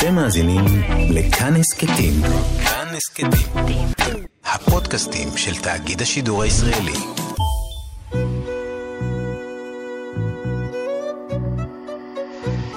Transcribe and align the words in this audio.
אתם 0.00 0.14
מאזינים 0.14 0.64
לכאן 1.10 1.52
הסכתים. 1.56 2.12
כאן 2.64 2.86
הסכתים. 2.96 3.86
הפודקאסטים 4.44 5.28
של 5.36 5.62
תאגיד 5.62 6.02
השידור 6.02 6.42
הישראלי. 6.42 6.92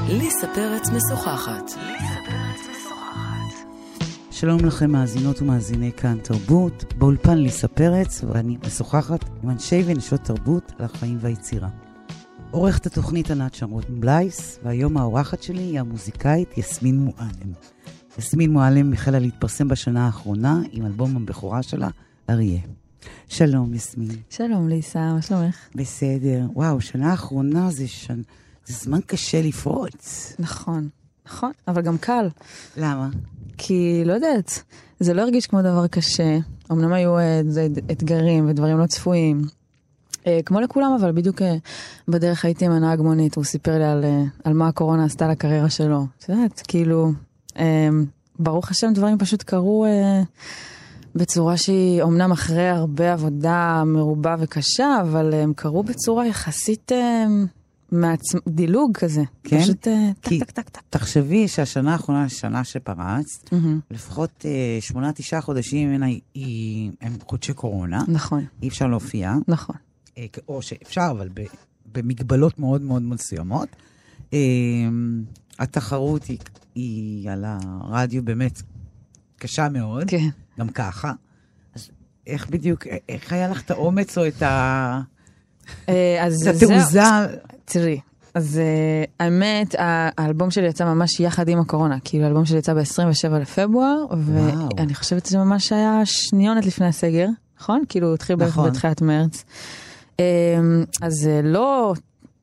ליסה 0.08 0.48
פרץ 0.56 0.90
משוחחת. 0.90 1.72
שלום 4.32 4.66
לכם 4.66 4.92
מאזינות 4.92 5.42
ומאזיני 5.42 5.92
כאן 5.92 6.18
תרבות, 6.24 6.94
באולפן 6.98 7.38
ליסה 7.38 7.68
פרץ, 7.68 8.24
ואני 8.24 8.58
משוחחת 8.68 9.26
עם 9.44 9.50
אנשי 9.50 9.84
ונשות 9.86 10.22
תרבות 10.22 10.72
על 10.80 10.86
החיים 10.86 11.18
והיצירה. 11.22 11.70
עורכת 12.54 12.86
התוכנית 12.86 13.32
ענת 13.32 13.54
שרון 13.54 13.84
בלייס, 13.90 14.60
והיום 14.64 14.98
האורחת 14.98 15.44
שלי 15.44 15.62
היא 15.62 15.80
המוזיקאית 15.80 16.58
יסמין 16.58 17.00
מועלם. 17.00 17.54
יסמין 18.18 18.52
מועלם 18.52 18.94
החלה 18.94 19.20
להתפרסם 19.20 19.68
בשנה 19.68 20.06
האחרונה 20.06 20.62
עם 20.72 20.86
אלבום 20.86 21.16
הבכורה 21.16 21.64
שלה, 21.64 21.88
אריה. 22.30 22.60
שלום, 23.28 23.74
יסמין. 23.74 24.10
שלום, 24.30 24.70
ליסה, 24.70 25.14
מה 25.14 25.22
שלומך? 25.22 25.58
בסדר. 25.76 26.42
וואו, 26.54 26.82
שנה 26.82 27.12
האחרונה 27.12 27.72
זה, 27.72 27.88
שנ... 27.88 28.22
זה 28.66 28.74
זמן 28.74 29.00
קשה 29.06 29.42
לפרוץ. 29.42 30.36
נכון, 30.40 30.90
נכון, 31.26 31.52
אבל 31.68 31.82
גם 31.82 31.98
קל. 31.98 32.28
למה? 32.78 33.10
כי, 33.58 34.04
לא 34.06 34.14
יודעת, 34.14 34.64
זה 35.00 35.14
לא 35.14 35.22
הרגיש 35.22 35.48
כמו 35.48 35.62
דבר 35.62 35.88
קשה. 35.88 36.38
אמנם 36.72 36.94
היו 36.94 37.18
אה, 37.18 37.42
אתגרים 37.92 38.50
ודברים 38.50 38.78
לא 38.78 38.86
צפויים. 38.86 39.42
אה, 40.28 40.40
כמו 40.46 40.60
לכולם, 40.60 40.98
אבל 41.00 41.12
בדיוק 41.12 41.42
אה, 41.42 41.56
בדרך 42.08 42.46
הייתי 42.46 42.66
עם 42.66 42.72
הנהג 42.72 43.02
מונית, 43.02 43.36
הוא 43.36 43.44
סיפר 43.44 43.78
לי 43.78 43.86
על, 43.86 44.04
אה, 44.04 44.24
על 44.44 44.54
מה 44.54 44.68
הקורונה 44.68 45.06
עשתה 45.06 45.28
לקריירה 45.28 45.70
שלו. 45.70 46.06
את 46.18 46.30
יודעת, 46.30 46.62
כאילו, 46.68 47.12
ברוך 48.40 48.72
השם, 48.72 48.94
דברים 48.94 49.18
פשוט 49.18 49.44
קרו 49.44 49.86
בצורה 51.16 51.58
שהיא, 51.58 52.04
אמנם 52.04 52.32
אחרי 52.32 52.70
הרבה 52.70 53.14
עבודה 53.14 53.84
מרובה 53.86 54.36
וקשה, 54.40 54.98
אבל 55.02 55.34
הם 55.34 55.54
קרו 55.54 55.84
בצורה 55.84 56.28
יחסית... 56.28 56.92
מעצ... 57.92 58.22
דילוג 58.48 58.98
כזה. 58.98 59.24
כן? 59.44 59.62
פשוט 59.62 59.88
כי 60.22 60.40
טק, 60.40 60.52
טק, 60.52 60.52
טק, 60.52 60.70
טק. 60.70 60.82
תחשבי 60.90 61.48
שהשנה 61.48 61.92
האחרונה, 61.92 62.30
שנה 62.30 62.64
שפרצת, 62.64 63.52
מהמם. 63.54 63.80
לפחות 63.92 64.46
שמונה, 64.80 65.12
תשעה 65.12 65.42
חודשים 65.42 65.90
ממנה 65.90 66.06
הם 67.02 67.18
חודשי 67.28 67.54
קורונה, 67.54 68.04
נכון, 68.08 68.46
אי 68.64 68.68
אפשר 68.68 68.88
להופיע, 68.88 69.34
נכון. 69.48 69.76
אה, 70.18 70.26
או 70.48 70.62
שאפשר, 70.62 71.08
אבל 71.12 71.30
במגבלות 71.94 72.60
מאוד 72.60 72.82
מאוד 72.82 73.02
מסוימות. 73.02 73.70
אה, 74.34 74.40
התחרות 75.60 76.24
היא, 76.26 76.38
היא 76.76 77.30
על 77.32 77.46
הרדיו 77.48 78.24
באמת 78.24 78.62
קשה 79.38 79.70
מאוד, 79.70 80.04
כן. 80.08 80.28
גם 80.60 80.70
ככה. 80.70 81.12
אז 81.76 81.90
איך 82.28 82.50
בדיוק, 82.50 82.84
איך 83.10 83.34
היה 83.34 83.48
לך 83.48 83.62
את 83.62 83.72
האומץ 83.72 84.18
או 84.18 84.28
את 84.28 84.42
ה- 84.42 85.02
אה, 85.90 86.26
אז 86.26 86.48
את 86.48 86.56
זהו. 86.56 86.72
התעוזה? 86.72 87.02
תראי, 87.66 88.00
אז 88.34 88.60
האמת, 89.20 89.76
האלבום 89.78 90.52
שלי 90.52 90.68
יצא 90.68 90.86
ממש 90.86 91.20
יחד 91.20 91.48
עם 91.50 91.60
הקורונה, 91.60 91.98
כאילו 92.04 92.24
האלבום 92.26 92.46
שלי 92.46 92.58
יצא 92.58 92.74
ב-27 92.74 93.38
לפברואר. 93.42 94.06
ואני 94.18 94.96
חושבת 94.96 95.26
שזה 95.26 95.38
ממש 95.38 95.72
היה 95.72 96.02
שניונת 96.06 96.66
לפני 96.66 96.86
הסגר, 96.88 97.28
נכון? 97.60 97.84
כאילו 97.90 98.14
התחיל 98.14 98.36
נכון. 98.36 98.70
בתחילת 98.70 99.02
מרץ. 99.02 99.44
Um, 100.18 100.86
אז 101.02 101.14
uh, 101.24 101.46
לא, 101.46 101.94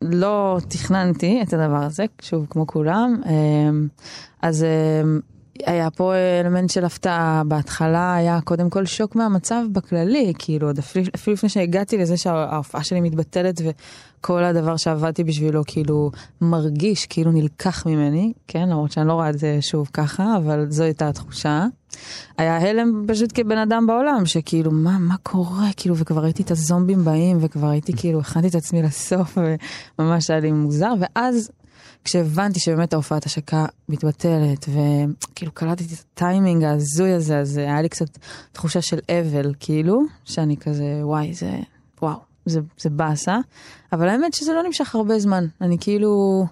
לא 0.03 0.59
תכננתי 0.69 1.43
את 1.43 1.53
הדבר 1.53 1.85
הזה, 1.85 2.05
שוב, 2.23 2.47
כמו 2.51 2.67
כולם. 2.67 3.23
Um, 3.25 3.29
אז 4.43 4.63
um, 4.63 5.67
היה 5.67 5.91
פה 5.91 6.13
אלמנט 6.41 6.71
של 6.71 6.85
הפתעה, 6.85 7.43
בהתחלה 7.49 8.15
היה 8.15 8.41
קודם 8.41 8.71
כל 8.71 8.87
שוק 8.87 9.17
מהמצב 9.17 9.63
בכללי, 9.73 10.33
כאילו 10.39 10.67
עוד 10.67 10.79
אפילו, 10.79 11.07
אפילו 11.15 11.35
לפני 11.35 11.49
שהגעתי 11.49 11.99
לזה 11.99 12.17
שההופעה 12.17 12.85
שלי 12.85 13.01
מתבטלת 13.01 13.61
וכל 13.65 14.45
הדבר 14.45 14.77
שעבדתי 14.77 15.25
בשבילו 15.25 15.63
כאילו 15.67 16.11
מרגיש 16.41 17.07
כאילו 17.07 17.33
נלקח 17.33 17.87
ממני, 17.87 18.33
כן, 18.49 18.69
למרות 18.69 18.93
שאני 18.93 19.09
לא 19.09 19.13
רואה 19.13 19.31
את 19.31 19.39
זה 19.39 19.59
שוב 19.61 19.91
ככה, 19.93 20.37
אבל 20.37 20.67
זו 20.71 20.83
הייתה 20.85 21.09
התחושה. 21.09 21.67
היה 22.39 22.57
הלם 22.57 23.05
פשוט 23.09 23.31
כבן 23.35 23.59
אדם 23.59 23.87
בעולם, 23.87 24.27
שכאילו 24.27 24.71
מה, 24.71 24.99
מה 24.99 25.17
קורה, 25.23 25.69
כאילו, 25.77 25.97
וכבר 25.97 26.23
ראיתי 26.23 26.43
את 26.43 26.51
הזומבים 26.51 27.05
באים, 27.05 27.39
וכבר 27.41 27.67
הייתי 27.67 27.93
כאילו, 27.97 28.21
הכנתי 28.21 28.49
את 28.49 28.55
עצמי 28.55 28.83
לסוף, 28.83 29.39
וממש 29.99 30.31
היה 30.31 30.41
לי 30.41 30.53
מוזר, 30.53 30.93
ואז 31.01 31.51
כשהבנתי 32.05 32.61
שבאמת 32.61 32.93
ההופעת 32.93 33.27
השקה 33.27 33.67
מתבטלת, 33.89 34.67
וכאילו 34.69 35.53
קלטתי 35.53 35.85
את 35.85 35.91
הטיימינג 36.15 36.65
ההזוי 36.65 37.13
הזה, 37.13 37.39
אז 37.39 37.57
היה 37.57 37.83
לי 37.83 37.89
קצת 37.89 38.19
תחושה 38.53 38.83
של 38.83 38.99
אבל, 39.11 39.55
כאילו, 39.61 40.03
שאני 40.25 40.57
כזה, 40.57 41.01
וואי, 41.03 41.35
זה, 41.35 41.51
וואו, 42.03 42.19
זה, 42.47 42.61
זה 42.79 42.91
באסה. 42.91 43.39
אבל 43.93 44.09
האמת 44.09 44.35
שזה 44.35 44.53
לא 44.53 44.63
נמשך 44.63 44.95
הרבה 44.95 45.19
זמן. 45.19 45.47
אני 45.61 45.77
כאילו, 45.81 46.45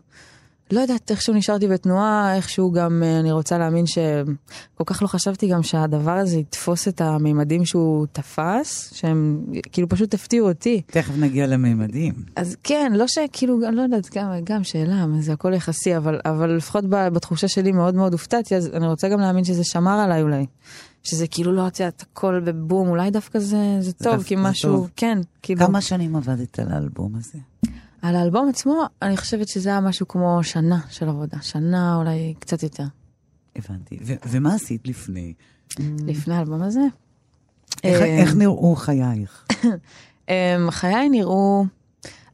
לא 0.73 0.81
יודעת, 0.81 1.11
איכשהו 1.11 1.35
נשארתי 1.35 1.69
בתנועה, 1.69 2.37
איכשהו 2.37 2.73
גם, 2.73 3.03
אה, 3.03 3.21
אני 3.21 3.33
רוצה 3.33 3.59
להאמין 3.59 3.87
שכל 3.87 4.85
כך 4.87 5.03
לא 5.03 5.07
חשבתי 5.07 5.49
גם 5.49 5.63
שהדבר 5.63 6.11
הזה 6.11 6.39
יתפוס 6.39 6.89
את 6.89 7.01
המימדים 7.01 7.65
שהוא 7.65 8.07
תפס, 8.13 8.93
שהם 8.95 9.45
כאילו 9.73 9.89
פשוט 9.89 10.15
הפתיעו 10.15 10.49
אותי. 10.49 10.83
תכף 10.87 11.15
נגיע 11.19 11.47
לממדים. 11.47 12.15
אז 12.37 12.57
כן, 12.63 12.93
לא 12.95 13.05
שכאילו, 13.07 13.69
אני 13.69 13.77
לא 13.77 13.83
יודעת, 13.83 14.09
גם, 14.15 14.31
גם 14.45 14.65
שאלה, 14.65 15.07
זה 15.21 15.33
הכל 15.33 15.53
יחסי, 15.55 15.97
אבל, 15.97 16.21
אבל 16.25 16.57
לפחות 16.57 16.85
בתחושה 16.89 17.49
שלי 17.49 17.73
מאוד 17.73 17.95
מאוד 17.95 18.13
הופתעתי, 18.13 18.57
אז 18.57 18.71
אני 18.75 18.87
רוצה 18.87 19.09
גם 19.09 19.21
להאמין 19.21 19.45
שזה 19.45 19.65
שמר 19.65 19.99
עליי 20.01 20.23
אולי. 20.23 20.47
שזה 21.03 21.27
כאילו 21.27 21.53
לא, 21.53 21.67
את 21.67 21.81
יודעת, 21.81 22.05
הכל 22.11 22.41
בבום, 22.45 22.89
אולי 22.89 23.11
דווקא 23.11 23.39
זה, 23.39 23.77
זה 23.81 23.93
טוב, 23.93 24.13
דווקא 24.13 24.29
כי 24.29 24.35
משהו, 24.39 24.73
טוב. 24.73 24.91
כן, 24.97 25.19
כאילו. 25.43 25.67
כמה 25.67 25.81
שנים 25.81 26.17
עבדת 26.17 26.59
על 26.59 26.73
האלבום 26.73 27.17
הזה? 27.17 27.39
על 28.03 28.17
האלבום 28.17 28.49
עצמו, 28.49 28.83
אני 29.03 29.17
חושבת 29.17 29.49
שזה 29.49 29.69
היה 29.69 29.81
משהו 29.81 30.09
כמו 30.09 30.39
שנה 30.43 30.81
של 30.91 31.09
עבודה, 31.09 31.39
שנה 31.43 31.97
אולי 31.97 32.35
קצת 32.39 32.63
יותר. 32.63 32.85
הבנתי. 33.57 33.99
ו- 34.03 34.15
ומה 34.29 34.55
עשית 34.55 34.89
לפני? 34.89 35.35
לפני 36.07 36.35
האלבום 36.35 36.63
הזה. 36.63 36.81
איך, 37.85 38.03
אה, 38.03 38.19
איך 38.19 38.35
נראו 38.35 38.77
חייך? 38.77 39.47
אמ, 40.29 40.71
חיי 40.71 41.09
נראו, 41.09 41.65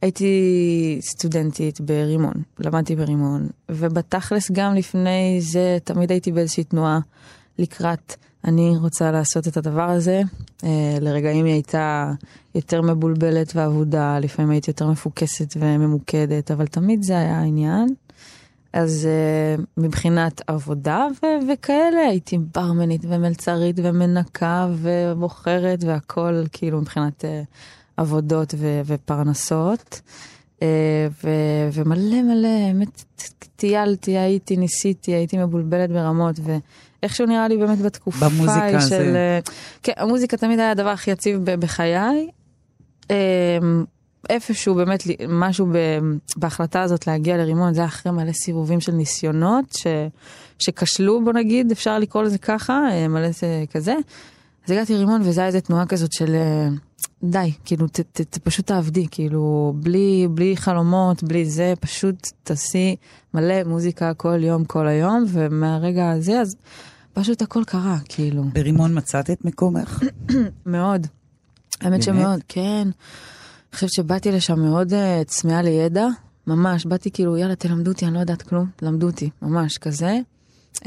הייתי 0.01 0.99
סטודנטית 1.01 1.81
ברימון, 1.81 2.33
למדתי 2.59 2.95
ברימון, 2.95 3.47
ובתכלס 3.71 4.51
גם 4.51 4.75
לפני 4.75 5.37
זה 5.41 5.77
תמיד 5.83 6.11
הייתי 6.11 6.31
באיזושהי 6.31 6.63
תנועה 6.63 6.99
לקראת, 7.59 8.15
אני 8.45 8.77
רוצה 8.77 9.11
לעשות 9.11 9.47
את 9.47 9.57
הדבר 9.57 9.89
הזה. 9.89 10.21
אה, 10.63 10.97
לרגעים 11.01 11.45
היא 11.45 11.53
הייתה 11.53 12.11
יותר 12.55 12.81
מבולבלת 12.81 13.55
ואבודה, 13.55 14.19
לפעמים 14.19 14.51
הייתי 14.51 14.71
יותר 14.71 14.87
מפוקסת 14.87 15.53
וממוקדת, 15.59 16.51
אבל 16.51 16.67
תמיד 16.67 17.03
זה 17.03 17.17
היה 17.17 17.39
העניין. 17.39 17.87
אז 18.75 19.07
uh, 19.57 19.61
מבחינת 19.77 20.41
עבודה 20.47 21.07
ו- 21.23 21.53
וכאלה, 21.53 22.01
הייתי 22.01 22.37
ברמנית 22.37 23.01
ומלצרית 23.07 23.75
ומנקה 23.83 24.67
ובוחרת 24.71 25.83
והכל, 25.83 26.43
כאילו 26.51 26.81
מבחינת 26.81 27.25
uh, 27.25 27.27
עבודות 27.97 28.53
ו- 28.57 28.81
ופרנסות. 28.85 30.01
Uh, 30.59 30.61
ו- 31.23 31.69
ומלא 31.73 32.21
מלא, 32.21 32.47
האמת, 32.47 33.03
טיילתי, 33.55 34.17
הייתי, 34.17 34.57
ניסיתי, 34.57 35.11
הייתי 35.11 35.37
מבולבלת 35.37 35.91
ברמות, 35.91 36.35
ואיכשהו 37.05 37.25
נראה 37.25 37.47
לי 37.47 37.57
באמת 37.57 37.81
בתקופה 37.81 38.29
במוזיקה 38.29 38.61
ההיא 38.61 38.79
זה- 38.79 38.89
של... 38.89 39.15
אה, 39.15 39.39
כן, 39.83 39.93
המוזיקה 39.97 40.37
תמיד 40.37 40.59
היה 40.59 40.71
הדבר 40.71 40.89
הכי 40.89 41.11
יציב 41.11 41.39
בחיי. 41.43 42.27
אמ, 43.09 43.15
איפשהו 44.29 44.75
באמת 44.75 45.03
משהו 45.29 45.67
בהחלטה 46.37 46.81
הזאת 46.81 47.07
להגיע 47.07 47.37
לרימון, 47.37 47.73
זה 47.73 47.81
היה 47.81 47.87
אחרי 47.87 48.11
מלא 48.11 48.31
סיבובים 48.31 48.81
של 48.81 48.91
ניסיונות 48.91 49.65
ש, 49.73 49.87
שכשלו 50.59 51.23
בוא 51.23 51.33
נגיד, 51.33 51.71
אפשר 51.71 51.99
לקרוא 51.99 52.23
לזה 52.23 52.37
ככה, 52.37 52.79
אה, 52.91 53.07
מלא 53.07 53.31
זה 53.31 53.63
כזה. 53.73 53.95
אז 54.65 54.71
הגעתי 54.71 54.93
לרימון 54.93 55.21
וזה 55.25 55.41
היה 55.41 55.47
איזה 55.47 55.61
תנועה 55.61 55.85
כזאת 55.85 56.11
של 56.13 56.35
אה, 56.35 56.67
די, 57.23 57.51
כאילו 57.65 57.87
ת, 57.87 57.99
ת, 57.99 58.21
ת, 58.21 58.37
פשוט 58.37 58.67
תעבדי, 58.67 59.07
כאילו 59.11 59.73
בלי, 59.75 60.27
בלי 60.31 60.57
חלומות, 60.57 61.23
בלי 61.23 61.45
זה, 61.45 61.73
פשוט 61.79 62.27
תעשי 62.43 62.95
מלא 63.33 63.63
מוזיקה 63.65 64.13
כל 64.13 64.43
יום, 64.43 64.65
כל 64.65 64.87
היום, 64.87 65.25
ומהרגע 65.27 66.09
הזה 66.09 66.39
אז 66.41 66.55
פשוט 67.15 67.41
הכל 67.41 67.63
קרה, 67.63 67.97
כאילו. 68.09 68.43
ברימון 68.43 68.97
מצאת 68.97 69.29
את 69.29 69.45
מקומך? 69.45 70.03
מאוד. 70.65 71.07
האמת? 71.81 72.03
שמאוד, 72.03 72.39
כן. 72.47 72.87
אני 72.87 73.73
חושבת 73.73 73.89
שבאתי 73.93 74.31
לשם 74.31 74.59
מאוד 74.59 74.93
uh, 74.93 74.95
צמאה 75.25 75.61
לידע, 75.61 76.07
ממש, 76.47 76.85
באתי 76.85 77.11
כאילו, 77.11 77.37
יאללה, 77.37 77.55
תלמדו 77.55 77.91
אותי, 77.91 78.05
אני 78.05 78.13
לא 78.13 78.19
יודעת 78.19 78.41
כלום, 78.41 78.65
תלמדו 78.75 79.07
אותי, 79.07 79.29
ממש 79.41 79.77
כזה. 79.77 80.19
Um, 80.75 80.85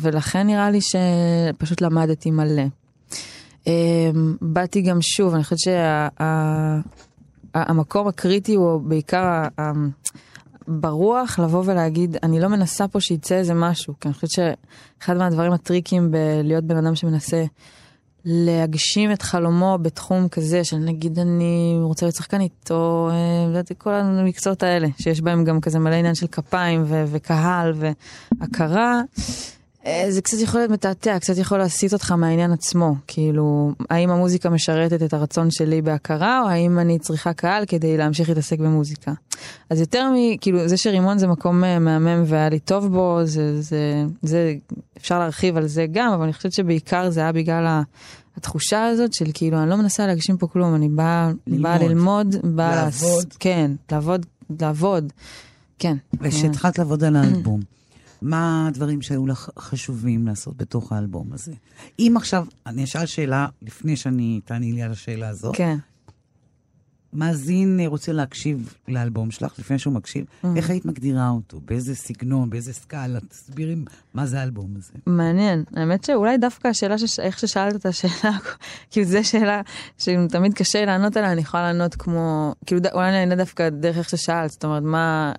ולכן 0.00 0.46
נראה 0.46 0.70
לי 0.70 0.78
שפשוט 0.80 1.80
למדתי 1.80 2.30
מלא. 2.30 2.62
Um, 3.64 3.68
באתי 4.40 4.82
גם 4.82 4.98
שוב, 5.00 5.34
אני 5.34 5.44
חושבת 5.44 5.58
שהמקום 7.54 8.08
הקריטי 8.08 8.54
הוא 8.54 8.80
בעיקר 8.80 9.42
ברוח 10.70 11.38
לבוא 11.38 11.62
ולהגיד, 11.66 12.16
אני 12.22 12.40
לא 12.40 12.48
מנסה 12.48 12.88
פה 12.88 13.00
שיצא 13.00 13.34
איזה 13.34 13.54
משהו, 13.54 13.94
כי 14.00 14.08
אני 14.08 14.14
חושבת 14.14 14.30
שאחד 14.30 15.16
מהדברים 15.16 15.52
הטריקים 15.52 16.10
בלהיות 16.10 16.64
בן 16.64 16.76
אדם 16.76 16.94
שמנסה 16.94 17.44
להגשים 18.24 19.12
את 19.12 19.22
חלומו 19.22 19.78
בתחום 19.82 20.28
כזה, 20.28 20.64
של 20.64 20.76
נגיד 20.76 21.18
אני 21.18 21.78
רוצה 21.82 22.06
להיות 22.06 22.16
שחקנית, 22.16 22.70
או 22.70 23.08
אה, 23.10 23.52
לא 23.52 23.60
כל 23.78 23.94
המקצועות 23.94 24.62
האלה, 24.62 24.88
שיש 24.98 25.20
בהם 25.20 25.44
גם 25.44 25.60
כזה 25.60 25.78
מלא 25.78 25.94
עניין 25.94 26.14
של 26.14 26.26
כפיים 26.26 26.82
ו- 26.86 27.04
וקהל 27.06 27.72
והכרה. 27.76 29.00
אה, 29.86 30.06
זה 30.08 30.22
קצת 30.22 30.36
יכול 30.40 30.60
להיות 30.60 30.70
מתעתע, 30.70 31.18
קצת 31.18 31.38
יכול 31.38 31.58
להסיט 31.58 31.92
אותך 31.92 32.12
מהעניין 32.12 32.52
עצמו. 32.52 32.94
כאילו, 33.06 33.72
האם 33.90 34.10
המוזיקה 34.10 34.50
משרתת 34.50 35.02
את 35.02 35.14
הרצון 35.14 35.50
שלי 35.50 35.82
בהכרה, 35.82 36.42
או 36.42 36.48
האם 36.48 36.78
אני 36.78 36.98
צריכה 36.98 37.32
קהל 37.32 37.64
כדי 37.66 37.96
להמשיך 37.96 38.28
להתעסק 38.28 38.58
במוזיקה. 38.58 39.12
אז 39.70 39.80
יותר 39.80 40.10
מ... 40.10 40.36
כאילו, 40.40 40.68
זה 40.68 40.76
שרימון 40.76 41.18
זה 41.18 41.26
מקום 41.26 41.64
אה, 41.64 41.78
מהמם 41.78 42.24
והיה 42.26 42.48
לי 42.48 42.58
טוב 42.58 42.92
בו, 42.92 43.20
זה, 43.24 43.62
זה, 43.62 44.04
זה, 44.22 44.54
אפשר 44.96 45.18
להרחיב 45.18 45.56
על 45.56 45.66
זה 45.66 45.86
גם, 45.92 46.12
אבל 46.12 46.22
אני 46.22 46.32
חושבת 46.32 46.52
שבעיקר 46.52 47.10
זה 47.10 47.20
היה 47.20 47.32
בגלל. 47.32 47.82
התחושה 48.36 48.86
הזאת 48.86 49.12
של 49.12 49.24
כאילו, 49.34 49.62
אני 49.62 49.70
לא 49.70 49.76
מנסה 49.76 50.06
להגשים 50.06 50.36
פה 50.36 50.46
כלום, 50.46 50.74
אני 50.74 50.88
באה 50.88 51.30
בא 51.46 51.76
ללמוד, 51.76 52.36
באה... 52.44 52.74
לעבוד. 52.74 53.24
לעס... 53.24 53.36
כן, 53.38 53.70
לעבוד, 53.92 54.26
לעבוד. 54.60 55.12
כן. 55.78 55.96
וכשהתחלת 56.20 56.78
לעבוד 56.78 57.04
על 57.04 57.16
האלבום, 57.16 57.60
מה 58.22 58.66
הדברים 58.68 59.02
שהיו 59.02 59.26
לך 59.26 59.50
חשובים 59.58 60.26
לעשות 60.26 60.56
בתוך 60.56 60.92
האלבום 60.92 61.32
הזה? 61.32 61.52
אם 61.98 62.14
עכשיו, 62.16 62.46
אני 62.66 62.84
אשאל 62.84 63.06
שאלה 63.06 63.46
לפני 63.62 63.96
שאני 63.96 64.40
תעני 64.44 64.72
לי 64.72 64.82
על 64.82 64.92
השאלה 64.92 65.28
הזאת. 65.28 65.56
כן. 65.56 65.76
מאזין 67.12 67.80
רוצה 67.86 68.12
להקשיב 68.12 68.74
לאלבום 68.88 69.30
שלך, 69.30 69.58
לפני 69.58 69.78
שהוא 69.78 69.94
מקשיב, 69.94 70.24
איך 70.56 70.70
היית 70.70 70.84
מגדירה 70.84 71.28
אותו? 71.28 71.60
באיזה 71.64 71.94
סגנון, 71.94 72.50
באיזה 72.50 72.72
סקאלה? 72.72 73.20
תסבירי 73.20 73.76
מה 74.14 74.26
זה 74.26 74.40
האלבום 74.40 74.74
הזה. 74.76 74.92
מעניין. 75.06 75.64
האמת 75.76 76.04
שאולי 76.04 76.38
דווקא 76.38 76.68
השאלה, 76.68 76.98
שש... 76.98 77.20
איך 77.20 77.38
ששאלת 77.38 77.76
את 77.76 77.86
השאלה, 77.86 78.36
כאילו 78.90 79.06
זו 79.06 79.24
שאלה 79.24 79.60
שתמיד 79.98 80.54
קשה 80.54 80.84
לענות 80.84 81.16
עליה, 81.16 81.32
אני 81.32 81.40
יכולה 81.40 81.62
לענות 81.62 81.94
כמו, 81.94 82.54
כאילו. 82.66 82.80
אולי 82.92 83.08
אני 83.08 83.20
אענה 83.20 83.36
דווקא 83.36 83.68
דרך 83.68 83.96
איך 83.98 84.08
ששאלת, 84.08 84.50
זאת 84.50 84.64
אומרת, 84.64 84.82
מה, 84.82 85.32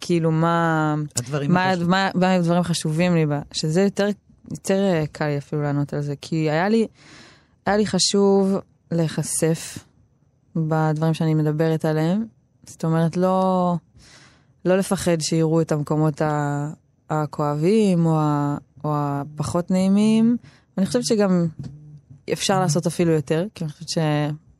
כאילו 0.00 0.30
מה, 0.30 0.94
הדברים 1.16 1.52
מה, 1.52 1.70
החשובים. 1.70 1.90
מה, 1.90 2.10
מה 2.14 2.34
הדברים 2.34 2.62
חשובים 2.62 3.14
לי, 3.14 3.26
בה, 3.26 3.40
שזה 3.52 3.82
יותר, 3.82 4.08
יותר 4.50 4.82
אה, 4.82 5.04
קל 5.12 5.26
לי 5.26 5.38
אפילו 5.38 5.62
לענות 5.62 5.94
על 5.94 6.00
זה, 6.00 6.14
כי 6.20 6.36
היה 6.50 6.68
לי, 6.68 6.86
היה 7.66 7.76
לי 7.76 7.86
חשוב 7.86 8.56
להיחשף 8.90 9.78
בדברים 10.56 11.14
שאני 11.14 11.34
מדברת 11.34 11.84
עליהם, 11.84 12.24
זאת 12.66 12.84
אומרת, 12.84 13.16
לא, 13.16 13.74
לא 14.64 14.76
לפחד 14.76 15.20
שיראו 15.20 15.60
את 15.60 15.72
המקומות 15.72 16.22
הכואבים 17.10 18.06
או, 18.06 18.20
ה, 18.20 18.56
או 18.84 18.90
הפחות 18.94 19.70
נעימים. 19.70 20.36
אני 20.78 20.86
חושבת 20.86 21.04
שגם 21.04 21.46
אפשר 22.32 22.60
לעשות 22.60 22.86
אפילו 22.86 23.12
יותר, 23.12 23.46
כי 23.54 23.64
אני 23.64 23.72
חושבת 23.72 23.88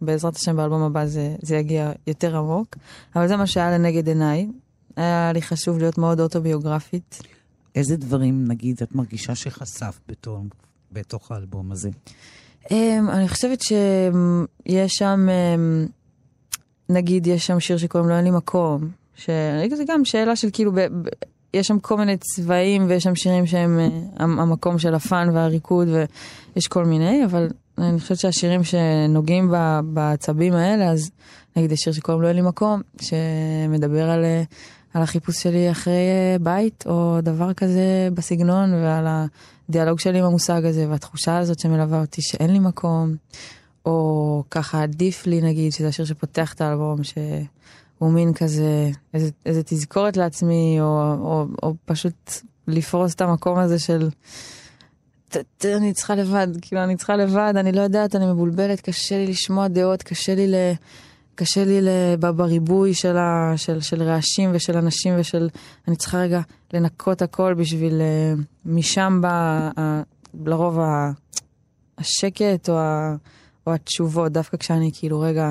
שבעזרת 0.00 0.36
השם 0.36 0.56
באלבום 0.56 0.82
הבא 0.82 1.06
זה, 1.06 1.36
זה 1.42 1.56
יגיע 1.56 1.92
יותר 2.06 2.36
עמוק, 2.36 2.76
אבל 3.16 3.28
זה 3.28 3.36
מה 3.36 3.46
שהיה 3.46 3.70
לנגד 3.70 4.08
עיניי. 4.08 4.48
היה 4.96 5.32
לי 5.32 5.42
חשוב 5.42 5.78
להיות 5.78 5.98
מאוד 5.98 6.20
אוטוביוגרפית. 6.20 7.22
איזה 7.74 7.96
דברים, 7.96 8.44
נגיד, 8.48 8.78
את 8.82 8.94
מרגישה 8.94 9.34
שחשף 9.34 10.00
בתור, 10.08 10.44
בתוך 10.92 11.32
האלבום 11.32 11.72
הזה? 11.72 11.90
Um, 12.64 12.72
אני 13.08 13.28
חושבת 13.28 13.60
שיש 13.62 14.92
שם, 14.92 15.28
um, 15.28 15.90
נגיד, 16.88 17.26
יש 17.26 17.46
שם 17.46 17.60
שיר 17.60 17.76
שקוראים 17.76 18.08
לו 18.08 18.16
אין 18.16 18.24
לי 18.24 18.30
מקום, 18.30 18.88
שזה 19.14 19.84
גם 19.86 20.04
שאלה 20.04 20.36
של 20.36 20.48
כאילו, 20.52 20.72
ב, 20.72 20.80
ב, 20.80 21.08
יש 21.54 21.66
שם 21.66 21.78
כל 21.78 21.96
מיני 21.96 22.16
צבעים 22.16 22.86
ויש 22.88 23.02
שם 23.02 23.14
שירים 23.14 23.46
שהם 23.46 23.78
uh, 23.78 24.22
המ- 24.22 24.40
המקום 24.40 24.78
של 24.78 24.94
הפאן 24.94 25.28
והריקוד 25.34 25.88
ויש 25.88 26.68
כל 26.68 26.84
מיני, 26.84 27.24
אבל 27.24 27.48
אני 27.78 28.00
חושבת 28.00 28.18
שהשירים 28.18 28.64
שנוגעים 28.64 29.52
בעצבים 29.84 30.52
האלה, 30.52 30.90
אז 30.90 31.10
נגיד 31.56 31.72
יש 31.72 31.80
שיר 31.80 31.92
שקוראים 31.92 32.22
לו 32.22 32.28
אין 32.28 32.36
לי 32.36 32.42
מקום, 32.42 32.80
שמדבר 33.00 34.10
על, 34.10 34.24
uh, 34.24 34.54
על 34.94 35.02
החיפוש 35.02 35.42
שלי 35.42 35.70
אחרי 35.70 35.92
uh, 36.36 36.42
בית 36.42 36.84
או 36.86 37.18
דבר 37.22 37.52
כזה 37.52 38.08
בסגנון 38.14 38.74
ועל 38.74 39.06
הדיאלוג 39.68 40.00
שלי 40.00 40.18
עם 40.18 40.24
המושג 40.24 40.64
הזה 40.64 40.86
והתחושה 40.90 41.38
הזאת 41.38 41.58
שמלווה 41.58 42.00
אותי 42.00 42.22
שאין 42.22 42.50
לי 42.50 42.58
מקום, 42.58 43.14
או 43.86 44.44
ככה 44.50 44.82
עדיף 44.82 45.26
לי 45.26 45.40
נגיד, 45.40 45.72
שזה 45.72 45.88
השיר 45.88 46.04
שפותח 46.04 46.52
את 46.54 46.60
האלבום, 46.60 47.04
שהוא 47.04 48.10
מין 48.10 48.32
כזה, 48.34 48.90
איזה, 49.14 49.30
איזה 49.46 49.62
תזכורת 49.62 50.16
לעצמי, 50.16 50.76
או, 50.80 51.14
או, 51.20 51.46
או 51.62 51.74
פשוט 51.84 52.32
לפרוס 52.68 53.14
את 53.14 53.20
המקום 53.20 53.58
הזה 53.58 53.78
של... 53.78 54.10
"ת- 55.28 55.36
ת- 55.58 55.64
אני 55.64 55.92
צריכה 55.92 56.14
לבד, 56.14 56.48
כאילו 56.62 56.82
אני 56.84 56.96
צריכה 56.96 57.16
לבד, 57.16 57.52
אני 57.56 57.72
לא 57.72 57.80
יודעת, 57.80 58.16
אני 58.16 58.26
מבולבלת, 58.26 58.80
קשה 58.80 59.16
לי 59.16 59.26
לשמוע 59.26 59.68
דעות, 59.68 60.02
קשה 60.02 60.34
לי 60.34 60.46
ל... 60.48 60.54
קשה 61.40 61.64
לי 61.64 61.80
בריבוי 62.36 62.94
של, 62.94 63.16
ה, 63.16 63.52
של, 63.56 63.80
של 63.80 64.02
רעשים 64.02 64.50
ושל 64.52 64.76
אנשים 64.76 65.14
ושל... 65.18 65.48
אני 65.88 65.96
צריכה 65.96 66.18
רגע 66.18 66.40
לנקות 66.72 67.22
הכל 67.22 67.54
בשביל... 67.54 68.00
אה, 68.00 68.34
משם 68.64 69.18
בא 69.22 69.70
ה- 69.76 70.02
לרוב 70.44 70.78
ה, 70.78 71.12
השקט 71.98 72.68
או, 72.68 72.78
ה, 72.78 73.16
או 73.66 73.74
התשובות, 73.74 74.32
דווקא 74.32 74.56
כשאני 74.56 74.90
כאילו 74.94 75.20
רגע... 75.20 75.50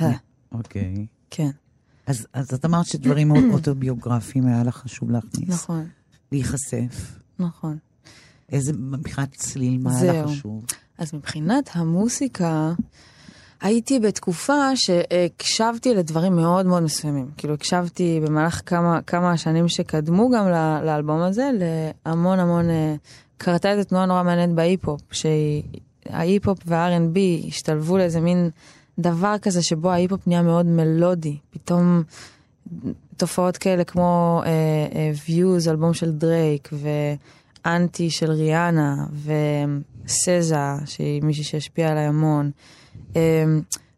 אה, 0.00 0.12
אוקיי. 0.52 1.06
כן, 1.30 1.50
אז, 2.06 2.26
אז 2.32 2.54
את 2.54 2.64
אמרת 2.64 2.86
שדברים 2.86 3.30
אוטוביוגרפיים 3.54 4.46
היה 4.46 4.62
לך 4.62 4.76
חשוב 4.76 5.10
להכניס. 5.10 5.48
נכון, 5.48 5.86
להיחשף. 6.32 7.18
נכון. 7.38 7.78
איזה, 8.52 8.72
מבחינת 8.72 9.34
צליל, 9.34 9.78
מה 9.78 9.98
היה 9.98 10.22
לך. 10.22 10.30
חשוב? 10.30 10.64
אז 10.98 11.14
מבחינת 11.14 11.70
המוסיקה, 11.72 12.72
הייתי 13.60 14.00
בתקופה 14.00 14.76
שהקשבתי 14.76 15.94
לדברים 15.94 16.36
מאוד 16.36 16.66
מאוד 16.66 16.82
מסוימים. 16.82 17.30
כאילו 17.36 17.54
הקשבתי 17.54 18.20
במהלך 18.26 18.62
כמה, 18.66 19.02
כמה 19.02 19.32
השנים 19.32 19.68
שקדמו 19.68 20.30
גם 20.30 20.48
לאלבום 20.84 21.20
הזה, 21.20 21.50
להמון 22.06 22.38
המון, 22.38 22.70
אה, 22.70 22.94
קרתה 23.36 23.70
איזה 23.70 23.84
תנועה 23.84 24.06
נורא 24.06 24.22
מעניינת 24.22 24.54
בהיפ-הופ, 24.54 25.00
שההיפ-הופ 25.12 26.58
וה-R&B 26.66 27.46
השתלבו 27.48 27.98
לאיזה 27.98 28.20
מין 28.20 28.50
דבר 28.98 29.38
כזה 29.42 29.62
שבו 29.62 29.90
ההיפ-הופ 29.90 30.26
נהיה 30.26 30.42
מאוד 30.42 30.66
מלודי. 30.66 31.36
פתאום 31.50 32.02
תופעות 33.16 33.56
כאלה 33.56 33.84
כמו 33.84 34.42
אה, 34.44 34.50
אה, 34.94 35.12
Views, 35.26 35.70
אלבום 35.70 35.94
של 35.94 36.12
דרייק, 36.12 36.68
ואנטי 36.72 38.10
של 38.10 38.30
ריאנה, 38.30 38.94
ו 39.24 39.50
SZA, 39.50 40.56
שהיא 40.86 41.22
מישהי 41.22 41.44
שהשפיעה 41.44 41.90
עליי 41.90 42.04
המון. 42.04 42.50
אה, 43.16 43.44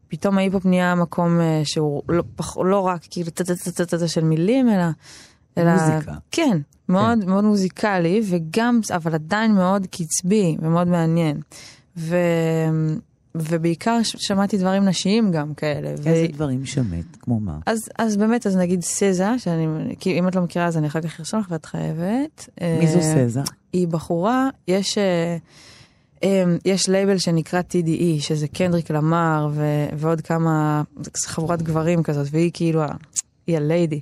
פתאום 0.08 0.38
ההיפ-הופ 0.38 0.66
נהיה 0.66 0.94
מקום 0.94 1.40
אה, 1.40 1.60
שהוא 1.64 2.02
לא, 2.08 2.22
פח, 2.36 2.56
לא 2.56 2.80
רק 2.80 3.00
כאילו 3.10 3.30
טה-טה-טה-טה 3.30 4.08
של 4.08 4.24
מילים, 4.24 4.68
אלא... 4.68 4.84
אלא 5.58 5.72
מוזיקה. 5.72 6.12
כן, 6.30 6.58
מאוד, 6.88 7.24
מאוד 7.24 7.44
מוזיקלי, 7.44 8.22
וגם, 8.24 8.80
אבל 8.94 9.14
עדיין 9.14 9.54
מאוד 9.54 9.86
קצבי 9.86 10.56
ומאוד 10.60 10.88
מעניין. 10.88 11.40
ו... 11.96 12.16
ובעיקר 13.34 13.98
שמעתי 14.02 14.58
דברים 14.58 14.84
נשיים 14.84 15.30
גם 15.32 15.54
כאלה. 15.54 15.94
ו- 15.98 16.08
איזה 16.08 16.26
דברים 16.32 16.66
שמעת? 16.66 17.16
כמו 17.20 17.40
מה? 17.40 17.58
אז, 17.66 17.78
אז 17.98 18.16
באמת, 18.16 18.46
אז 18.46 18.56
נגיד 18.56 18.82
סזה, 18.82 19.38
שאני, 19.38 19.66
כי 19.98 20.18
אם 20.18 20.28
את 20.28 20.36
לא 20.36 20.42
מכירה 20.42 20.66
אז 20.66 20.78
אני 20.78 20.86
אחר 20.86 21.00
כך 21.00 21.20
ארשום 21.20 21.40
לך 21.40 21.46
ואת 21.50 21.64
חייבת. 21.64 22.48
מי 22.80 22.86
זו 22.86 22.98
אה, 22.98 23.28
סזה? 23.28 23.40
היא 23.72 23.88
בחורה, 23.88 24.48
יש, 24.68 24.98
אה, 24.98 25.36
יש 26.64 26.88
לייבל 26.88 27.18
שנקרא 27.18 27.60
TDE, 27.60 28.20
שזה 28.22 28.48
קנדריק 28.48 28.90
למר 28.90 29.48
ו, 29.52 29.64
ועוד 29.96 30.20
כמה, 30.20 30.82
חבורת 31.26 31.62
גברים 31.62 32.02
כזאת, 32.02 32.26
והיא 32.30 32.50
כאילו, 32.54 32.82
היא 33.46 33.56
הליידי. 33.56 34.00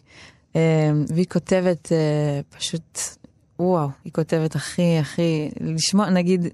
אה, 0.56 0.60
והיא 1.08 1.26
כותבת 1.26 1.92
אה, 1.92 2.40
פשוט, 2.58 2.98
וואו, 3.58 3.88
היא 4.04 4.12
כותבת 4.12 4.54
הכי, 4.54 4.98
הכי, 4.98 5.50
לשמוע, 5.60 6.10
נגיד, 6.10 6.46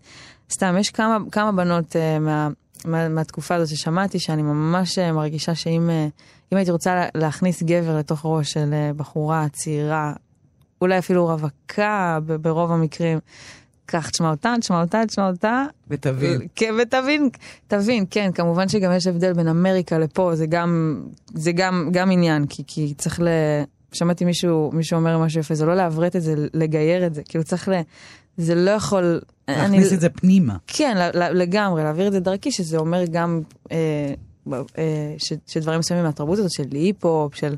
סתם, 0.53 0.77
יש 0.81 0.91
כמה, 0.91 1.17
כמה 1.33 1.53
בנות 1.53 1.97
אה, 1.97 2.19
מה, 2.19 2.49
מה, 2.85 3.09
מהתקופה 3.09 3.55
הזאת 3.55 3.69
ששמעתי, 3.69 4.19
שאני 4.19 4.43
ממש 4.43 4.99
אה, 4.99 5.13
מרגישה 5.13 5.55
שאם 5.55 5.91
אם 6.53 6.57
הייתי 6.57 6.71
רוצה 6.71 6.95
לה- 6.95 7.09
להכניס 7.15 7.63
גבר 7.63 7.99
לתוך 7.99 8.21
ראש 8.25 8.53
של 8.53 8.75
בחורה 8.97 9.47
צעירה, 9.53 10.13
אולי 10.81 10.99
אפילו 10.99 11.27
רווקה 11.27 12.19
ברוב 12.41 12.73
המקרים, 12.73 13.19
קח, 13.87 14.09
תשמע 14.11 14.31
אותה, 14.31 14.55
תשמע 14.61 14.81
אותה, 14.81 15.07
תשמע 15.07 15.29
אותה. 15.29 15.65
ותבין. 15.89 16.41
כן, 16.55 16.75
ותבין, 16.83 17.29
תבין, 17.67 18.05
כן, 18.11 18.31
כמובן 18.35 18.69
שגם 18.69 18.93
יש 18.93 19.07
הבדל 19.07 19.33
בין 19.33 19.49
אמריקה 19.49 19.99
לפה, 19.99 20.31
זה 20.35 20.47
גם, 20.47 21.03
זה 21.35 21.53
גם, 21.53 21.89
גם 21.93 22.11
עניין, 22.11 22.47
כי, 22.47 22.63
כי 22.67 22.95
צריך 22.95 23.21
ל... 23.21 23.29
שמעתי 23.93 24.25
מישהו, 24.25 24.71
מישהו 24.75 24.97
אומר 24.97 25.19
משהו 25.19 25.41
יפה, 25.41 25.55
זה 25.55 25.67
לא 25.67 25.75
לעברת 25.75 26.17
את 26.17 26.23
זה, 26.23 26.35
לגייר 26.55 27.07
את 27.07 27.15
זה, 27.15 27.23
כאילו 27.23 27.45
צריך 27.45 27.69
ל... 27.69 27.73
זה 28.37 28.55
לא 28.55 28.71
יכול... 28.71 29.21
להכניס 29.49 29.93
את 29.93 30.01
זה 30.01 30.09
פנימה. 30.09 30.57
כן, 30.67 31.11
לגמרי, 31.15 31.85
להעביר 31.85 32.07
את 32.07 32.13
זה 32.13 32.21
דרכי, 32.21 32.53
שזה 32.53 32.77
אומר 32.77 33.05
גם 33.11 33.41
אה, 33.73 34.15
אה, 34.53 35.15
ש, 35.19 35.33
שדברים 35.47 35.79
מסוימים 35.79 36.05
מהתרבות 36.05 36.39
הזאת 36.39 36.53
של 36.53 36.65
היפ-הופ, 36.73 37.35
של 37.35 37.57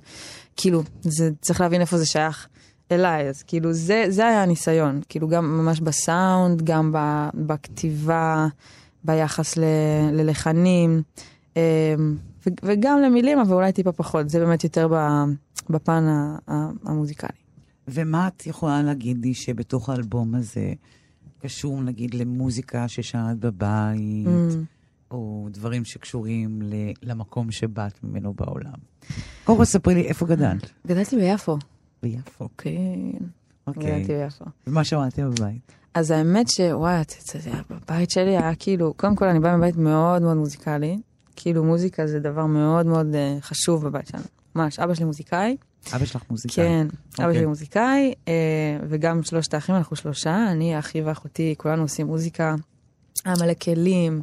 כאילו, 0.57 0.83
זה, 1.03 1.31
צריך 1.41 1.61
להבין 1.61 1.81
איפה 1.81 1.99
זה 1.99 2.07
שייך 2.07 2.49
אליי, 2.93 3.29
אז 3.29 3.43
כאילו 3.43 3.73
זה, 3.73 4.05
זה 4.09 4.27
היה 4.27 4.43
הניסיון, 4.43 5.01
כאילו 5.09 5.29
גם 5.29 5.59
ממש 5.59 5.81
בסאונד, 5.81 6.63
גם 6.63 6.93
ב, 6.93 6.99
בכתיבה, 7.35 8.47
ביחס 9.05 9.57
ל, 9.57 9.65
ללחנים, 10.13 11.03
אמ, 11.57 11.61
ו, 12.47 12.51
וגם 12.63 12.99
למילים, 12.99 13.39
אבל 13.39 13.55
אולי 13.55 13.73
טיפה 13.73 13.93
פחות, 13.93 14.31
זה 14.31 14.39
באמת 14.39 14.65
יותר 14.65 14.89
בפן 15.71 16.05
המוזיקלי. 16.85 17.29
ומה 17.89 18.29
את 18.29 18.47
יכולה 18.47 18.83
להגיד 18.83 19.19
לי 19.19 19.35
שבתוך 19.35 19.89
האלבום 19.89 20.35
הזה 20.35 20.73
קשור 21.39 21.83
נגיד 21.83 22.15
למוזיקה 22.15 22.89
ששרת 22.89 23.39
בבית, 23.39 24.27
mm. 24.27 25.11
או 25.11 25.49
דברים 25.51 25.85
שקשורים 25.85 26.63
למקום 27.03 27.51
שבאת 27.51 28.05
ממנו 28.05 28.35
בעולם? 28.35 28.79
קודם 29.45 29.59
כל 29.59 29.65
ספרי 29.65 29.95
לי 29.95 30.09
איפה 30.09 30.27
גדלת. 30.27 30.71
גדלתי 30.87 31.17
ביפו. 31.17 31.59
ביפו. 32.03 32.49
כן. 32.59 32.71
אוקיי. 33.67 34.05
גדלתי 34.05 34.25
ביפו. 34.25 34.45
ומה 34.67 34.85
שמעתי 34.85 35.23
בבית? 35.23 35.73
אז 35.95 36.11
האמת 36.11 36.49
שוואי, 36.49 37.03
בבית 37.71 38.11
שלי 38.11 38.37
היה 38.37 38.55
כאילו, 38.55 38.95
קודם 38.97 39.17
כל 39.17 39.25
אני 39.25 39.41
באה 39.41 39.57
מבית 39.57 39.77
מאוד 39.77 40.23
מאוד 40.23 40.37
מוזיקלי. 40.37 40.99
כאילו 41.37 41.65
מוזיקה 41.65 42.07
זה 42.07 42.21
דבר 42.21 42.47
מאוד 42.47 42.87
מאוד 42.87 43.07
uh, 43.07 43.43
חשוב 43.43 43.85
בבית 43.85 44.07
שלנו. 44.07 44.25
ממש, 44.55 44.79
אבא 44.79 44.95
שלי 44.95 45.05
מוזיקאי. 45.05 45.57
אבא 45.97 46.05
שלך 46.05 46.23
מוזיקאי? 46.31 46.65
כן, 46.65 46.87
okay. 46.91 47.25
אבא 47.25 47.33
שלי 47.33 47.47
מוזיקאי, 47.47 48.15
uh, 48.25 48.29
וגם 48.89 49.23
שלושת 49.23 49.55
האחים, 49.55 49.75
אנחנו 49.75 49.97
שלושה, 49.97 50.47
אני, 50.51 50.79
אחי 50.79 51.03
ואחותי, 51.03 51.55
כולנו 51.59 51.83
עושים 51.83 52.07
מוזיקה. 52.07 52.55
היה 53.25 53.35
מלא 53.41 53.55
כלים. 53.55 54.23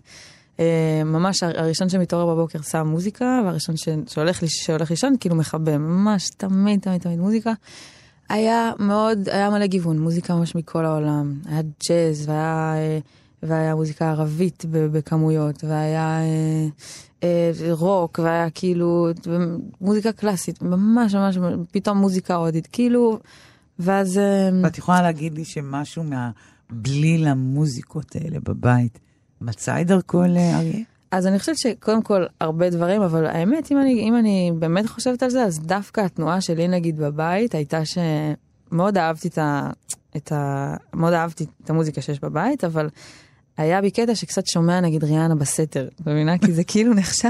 Uh, 0.57 0.59
ממש 1.05 1.43
הראשון 1.43 1.89
שמתעורר 1.89 2.35
בבוקר 2.35 2.61
שם 2.61 2.87
מוזיקה, 2.87 3.41
והראשון. 3.45 3.75
שהולך, 4.07 4.43
שהולך 4.47 4.89
לישון 4.89 5.15
כאילו 5.19 5.35
מכבה, 5.35 5.77
ממש 5.77 6.29
תמיד 6.37 6.79
תמיד 6.79 7.01
תמיד 7.01 7.19
מוזיקה. 7.19 7.53
היה 8.29 8.71
מאוד, 8.79 9.29
היה 9.29 9.49
מלא 9.49 9.65
גיוון, 9.65 9.99
מוזיקה 9.99 10.35
ממש 10.35 10.55
מכל 10.55 10.85
העולם. 10.85 11.33
היה 11.45 11.61
ג'אז, 11.61 12.27
והיה, 12.27 12.75
והיה 13.43 13.75
מוזיקה 13.75 14.09
ערבית 14.09 14.65
בכמויות, 14.69 15.63
והיה 15.63 16.19
אה, 16.19 16.67
אה, 17.23 17.51
רוק, 17.71 18.19
והיה 18.23 18.49
כאילו 18.49 19.07
מוזיקה 19.81 20.11
קלאסית, 20.11 20.61
ממש 20.61 21.15
ממש, 21.15 21.37
פתאום 21.71 21.97
מוזיקה 21.97 22.35
הודית, 22.35 22.67
כאילו, 22.67 23.19
ואז... 23.79 24.17
אה, 24.17 24.49
ואת 24.63 24.77
יכולה 24.77 25.01
להגיד 25.01 25.33
לי 25.33 25.45
שמשהו 25.45 26.03
מהבליל 26.03 27.27
המוזיקות 27.27 28.15
האלה 28.15 28.39
בבית 28.39 28.99
מצא 29.41 29.81
את 29.81 29.87
דרכו 29.87 30.21
לאריה? 30.21 30.83
אז 31.11 31.27
אני 31.27 31.39
חושבת 31.39 31.57
שקודם 31.57 32.01
כל 32.01 32.25
הרבה 32.41 32.69
דברים, 32.69 33.01
אבל 33.01 33.25
האמת, 33.25 33.71
אם 33.71 33.81
אני, 33.81 33.99
אם 33.99 34.15
אני 34.15 34.51
באמת 34.59 34.87
חושבת 34.87 35.23
על 35.23 35.29
זה, 35.29 35.43
אז 35.43 35.59
דווקא 35.59 36.01
התנועה 36.01 36.41
שלי 36.41 36.67
נגיד 36.67 36.97
בבית 36.97 37.55
הייתה 37.55 37.81
שמאוד 37.85 38.97
אהבתי 38.97 39.27
את 39.27 39.37
ה... 39.37 39.69
את 40.17 40.31
ה... 40.31 40.73
מאוד 40.93 41.13
אהבתי 41.13 41.45
את 41.63 41.69
המוזיקה 41.69 42.01
שיש 42.01 42.19
בבית, 42.19 42.63
אבל 42.63 42.89
היה 43.57 43.81
בי 43.81 43.91
קטע 43.91 44.15
שקצת 44.15 44.47
שומע 44.47 44.79
נגיד 44.79 45.03
ריאנה 45.03 45.35
בסתר, 45.35 45.87
את 45.95 46.07
מבינה? 46.07 46.37
כי 46.37 46.51
זה 46.51 46.63
כאילו 46.63 46.93
נחשב, 46.93 47.29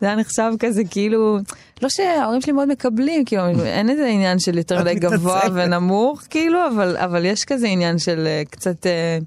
זה 0.00 0.06
היה 0.06 0.16
נחשב 0.16 0.52
כזה 0.58 0.82
כאילו, 0.90 1.38
לא 1.82 1.88
שההורים 1.88 2.40
שלי 2.40 2.52
מאוד 2.52 2.68
מקבלים, 2.68 3.24
כאילו 3.24 3.42
אין 3.64 3.90
איזה 3.90 4.06
עניין 4.06 4.38
של 4.38 4.58
יותר 4.58 4.80
מדי 4.80 4.94
גבוה 4.94 5.40
ונמוך, 5.54 6.22
כאילו, 6.30 6.58
אבל, 6.68 6.96
אבל 6.96 7.24
יש 7.24 7.44
כזה 7.44 7.66
עניין 7.66 7.98
של 7.98 8.26
אה, 8.26 8.42
קצת, 8.50 8.86
אה, 8.86 9.18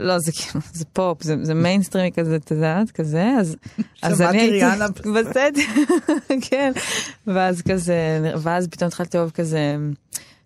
לא, 0.00 0.18
זה 0.18 0.32
כאילו, 0.32 0.64
זה 0.72 0.84
פופ, 0.92 1.22
זה, 1.22 1.36
זה 1.42 1.54
מיינסטרימי 1.54 2.12
כזה, 2.12 2.36
את 2.36 2.50
יודעת, 2.50 2.90
כזה, 2.90 3.30
אז, 3.38 3.56
אז 4.02 4.22
אני 4.22 4.40
הייתי 4.40 4.66
בסתר, 5.14 5.48
כן, 6.50 6.72
ואז 7.26 7.62
כזה, 7.62 8.32
ואז 8.36 8.68
פתאום 8.68 8.88
התחלתי 8.88 9.16
לאהוב 9.16 9.30
כזה, 9.30 9.76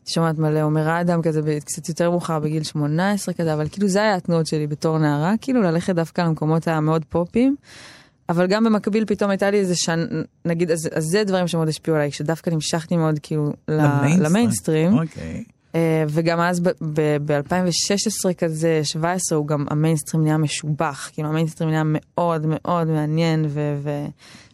שומעת 0.06 0.38
מלא 0.38 0.62
עומר 0.62 1.00
אדם 1.00 1.23
כזה 1.23 1.40
קצת 1.64 1.88
יותר 1.88 2.11
מאוחר 2.11 2.38
בגיל 2.38 2.62
18 2.62 3.35
כזה, 3.35 3.54
אבל 3.54 3.68
כאילו 3.68 3.88
זה 3.88 4.02
היה 4.02 4.14
התנועות 4.14 4.47
שלי 4.47 4.66
בתור 4.66 4.99
נערה, 4.99 5.35
כאילו 5.40 5.62
ללכת 5.62 5.94
דווקא 5.94 6.21
למקומות 6.21 6.68
המאוד 6.68 7.04
פופים. 7.09 7.56
אבל 8.28 8.47
גם 8.47 8.64
במקביל 8.64 9.04
פתאום 9.04 9.30
הייתה 9.30 9.50
לי 9.50 9.59
איזה 9.59 9.75
שן, 9.76 10.06
נגיד, 10.44 10.71
אז, 10.71 10.88
אז 10.94 11.04
זה 11.04 11.25
דברים 11.25 11.49
שמאוד 11.49 11.68
השפיעו 11.68 11.97
עליי, 11.97 12.11
שדווקא 12.11 12.50
נמשכתי 12.50 12.97
מאוד 12.97 13.18
כאילו 13.23 13.52
למיינסטרים. 13.68 14.99
אוקיי. 14.99 15.44
Uh, 15.73 15.75
וגם 16.09 16.40
אז 16.40 16.61
ב-2016 16.61 18.35
כזה, 18.38 18.80
17, 18.82 19.38
הוא 19.38 19.47
גם, 19.47 19.66
המיינסטרים 19.71 20.25
נהיה 20.25 20.37
משובח, 20.37 21.11
כאילו 21.12 21.28
המיינסטרים 21.28 21.71
נהיה 21.71 21.82
מאוד 21.85 22.47
מאוד 22.49 22.87
מעניין 22.88 23.44
ו- 23.49 23.78
ו- 23.82 24.06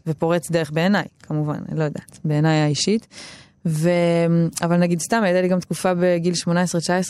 ופורץ 0.06 0.50
דרך 0.50 0.70
בעיניי, 0.70 1.04
כמובן, 1.22 1.58
אני 1.68 1.78
לא 1.78 1.84
יודעת, 1.84 2.18
בעיניי 2.24 2.58
האישית. 2.60 3.06
ו... 3.66 3.90
אבל 4.62 4.76
נגיד 4.76 5.00
סתם, 5.00 5.22
הייתה 5.22 5.40
לי 5.40 5.48
גם 5.48 5.60
תקופה 5.60 5.92
בגיל 5.94 6.34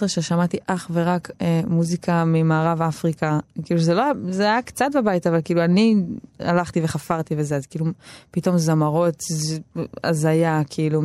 18-19 0.05 0.09
ששמעתי 0.09 0.57
אך 0.67 0.91
ורק 0.93 1.31
אה, 1.41 1.61
מוזיקה 1.67 2.25
ממערב 2.25 2.83
אפריקה. 2.83 3.39
כאילו 3.65 3.81
זה 3.81 3.95
לא, 3.95 4.05
זה 4.31 4.43
היה 4.43 4.63
קצת 4.63 4.87
בבית, 4.95 5.27
אבל 5.27 5.41
כאילו 5.45 5.65
אני 5.65 5.95
הלכתי 6.41 6.81
וחפרתי 6.85 7.35
וזה, 7.39 7.57
אז 7.57 7.67
כאילו 7.67 7.87
פתאום 8.31 8.59
זמרות, 8.59 9.23
הזיה, 10.05 10.63
כאילו 10.71 11.03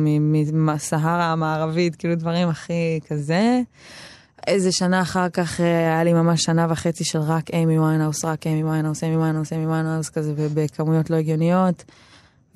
מסהרה 0.52 1.32
המערבית, 1.32 1.96
כאילו 1.96 2.14
דברים 2.14 2.48
הכי 2.48 3.00
כזה. 3.08 3.60
איזה 4.46 4.72
שנה 4.72 5.02
אחר 5.02 5.28
כך 5.28 5.60
אה, 5.60 5.66
היה 5.66 6.04
לי 6.04 6.12
ממש 6.12 6.42
שנה 6.42 6.66
וחצי 6.70 7.04
של 7.04 7.18
רק 7.18 7.50
אימי 7.50 7.78
ויינהאוס, 7.78 8.24
רק 8.24 8.46
אימי 8.46 8.64
ויינהאוס, 8.64 9.04
אימי 9.04 9.16
ויינהאוס, 9.16 9.52
אימי 9.52 9.66
ויינהאוס, 9.66 10.08
כזה, 10.08 10.32
ובכמויות 10.36 11.10
לא 11.10 11.16
הגיוניות. 11.16 11.84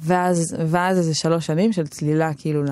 ואז, 0.00 0.56
ואז 0.66 0.98
איזה 0.98 1.14
שלוש 1.14 1.46
שנים 1.46 1.72
של 1.72 1.86
צלילה 1.86 2.34
כאילו 2.34 2.62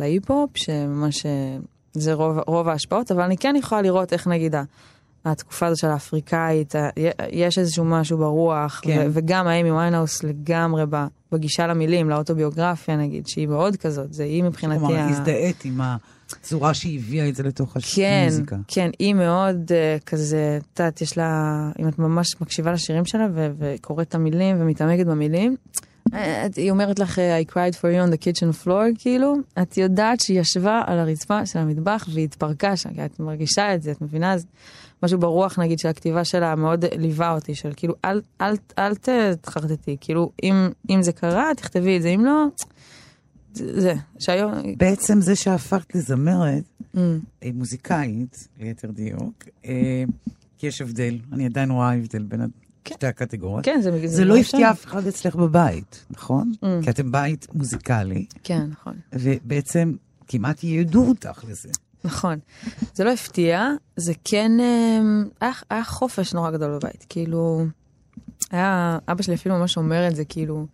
להיפ-הופ, 0.00 0.50
שממש 0.54 1.26
אה, 1.26 1.56
זה 1.92 2.14
רוב, 2.14 2.38
רוב 2.46 2.68
ההשפעות, 2.68 3.12
אבל 3.12 3.22
אני 3.22 3.36
כן 3.36 3.54
יכולה 3.56 3.82
לראות 3.82 4.12
איך 4.12 4.26
נגיד 4.26 4.54
התקופה 5.24 5.66
הזאת 5.66 5.78
של 5.78 5.86
האפריקאית, 5.86 6.74
יש 7.30 7.58
איזשהו 7.58 7.84
משהו 7.84 8.18
ברוח, 8.18 8.80
כן. 8.82 9.08
וגם 9.12 9.46
האמי 9.46 9.72
ויינהאוס 9.72 10.22
לגמרי 10.22 10.82
בגישה 11.32 11.66
למילים, 11.66 12.10
לאוטוביוגרפיה 12.10 12.96
נגיד, 12.96 13.26
שהיא 13.26 13.48
מאוד 13.48 13.76
כזאת, 13.76 14.12
זה 14.12 14.24
היא 14.24 14.42
מבחינתי... 14.44 14.78
כלומר, 14.78 14.96
ה... 14.96 15.08
הזדהית 15.08 15.64
עם 15.64 15.80
הצורה 15.80 16.74
שהיא 16.74 16.98
הביאה 16.98 17.28
את 17.28 17.34
זה 17.34 17.42
לתוך 17.42 17.76
כן, 17.94 18.22
המוזיקה. 18.22 18.56
כן, 18.68 18.90
היא 18.98 19.14
מאוד 19.14 19.70
uh, 19.70 20.04
כזה, 20.04 20.58
את 20.72 20.80
יודעת, 20.80 21.00
יש 21.00 21.18
לה, 21.18 21.70
אם 21.78 21.88
את 21.88 21.98
ממש 21.98 22.40
מקשיבה 22.40 22.72
לשירים 22.72 23.04
שלה 23.04 23.26
וקוראת 23.58 24.08
את 24.08 24.14
המילים 24.14 24.56
ומתעמקת 24.60 25.06
במילים, 25.06 25.56
היא 26.56 26.70
אומרת 26.70 26.98
לך, 26.98 27.18
I 27.18 27.52
cried 27.52 27.74
for 27.74 27.84
you 27.84 28.08
on 28.08 28.12
the 28.12 28.22
kitchen 28.22 28.64
floor, 28.64 28.98
כאילו, 28.98 29.36
את 29.62 29.76
יודעת 29.76 30.20
שהיא 30.20 30.40
ישבה 30.40 30.82
על 30.86 30.98
הרצפה 30.98 31.46
של 31.46 31.58
המטבח 31.58 32.08
והיא 32.12 32.24
התפרקה 32.24 32.76
שם, 32.76 32.94
כי 32.94 33.04
את 33.04 33.20
מרגישה 33.20 33.74
את 33.74 33.82
זה, 33.82 33.90
את 33.90 34.02
מבינה? 34.02 34.32
אז 34.32 34.46
משהו 35.02 35.18
ברוח, 35.18 35.58
נגיד, 35.58 35.78
של 35.78 35.88
הכתיבה 35.88 36.24
שלה 36.24 36.54
מאוד 36.54 36.84
ליווה 36.84 37.34
אותי, 37.34 37.54
של 37.54 37.72
כאילו, 37.76 37.94
אל, 38.04 38.20
אל, 38.40 38.54
אל 38.78 38.94
תחרטטי, 39.40 39.96
כאילו, 40.00 40.30
אם, 40.42 40.68
אם 40.90 41.02
זה 41.02 41.12
קרה, 41.12 41.50
תכתבי 41.56 41.96
את 41.96 42.02
זה, 42.02 42.08
אם 42.08 42.24
לא, 42.24 42.46
זה, 43.54 43.94
שהיום... 44.18 44.52
בעצם 44.76 45.20
זה 45.20 45.36
שהפכת 45.36 45.94
לזמרת, 45.94 46.64
mm. 46.96 46.98
מוזיקאית, 47.54 48.48
ליתר 48.60 48.90
דיוק, 48.90 49.44
אה, 49.66 50.04
כי 50.58 50.66
יש 50.66 50.80
הבדל, 50.80 51.18
אני 51.32 51.46
עדיין 51.46 51.70
רואה 51.70 51.94
הבדל 51.94 52.22
בין 52.22 52.40
כן. 52.86 52.94
שתי 52.94 53.06
הקטגוריות. 53.06 53.64
כן, 53.64 53.80
זה... 53.82 53.90
זה, 54.00 54.16
זה 54.16 54.24
לא 54.24 54.36
הפתיע 54.36 54.70
אף 54.70 54.86
אחד 54.86 55.06
אצלך 55.06 55.36
בבית, 55.36 56.04
נכון? 56.10 56.52
Mm. 56.54 56.84
כי 56.84 56.90
אתם 56.90 57.12
בית 57.12 57.46
מוזיקלי. 57.54 58.26
כן, 58.42 58.66
נכון. 58.70 58.94
ובעצם 59.12 59.92
כמעט 60.28 60.64
ייעדו 60.64 61.08
אותך 61.08 61.44
לזה. 61.48 61.68
נכון. 62.04 62.38
זה 62.94 63.04
לא 63.04 63.12
הפתיע, 63.12 63.68
זה 63.96 64.12
כן... 64.24 64.52
אמ, 64.60 65.24
היה, 65.40 65.52
היה 65.70 65.84
חופש 65.84 66.34
נורא 66.34 66.50
גדול 66.50 66.78
בבית. 66.78 67.06
כאילו, 67.08 67.66
היה... 68.50 68.98
אבא 69.08 69.22
שלי 69.22 69.34
אפילו 69.34 69.58
ממש 69.58 69.76
אומר 69.76 70.08
את 70.08 70.16
זה, 70.16 70.24
כאילו... 70.24 70.66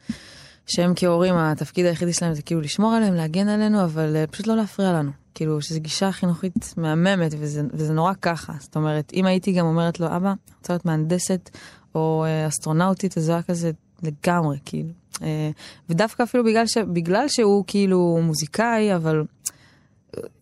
שהם 0.66 0.92
כהורים, 0.96 1.34
התפקיד 1.34 1.86
היחידי 1.86 2.12
שלהם 2.12 2.34
זה 2.34 2.42
כאילו 2.42 2.60
לשמור 2.60 2.92
עליהם, 2.92 3.14
להגן 3.14 3.48
עלינו, 3.48 3.84
אבל 3.84 4.16
uh, 4.24 4.30
פשוט 4.30 4.46
לא 4.46 4.56
להפריע 4.56 4.92
לנו. 4.92 5.10
כאילו, 5.34 5.62
שזו 5.62 5.80
גישה 5.80 6.12
חינוכית 6.12 6.74
מהממת, 6.76 7.34
וזה, 7.38 7.62
וזה 7.72 7.92
נורא 7.92 8.12
ככה. 8.22 8.52
זאת 8.58 8.76
אומרת, 8.76 9.12
אם 9.14 9.26
הייתי 9.26 9.52
גם 9.52 9.66
אומרת 9.66 10.00
לו, 10.00 10.06
אבא, 10.16 10.34
רוצה 10.58 10.72
להיות 10.72 10.84
מהנדסת 10.84 11.50
או 11.94 12.24
אה, 12.24 12.48
אסטרונאוטית, 12.48 13.18
אז 13.18 13.24
זה 13.24 13.32
היה 13.32 13.42
כזה 13.42 13.70
לגמרי, 14.02 14.58
כאילו. 14.64 14.88
אה, 15.22 15.50
ודווקא 15.88 16.22
אפילו 16.22 16.44
בגלל, 16.44 16.66
ש, 16.66 16.78
בגלל 16.78 17.28
שהוא 17.28 17.64
כאילו 17.66 18.18
מוזיקאי, 18.22 18.94
אבל 18.94 19.24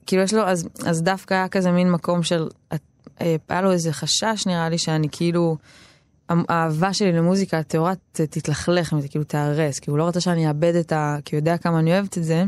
כאילו 0.07 0.23
יש 0.23 0.35
לו, 0.35 0.43
אז, 0.43 0.69
אז 0.87 1.03
דווקא 1.03 1.35
היה 1.35 1.49
כזה 1.49 1.71
מין 1.71 1.91
מקום 1.91 2.23
של, 2.23 2.49
אה, 2.73 3.37
היה 3.49 3.63
לו 3.63 3.73
איזה 3.73 3.93
חשש 3.93 4.47
נראה 4.47 4.69
לי 4.69 4.79
שאני 4.79 5.09
כאילו, 5.13 5.57
האהבה 6.29 6.93
שלי 6.93 7.13
למוזיקה 7.13 7.59
הטהורה 7.59 7.93
תתלכלך 8.13 8.95
כאילו 9.11 9.25
תהרס, 9.25 9.79
כי 9.79 9.91
הוא 9.91 9.99
לא 9.99 10.09
רצה 10.09 10.21
שאני 10.21 10.49
אאבד 10.49 10.75
את 10.75 10.93
ה... 10.93 11.17
כי 11.25 11.37
הוא 11.37 11.41
יודע 11.41 11.59
כמה 11.59 11.79
אני 11.79 11.93
אוהבת 11.93 12.19
את 12.19 12.25
זה. 12.25 12.45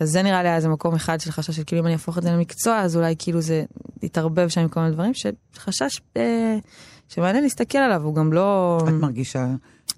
אז 0.00 0.10
זה 0.10 0.22
נראה 0.22 0.42
לי 0.42 0.48
היה 0.48 0.56
איזה 0.56 0.68
מקום 0.68 0.94
אחד 0.94 1.20
של 1.20 1.30
חשש 1.32 1.56
של 1.56 1.62
כאילו 1.66 1.80
אם 1.80 1.86
אני 1.86 1.94
אהפוך 1.94 2.18
את 2.18 2.22
זה 2.22 2.30
למקצוע, 2.30 2.78
אז 2.78 2.96
אולי 2.96 3.14
כאילו 3.18 3.40
זה 3.40 3.64
יתערבב 4.02 4.48
שם 4.48 4.60
עם 4.60 4.68
כל 4.68 4.80
מיני 4.80 4.92
דברים, 4.92 5.12
שחשש 5.14 6.00
אה, 6.16 6.56
שמעניין 7.08 7.42
להסתכל 7.44 7.78
עליו, 7.78 8.02
הוא 8.02 8.14
גם 8.14 8.32
לא... 8.32 8.78
את 8.88 8.92
מרגישה 8.92 9.46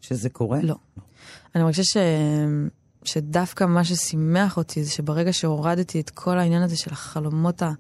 שזה 0.01 0.29
קורה? 0.29 0.59
לא. 0.63 0.75
אני 1.55 1.63
מרגישה 1.63 1.85
ש... 1.85 1.97
שדווקא 3.05 3.65
מה 3.65 3.85
ששימח 3.85 4.57
אותי 4.57 4.85
זה 4.85 4.91
שברגע 4.91 5.33
שהורדתי 5.33 6.01
את 6.01 6.11
כל 6.11 6.39
העניין 6.39 6.63
הזה 6.63 6.77
של 6.77 6.93
החלומות 6.93 7.63
ה... 7.63 7.73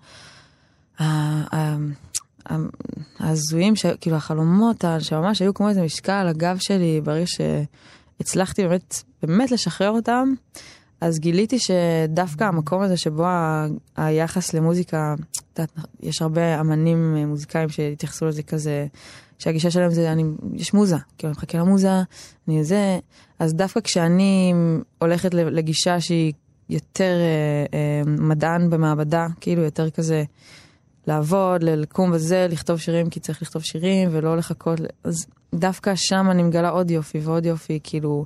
ההזויים, 3.19 3.77
ש- 3.77 3.87
כאילו 4.01 4.17
החלומות 4.17 4.85
שממש 4.99 5.43
היו 5.43 5.55
כמו 5.55 5.69
איזה 5.69 5.83
משקל 5.83 6.13
על 6.13 6.29
הגב 6.29 6.57
שלי, 6.61 7.01
ברגע 7.01 7.25
שהצלחתי 7.27 8.63
באמת, 8.63 9.03
באמת 9.23 9.51
לשחרר 9.51 9.91
אותם, 9.91 10.33
אז 11.01 11.19
גיליתי 11.19 11.59
שדווקא 11.59 12.45
המקום 12.45 12.83
הזה 12.83 12.97
שבו 12.97 13.25
ה- 13.27 13.67
היחס 13.97 14.55
למוזיקה, 14.55 15.15
יודעת, 15.59 15.73
יש 16.01 16.23
הרבה 16.23 16.61
אמנים 16.61 17.17
אה, 17.17 17.27
מוזיקאים 17.27 17.69
שהתייחסו 17.69 18.27
לזה 18.27 18.43
כזה, 18.43 18.87
שהגישה 19.39 19.71
שלהם 19.71 19.91
זה, 19.91 20.13
אני, 20.13 20.25
יש 20.55 20.75
מוזה, 20.75 20.97
כאילו 21.19 21.31
אני 21.31 21.37
מחכה 21.37 21.59
למוזה, 21.59 21.91
אני 22.49 22.65
זה, 22.65 22.99
אז 23.39 23.55
דווקא 23.55 23.81
כשאני 23.81 24.55
הולכת 24.99 25.35
לגישה 25.35 26.01
שהיא 26.01 26.33
יותר 26.71 27.15
אה, 27.21 27.79
אה, 27.79 28.03
מדען 28.07 28.71
במעבדה, 28.71 29.27
כאילו 29.41 29.63
יותר 29.63 29.91
כזה 29.91 30.25
לעבוד, 31.07 31.63
לקום 31.63 32.11
וזה, 32.13 32.47
לכתוב 32.51 32.79
שירים 32.79 33.11
כי 33.11 33.21
צריך 33.21 33.43
לכתוב 33.43 33.63
שירים 33.63 34.09
ולא 34.13 34.37
לחכות, 34.37 34.81
אז 35.05 35.27
דווקא 35.55 35.93
שם 35.97 36.27
אני 36.31 36.43
מגלה 36.43 36.69
עוד 36.69 36.91
יופי 36.91 37.19
ועוד 37.19 37.47
יופי, 37.47 37.81
כאילו, 37.83 38.25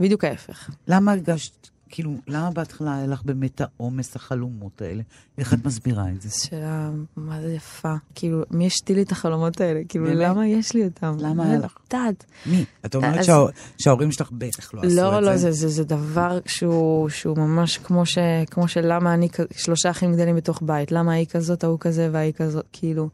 בדיוק 0.00 0.24
ההפך. 0.24 0.70
למה 0.88 1.12
הרגשת, 1.12 1.68
כאילו, 1.90 2.14
למה 2.26 2.50
בהתחלה 2.50 2.96
היה 2.96 3.06
לך 3.06 3.22
באמת 3.24 3.60
העומס 3.60 4.16
החלומות 4.16 4.82
האלה? 4.82 5.02
איך 5.38 5.54
את 5.54 5.64
מסבירה 5.64 6.08
את 6.16 6.22
זה? 6.22 6.30
שאלה, 6.30 6.90
מה 7.16 7.40
זה 7.40 7.52
יפה, 7.52 7.94
כאילו, 8.14 8.42
מי 8.50 8.66
השתיל 8.66 8.96
לי 8.96 9.02
את 9.02 9.12
החלומות 9.12 9.60
האלה? 9.60 9.80
כאילו, 9.88 10.04
באמת? 10.04 10.18
למה 10.20 10.46
יש 10.46 10.72
לי 10.74 10.84
אותם? 10.84 11.16
למה 11.18 11.42
אני 11.42 11.50
היה 11.50 11.58
לא 11.58 11.64
לך? 11.64 11.74
יודעת. 11.92 12.24
מי? 12.46 12.64
את 12.86 12.94
אומרת 12.94 13.18
אז- 13.18 13.26
שההור- 13.26 13.48
שההורים 13.78 14.12
שלך 14.12 14.30
בטח 14.32 14.74
לא 14.74 14.80
עשו 14.80 14.86
את 14.88 14.92
זה. 14.94 15.02
לא, 15.02 15.20
לא, 15.22 15.36
זה, 15.36 15.52
זה, 15.52 15.68
זה 15.68 15.84
דבר 15.84 16.38
שהוא, 16.46 17.08
שהוא 17.08 17.36
ממש 17.38 17.78
כמו, 17.78 18.06
ש, 18.06 18.18
כמו 18.50 18.68
שלמה 18.68 19.14
אני, 19.14 19.28
שלושה 19.56 19.90
אחים 19.90 20.12
גדלים 20.14 20.36
בתוך 20.36 20.62
בית, 20.62 20.92
למה 20.92 21.12
היא 21.12 21.26
כזאת, 21.26 21.64
ההוא 21.64 21.78
כזה 21.80 22.08
והיא 22.12 22.32
כזאת, 22.32 22.64
כאילו. 22.72 23.08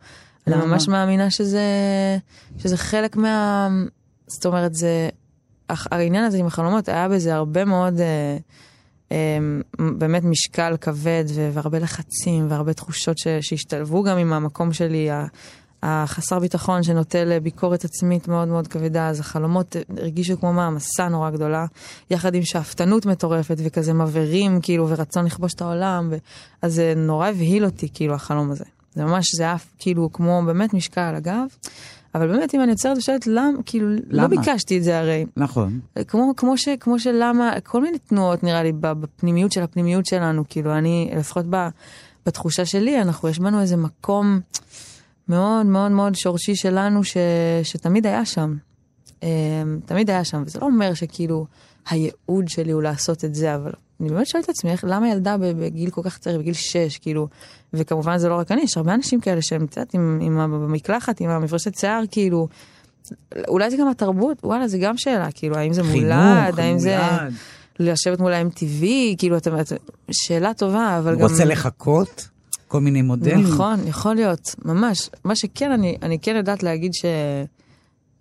אני? 0.46 0.56
ממש 0.56 0.88
מאמינה 0.88 1.30
שזה, 1.30 1.62
שזה 2.58 2.76
חלק 2.76 3.16
מה... 3.16 3.68
זאת 4.26 4.46
אומרת, 4.46 4.74
זה... 4.74 5.08
העניין 5.68 6.24
הזה 6.24 6.38
עם 6.38 6.46
החלומות, 6.46 6.88
היה 6.88 7.08
בזה 7.08 7.34
הרבה 7.34 7.64
מאוד... 7.64 8.00
אה, 8.00 8.36
אה, 9.12 9.38
באמת 9.98 10.24
משקל 10.24 10.76
כבד 10.80 11.24
והרבה 11.52 11.78
לחצים 11.78 12.46
והרבה 12.50 12.72
תחושות 12.72 13.18
ש- 13.18 13.28
שהשתלבו 13.40 14.02
גם 14.02 14.18
עם 14.18 14.32
המקום 14.32 14.72
שלי, 14.72 15.08
החסר 15.82 16.38
ביטחון 16.38 16.82
שנוטה 16.82 17.24
לביקורת 17.24 17.84
עצמית 17.84 18.28
מאוד 18.28 18.48
מאוד 18.48 18.68
כבדה, 18.68 19.08
אז 19.08 19.20
החלומות 19.20 19.76
הרגישו 19.98 20.40
כמו 20.40 20.52
מעמסה 20.52 21.08
נורא 21.08 21.30
גדולה, 21.30 21.66
יחד 22.10 22.34
עם 22.34 22.42
שאפתנות 22.44 23.06
מטורפת 23.06 23.56
וכזה 23.64 23.92
מבערים, 23.92 24.60
כאילו, 24.62 24.88
ורצון 24.88 25.24
לכבוש 25.24 25.54
את 25.54 25.62
העולם, 25.62 26.08
ו... 26.10 26.16
אז 26.62 26.74
זה 26.74 26.94
נורא 26.96 27.28
הבהיל 27.28 27.64
אותי, 27.64 27.88
כאילו, 27.94 28.14
החלום 28.14 28.50
הזה. 28.50 28.64
זה 28.94 29.04
ממש, 29.04 29.26
זה 29.36 29.42
היה 29.42 29.56
כאילו 29.78 30.12
כמו 30.12 30.42
באמת 30.46 30.74
משקל 30.74 31.00
על 31.00 31.14
הגב. 31.14 31.46
אבל 32.14 32.28
באמת, 32.28 32.54
אם 32.54 32.60
אני 32.62 32.70
עוצרת 32.70 32.98
ושואלת 32.98 33.26
למה, 33.26 33.58
כאילו, 33.66 33.88
לא 33.90 33.98
למה? 34.10 34.28
ביקשתי 34.28 34.78
את 34.78 34.84
זה 34.84 34.98
הרי. 34.98 35.26
נכון. 35.36 35.80
כמו, 36.08 36.32
כמו, 36.36 36.58
ש, 36.58 36.68
כמו 36.80 36.98
שלמה, 36.98 37.52
כל 37.64 37.82
מיני 37.82 37.98
תנועות 37.98 38.42
נראה 38.42 38.62
לי 38.62 38.72
בפנימיות 38.72 39.52
של 39.52 39.62
הפנימיות 39.62 40.06
שלנו, 40.06 40.44
כאילו 40.48 40.78
אני, 40.78 41.10
לפחות 41.16 41.46
ב, 41.50 41.68
בתחושה 42.26 42.64
שלי, 42.64 43.00
אנחנו, 43.00 43.28
יש 43.28 43.38
בנו 43.38 43.60
איזה 43.60 43.76
מקום 43.76 44.40
מאוד 45.28 45.66
מאוד 45.66 45.92
מאוד 45.92 46.14
שורשי 46.14 46.56
שלנו, 46.56 47.04
ש, 47.04 47.16
שתמיד 47.62 48.06
היה 48.06 48.24
שם. 48.24 48.56
אמ, 49.22 49.28
תמיד 49.86 50.10
היה 50.10 50.24
שם, 50.24 50.42
וזה 50.46 50.58
לא 50.60 50.66
אומר 50.66 50.94
שכאילו 50.94 51.46
הייעוד 51.90 52.48
שלי 52.48 52.72
הוא 52.72 52.82
לעשות 52.82 53.24
את 53.24 53.34
זה, 53.34 53.54
אבל 53.54 53.72
אני 54.04 54.12
באמת 54.12 54.26
שואלת 54.26 54.44
את 54.44 54.50
עצמי, 54.50 54.70
איך, 54.70 54.84
למה 54.88 55.08
ילדה 55.10 55.36
בגיל 55.38 55.90
כל 55.90 56.00
כך 56.04 56.18
צעיר, 56.18 56.38
בגיל 56.38 56.54
6, 56.54 56.98
כאילו, 56.98 57.28
וכמובן 57.72 58.18
זה 58.18 58.28
לא 58.28 58.34
רק 58.38 58.52
אני, 58.52 58.62
יש 58.62 58.76
הרבה 58.76 58.94
אנשים 58.94 59.20
כאלה 59.20 59.42
שהם, 59.42 59.62
יודעת, 59.62 59.94
עם, 59.94 60.18
עם, 60.22 60.38
ה- 60.40 60.48
במקלחת, 60.48 61.20
עם 61.20 61.30
המפרשת 61.30 61.74
שיער, 61.78 62.02
כאילו, 62.10 62.48
אולי 63.48 63.70
זה 63.70 63.76
גם 63.76 63.88
התרבות, 63.88 64.38
וואלה, 64.44 64.68
זה 64.68 64.78
גם 64.78 64.96
שאלה, 64.96 65.28
כאילו, 65.34 65.56
האם 65.56 65.72
זה 65.72 65.82
מולד, 65.82 65.94
חינוך, 66.44 66.58
האם 66.58 66.78
זה 66.78 66.98
מולד. 66.98 67.32
לשבת 67.78 68.18
מול 68.20 68.32
ה-MTV, 68.32 68.84
כאילו, 69.18 69.36
אתה, 69.36 69.50
שאלה 70.10 70.54
טובה, 70.54 70.98
אבל 70.98 71.14
גם... 71.14 71.20
רוצה 71.20 71.44
לחכות? 71.44 72.28
כל 72.68 72.80
מיני 72.80 73.02
מודלים? 73.02 73.40
נכון, 73.40 73.86
יכול 73.86 74.14
להיות, 74.14 74.54
ממש. 74.64 75.10
מה 75.24 75.36
שכן, 75.36 75.72
אני, 75.72 75.96
אני 76.02 76.18
כן 76.18 76.36
יודעת 76.36 76.62
להגיד 76.62 76.92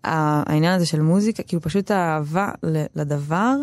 שהעניין 0.03 0.73
הזה 0.73 0.85
של 0.85 1.01
מוזיקה, 1.01 1.43
כאילו 1.43 1.61
פשוט 1.61 1.91
האהבה 1.91 2.49
לדבר, 2.95 3.55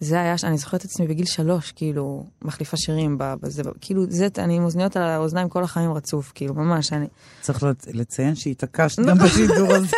זה 0.00 0.20
היה, 0.20 0.34
אני 0.44 0.58
זוכרת 0.58 0.80
את 0.80 0.84
עצמי 0.84 1.06
בגיל 1.06 1.26
שלוש, 1.26 1.72
כאילו, 1.72 2.26
מחליפה 2.42 2.76
שירים, 2.76 3.16
בזה, 3.18 3.62
כאילו, 3.80 4.04
זה, 4.08 4.28
אני 4.38 4.56
עם 4.56 4.64
אוזניות 4.64 4.96
על 4.96 5.02
האוזניים 5.02 5.48
כל 5.48 5.64
החיים 5.64 5.92
רצוף, 5.92 6.32
כאילו, 6.34 6.54
ממש, 6.54 6.92
אני... 6.92 7.06
צריך 7.40 7.62
לצ- 7.62 7.66
לציין 7.92 8.34
שהתעקשת 8.34 8.98
גם 9.06 9.18
בשידור 9.18 9.72
הזה. 9.74 9.96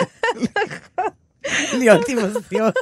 להיות 1.79 2.09
עם 2.09 2.19
אוזניות, 2.19 2.75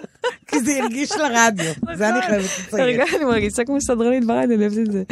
כי 0.46 0.60
זה 0.64 0.82
הרגיש 0.82 1.12
לרדיו. 1.12 1.72
זה 1.96 2.08
אני 2.08 2.22
חייבת 2.26 2.50
לציין. 2.68 2.84
רגע, 2.84 3.04
אני 3.16 3.24
מרגישה 3.24 3.64
כמו 3.64 3.80
סדרנית 3.80 4.26
ברדיו, 4.26 4.56
אני 4.56 4.66
אוהבת 4.66 4.78
את 4.78 4.92
זה. 4.92 5.02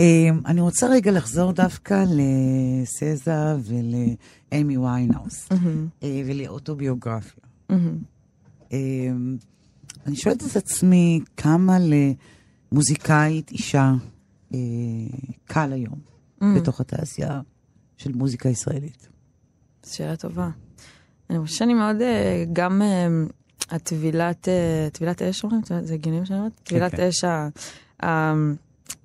אמ, 0.00 0.40
אני 0.46 0.60
רוצה 0.60 0.86
רגע 0.86 1.10
לחזור 1.12 1.52
דווקא 1.52 2.04
לסזה 2.08 3.32
ולאמי 3.64 4.76
ויינהאוס, 4.78 5.48
אה, 6.02 6.22
ולאוטוביוגרפיה. 6.26 7.44
אמ, 8.74 9.36
אני 10.06 10.16
שואלת 10.16 10.42
את 10.50 10.56
עצמי 10.56 11.20
כמה 11.36 11.76
למוזיקאית 12.72 13.50
אישה 13.50 13.92
אה, 14.54 14.58
קל 15.44 15.72
היום 15.72 15.98
בתוך 16.56 16.80
התעשייה 16.80 17.40
של 17.96 18.12
מוזיקה 18.12 18.48
ישראלית. 18.48 19.08
שאלה 19.86 20.16
טובה. 20.16 20.50
אני 21.30 21.38
חושבת 21.40 21.58
שאני 21.58 21.74
מאוד, 21.74 22.00
אה, 22.00 22.44
גם 22.52 22.82
אה, 22.82 23.06
הטבילת, 23.70 24.48
אה, 24.48 24.88
טבילת 24.92 25.22
אש 25.22 25.44
אומרים? 25.44 25.60
זה 25.82 25.94
הגיוני 25.94 26.20
מה 26.20 26.26
שאני 26.26 26.38
אומרת? 26.38 26.52
טבילת 26.64 26.94
כן. 26.94 27.08
אש, 27.08 27.24
ה- 27.24 27.48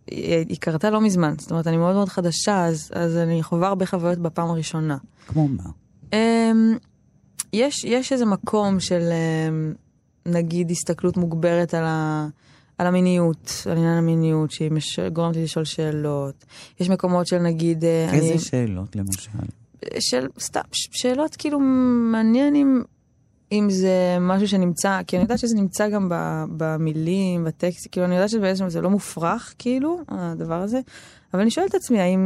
היא 0.07 0.35
היא 0.49 0.57
קרתה 0.59 0.89
לא 0.89 1.01
מזמן, 1.01 1.33
זאת 1.39 1.51
אומרת, 1.51 1.67
אני 1.67 1.77
מאוד 1.77 1.95
מאוד 1.95 2.09
חדשה, 2.09 2.65
אז, 2.65 2.91
אז 2.93 3.17
אני 3.17 3.43
חווה 3.43 3.67
הרבה 3.67 3.85
חוויות 3.85 4.17
בפעם 4.19 4.49
הראשונה. 4.49 4.97
כמו 5.27 5.47
מה? 5.47 5.63
יש, 7.53 7.83
יש 7.83 8.13
איזה 8.13 8.25
מקום 8.25 8.79
של 8.79 9.01
אמ, 9.01 9.73
נגיד 10.25 10.71
הסתכלות 10.71 11.17
מוגברת 11.17 11.73
על, 11.73 11.83
ה, 11.83 12.27
על 12.77 12.87
המיניות, 12.87 13.63
על 13.71 13.77
עניין 13.77 13.97
המיניות, 13.97 14.51
שהיא 14.51 14.71
מש, 14.71 14.99
גורמת 14.99 15.35
לי 15.35 15.43
לשאול 15.43 15.65
שאלות. 15.65 16.45
יש 16.79 16.89
מקומות 16.89 17.27
של 17.27 17.37
נגיד... 17.37 17.85
אה, 17.85 18.09
אני, 18.09 18.19
איזה 18.19 18.45
שאלות, 18.45 18.95
למשל? 18.95 19.29
של 19.99 20.27
סתם, 20.39 20.61
שאלות 20.71 21.35
כאילו 21.35 21.59
מעניין 22.11 22.55
אם, 22.55 22.81
אם 23.51 23.67
זה 23.69 24.17
משהו 24.21 24.47
שנמצא, 24.47 24.99
כי 25.07 25.15
אני 25.15 25.23
יודעת 25.23 25.39
שזה 25.39 25.55
נמצא 25.55 25.89
גם 25.89 26.09
ב, 26.09 26.43
במילים, 26.57 27.43
בטקסט, 27.43 27.87
כאילו 27.91 28.05
אני 28.05 28.15
יודעת 28.15 28.29
שבעצם 28.29 28.69
זה 28.69 28.81
לא 28.81 28.89
מופרך, 28.89 29.53
כאילו, 29.57 29.99
הדבר 30.07 30.61
הזה, 30.61 30.79
אבל 31.33 31.41
אני 31.41 31.51
שואלת 31.51 31.69
את 31.69 31.75
עצמי, 31.75 31.99
האם 31.99 32.19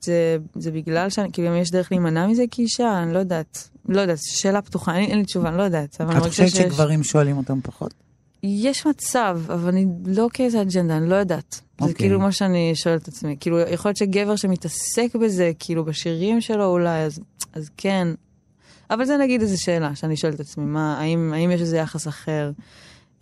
זה, 0.00 0.36
זה 0.54 0.70
בגלל 0.70 1.10
שאני, 1.10 1.28
כאילו, 1.32 1.48
אם 1.48 1.56
יש 1.56 1.70
דרך 1.70 1.92
להימנע 1.92 2.26
מזה 2.26 2.44
כאישה, 2.50 3.02
אני 3.02 3.14
לא 3.14 3.18
יודעת, 3.18 3.68
לא 3.88 4.00
יודעת, 4.00 4.18
שאלה 4.22 4.62
פתוחה, 4.62 4.96
אין, 4.96 5.10
אין 5.10 5.18
לי 5.18 5.24
תשובה, 5.24 5.48
אני 5.48 5.58
לא 5.58 5.62
יודעת, 5.62 6.00
את 6.00 6.16
חושבת 6.18 6.32
שיש... 6.32 6.52
שגברים 6.52 7.02
שואלים 7.02 7.36
אותם 7.36 7.60
פחות? 7.62 7.94
יש 8.42 8.86
מצב, 8.86 9.40
אבל 9.48 9.68
אני 9.68 9.86
לא 10.06 10.28
כאיזה 10.32 10.62
אג'נדה, 10.62 10.96
אני 10.96 11.08
לא 11.08 11.14
יודעת. 11.14 11.54
זה 11.54 11.60
אוקיי. 11.80 11.94
כאילו 11.94 12.20
מה 12.20 12.32
שאני 12.32 12.72
שואלת 12.74 13.02
את 13.02 13.08
עצמי. 13.08 13.36
כאילו, 13.40 13.58
יכול 13.58 13.88
להיות 13.88 13.96
שגבר 13.96 14.36
שמתעסק 14.36 15.16
בזה, 15.22 15.52
כאילו, 15.58 15.84
בשירים 15.84 16.40
שלו 16.40 16.64
אולי, 16.64 17.00
אז, 17.02 17.20
אז 17.52 17.70
כן. 17.76 18.08
אבל 18.90 19.04
זה 19.04 19.16
נגיד 19.16 19.40
איזו 19.40 19.62
שאלה 19.62 19.94
שאני 19.94 20.16
שואלת 20.16 20.34
את 20.34 20.40
עצמי, 20.40 20.64
מה, 20.64 21.00
האם, 21.00 21.32
האם 21.32 21.50
יש 21.50 21.60
איזה 21.60 21.76
יחס 21.76 22.08
אחר? 22.08 22.50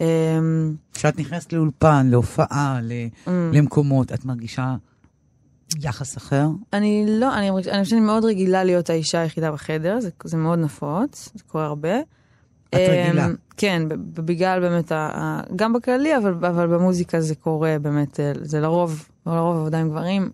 אמ, 0.01 0.07
כשאת 0.95 1.19
נכנסת 1.19 1.53
לאולפן, 1.53 2.07
להופעה, 2.11 2.81
ל- 2.83 2.93
אמ, 3.29 3.51
למקומות, 3.55 4.13
את 4.13 4.25
מרגישה 4.25 4.77
יחס 5.77 6.17
אחר? 6.17 6.47
אני 6.73 7.07
לא, 7.09 7.39
אני 7.39 7.51
חושבת 7.51 7.87
שאני 7.87 8.01
מאוד 8.01 8.25
רגילה 8.25 8.65
להיות 8.65 8.91
האישה 8.91 9.21
היחידה 9.21 9.53
בחדר, 9.53 10.01
זה, 10.01 10.11
זה 10.25 10.37
מאוד 10.37 10.59
נפוץ, 10.59 11.29
זה 11.35 11.45
קורה 11.47 11.65
הרבה. 11.65 11.99
את 12.69 12.75
רגילה. 12.75 13.27
אמ, 13.27 13.35
כן, 13.57 13.83
בגלל 14.15 14.61
באמת, 14.61 14.93
גם 15.57 15.73
בכללי, 15.73 16.17
אבל, 16.17 16.35
אבל 16.35 16.67
במוזיקה 16.67 17.21
זה 17.21 17.35
קורה 17.35 17.77
באמת, 17.83 18.21
אה, 18.21 18.33
זה 18.43 18.61
לרוב, 18.61 19.09
לרוב 19.27 19.57
עבודה 19.57 19.81
עם 19.81 19.89
גברים. 19.89 20.31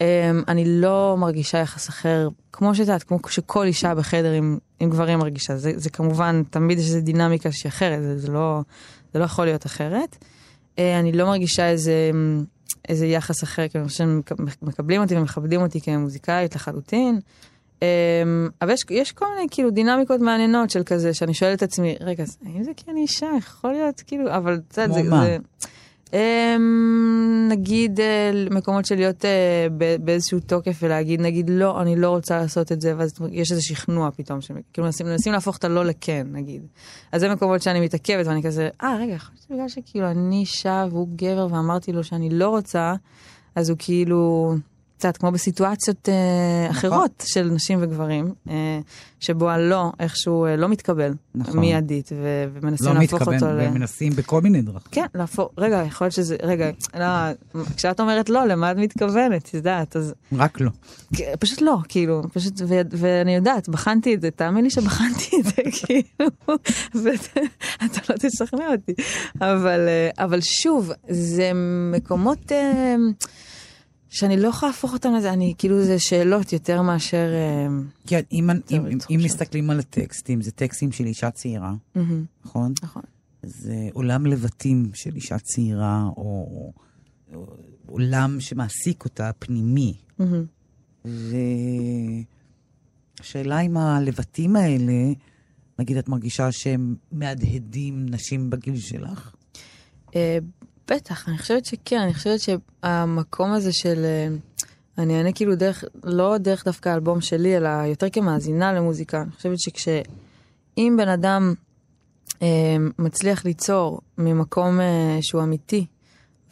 אמ, 0.00 0.06
אני 0.48 0.64
לא 0.80 1.16
מרגישה 1.18 1.58
יחס 1.58 1.88
אחר, 1.88 2.28
כמו 2.52 2.74
שאת 2.74 2.80
יודעת, 2.86 3.02
כמו 3.02 3.18
שכל 3.28 3.66
אישה 3.66 3.94
בחדר 3.94 4.32
עם, 4.32 4.58
עם 4.80 4.90
גברים 4.90 5.18
מרגישה. 5.18 5.56
זה, 5.56 5.72
זה 5.76 5.90
כמובן, 5.90 6.42
תמיד 6.50 6.78
יש 6.78 6.86
איזו 6.86 7.00
דינמיקה 7.00 7.52
שהיא 7.52 7.70
אחרת, 7.70 8.02
זה, 8.02 8.18
זה, 8.18 8.32
לא, 8.32 8.60
זה 9.12 9.18
לא 9.18 9.24
יכול 9.24 9.44
להיות 9.44 9.66
אחרת. 9.66 10.16
אה, 10.78 10.98
אני 11.00 11.12
לא 11.12 11.26
מרגישה 11.26 11.68
איזה, 11.68 12.10
איזה 12.88 13.06
יחס 13.06 13.44
אחר, 13.44 13.68
כי 13.68 13.78
אני 13.78 13.88
חושבת 13.88 13.98
שהם 13.98 14.20
מקבלים 14.62 15.02
אותי 15.02 15.16
ומכבדים 15.16 15.60
אותי 15.60 15.80
כמוזיקאית 15.80 16.54
לחלוטין. 16.54 17.20
אמ, 17.82 18.48
אבל 18.62 18.70
יש, 18.70 18.84
יש 18.90 19.12
כל 19.12 19.26
מיני 19.34 19.46
כאילו 19.50 19.70
דינמיקות 19.70 20.20
מעניינות 20.20 20.70
של 20.70 20.82
כזה, 20.82 21.14
שאני 21.14 21.34
שואלת 21.34 21.58
את 21.58 21.62
עצמי, 21.62 21.96
רגע, 22.00 22.24
האם 22.46 22.64
זה 22.64 22.70
כי 22.76 22.90
אני 22.90 23.00
אישה? 23.00 23.26
יכול 23.38 23.72
להיות, 23.72 24.02
כאילו, 24.06 24.36
אבל 24.36 24.60
כמו 24.74 24.94
זה... 24.94 25.02
מה? 25.02 25.24
זה 25.24 25.36
נגיד 27.48 28.00
אה, 28.00 28.30
מקומות 28.50 28.86
של 28.86 28.94
להיות 28.94 29.24
אה, 29.24 29.66
באיזשהו 30.00 30.40
תוקף 30.40 30.78
ולהגיד, 30.82 31.20
נגיד, 31.20 31.50
לא, 31.50 31.82
אני 31.82 31.96
לא 31.96 32.10
רוצה 32.10 32.38
לעשות 32.38 32.72
את 32.72 32.80
זה, 32.80 32.94
ואז 32.96 33.12
יש 33.30 33.50
איזה 33.50 33.62
שכנוע 33.62 34.10
פתאום, 34.10 34.40
כאילו 34.72 34.84
מנסים, 34.86 35.06
מנסים 35.06 35.32
להפוך 35.32 35.56
את 35.56 35.64
הלא 35.64 35.84
לכן, 35.84 36.26
נגיד. 36.32 36.62
אז 37.12 37.20
זה 37.20 37.28
מקומות 37.28 37.62
שאני 37.62 37.80
מתעכבת 37.80 38.26
ואני 38.26 38.42
כזה, 38.42 38.68
אה, 38.82 38.96
רגע, 38.96 39.16
להיות 39.16 39.42
שבגלל 39.46 39.68
שכאילו 39.68 40.10
אני 40.10 40.36
אישה 40.36 40.86
והוא 40.90 41.08
גבר 41.16 41.46
ואמרתי 41.50 41.92
לו 41.92 42.04
שאני 42.04 42.30
לא 42.30 42.48
רוצה, 42.48 42.94
אז 43.54 43.70
הוא 43.70 43.76
כאילו, 43.80 44.54
קצת 45.02 45.16
כמו 45.16 45.32
בסיטואציות 45.32 46.08
אה, 46.08 46.70
אחרות 46.70 47.24
של 47.26 47.50
נשים 47.54 47.78
וגברים, 47.82 48.34
אה, 48.48 48.80
שבו 49.20 49.50
הלא 49.50 49.92
איכשהו 50.00 50.44
אה, 50.44 50.56
לא 50.56 50.68
מתקבל 50.68 51.14
נכון. 51.34 51.60
מיידית, 51.60 52.10
ו- 52.12 52.44
ומנסים 52.52 52.86
לא 52.86 52.94
להפוך 52.94 53.14
מתכוון, 53.20 53.34
אותו 53.34 53.46
ל... 53.46 53.60
ומנסים 53.60 54.12
בכל 54.12 54.40
מיני 54.40 54.62
דרכים. 54.62 54.88
כן, 54.90 55.06
להפוך, 55.14 55.50
רגע, 55.58 55.82
יכול 55.86 56.04
להיות 56.04 56.14
שזה, 56.14 56.36
רגע, 56.42 56.70
לא, 56.94 57.06
כשאת 57.76 58.00
אומרת 58.00 58.30
לא, 58.30 58.44
למה 58.46 58.70
את 58.70 58.76
מתכוונת, 58.76 59.48
את 59.48 59.54
יודעת, 59.54 59.96
אז 59.96 60.14
רק 60.32 60.60
לא. 60.60 60.70
פשוט 61.38 61.60
לא, 61.60 61.76
כאילו, 61.88 62.22
פשוט, 62.32 62.60
ו, 62.68 62.80
ואני 62.90 63.34
יודעת, 63.34 63.68
בחנתי 63.68 64.14
את 64.14 64.20
זה, 64.20 64.30
תאמין 64.30 64.64
לי 64.64 64.70
שבחנתי 64.70 65.36
את 65.40 65.44
זה, 65.44 65.62
כאילו, 65.86 66.30
ואתה 66.94 68.00
לא 68.08 68.16
תשכנע 68.18 68.66
אותי. 68.72 68.92
אבל, 69.40 69.88
אה, 69.88 70.24
אבל 70.24 70.40
שוב, 70.40 70.92
זה 71.08 71.50
מקומות 71.92 72.52
אה, 72.52 72.96
שאני 74.12 74.36
לא 74.36 74.48
יכולה 74.48 74.72
להפוך 74.72 74.92
אותם 74.92 75.14
לזה, 75.14 75.32
אני, 75.32 75.54
כאילו, 75.58 75.84
זה 75.84 75.98
שאלות 75.98 76.52
יותר 76.52 76.82
מאשר... 76.82 77.26
אה, 77.34 77.66
כן, 78.06 78.20
אם, 78.32 78.50
אם, 78.50 78.56
אם, 78.70 78.98
אם. 79.10 79.20
מסתכלים 79.24 79.70
על 79.70 79.78
הטקסטים, 79.78 80.42
זה 80.42 80.50
טקסטים 80.50 80.92
של 80.92 81.06
אישה 81.06 81.30
צעירה, 81.30 81.74
מהמם, 81.94 82.24
נכון? 82.44 82.72
נכון. 82.82 83.02
זה 83.42 83.88
עולם 83.92 84.26
לבטים 84.26 84.90
של 84.94 85.14
אישה 85.14 85.38
צעירה, 85.38 86.08
או, 86.16 86.72
או 87.34 87.46
עולם 87.86 88.40
שמעסיק 88.40 89.04
אותה, 89.04 89.30
פנימי. 89.38 89.94
מהמם. 90.18 90.44
והשאלה 93.20 93.60
אם 93.60 93.76
הלבטים 93.76 94.56
האלה, 94.56 95.12
נגיד 95.78 95.96
את 95.96 96.08
מרגישה 96.08 96.52
שהם 96.52 96.94
מהדהדים 97.12 98.06
נשים 98.08 98.50
בגיל 98.50 98.76
שלך? 98.76 99.34
בטח, 100.90 101.28
אני 101.28 101.38
חושבת 101.38 101.64
שכן, 101.64 102.00
אני 102.00 102.14
חושבת 102.14 102.40
שהמקום 102.40 103.52
הזה 103.52 103.72
של... 103.72 104.04
אה, 104.04 104.28
אני 104.98 105.18
אענה 105.18 105.32
כאילו 105.32 105.54
דרך, 105.54 105.84
לא 106.04 106.38
דרך 106.38 106.64
דווקא 106.64 106.88
האלבום 106.88 107.20
שלי, 107.20 107.56
אלא 107.56 107.68
יותר 107.68 108.10
כמאזינה 108.10 108.72
למוזיקה. 108.72 109.22
אני 109.22 109.30
חושבת 109.30 109.58
שכשאם 109.58 110.96
בן 110.96 111.08
אדם 111.08 111.54
אה, 112.42 112.76
מצליח 112.98 113.44
ליצור 113.44 114.00
ממקום 114.18 114.80
אה, 114.80 115.18
שהוא 115.20 115.42
אמיתי, 115.42 115.86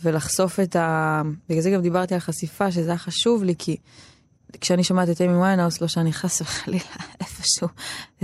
ולחשוף 0.03 0.61
את 0.61 0.77
ה... 0.77 1.23
בגלל 1.49 1.62
זה 1.62 1.71
גם 1.71 1.83
דיברתי 1.83 2.14
על 2.14 2.21
חשיפה, 2.21 2.73
שזה 2.73 2.90
היה 2.90 2.99
חשוב 2.99 3.45
לי, 3.45 3.55
כי 3.59 3.77
כשאני 4.61 4.85
שומעת 4.85 5.09
את 5.09 5.21
אמי 5.21 5.37
ויינהאוס, 5.37 5.81
לא 5.81 5.88
שאני 5.88 6.12
חס 6.12 6.40
וחלילה 6.40 6.85
איפשהו 7.21 7.69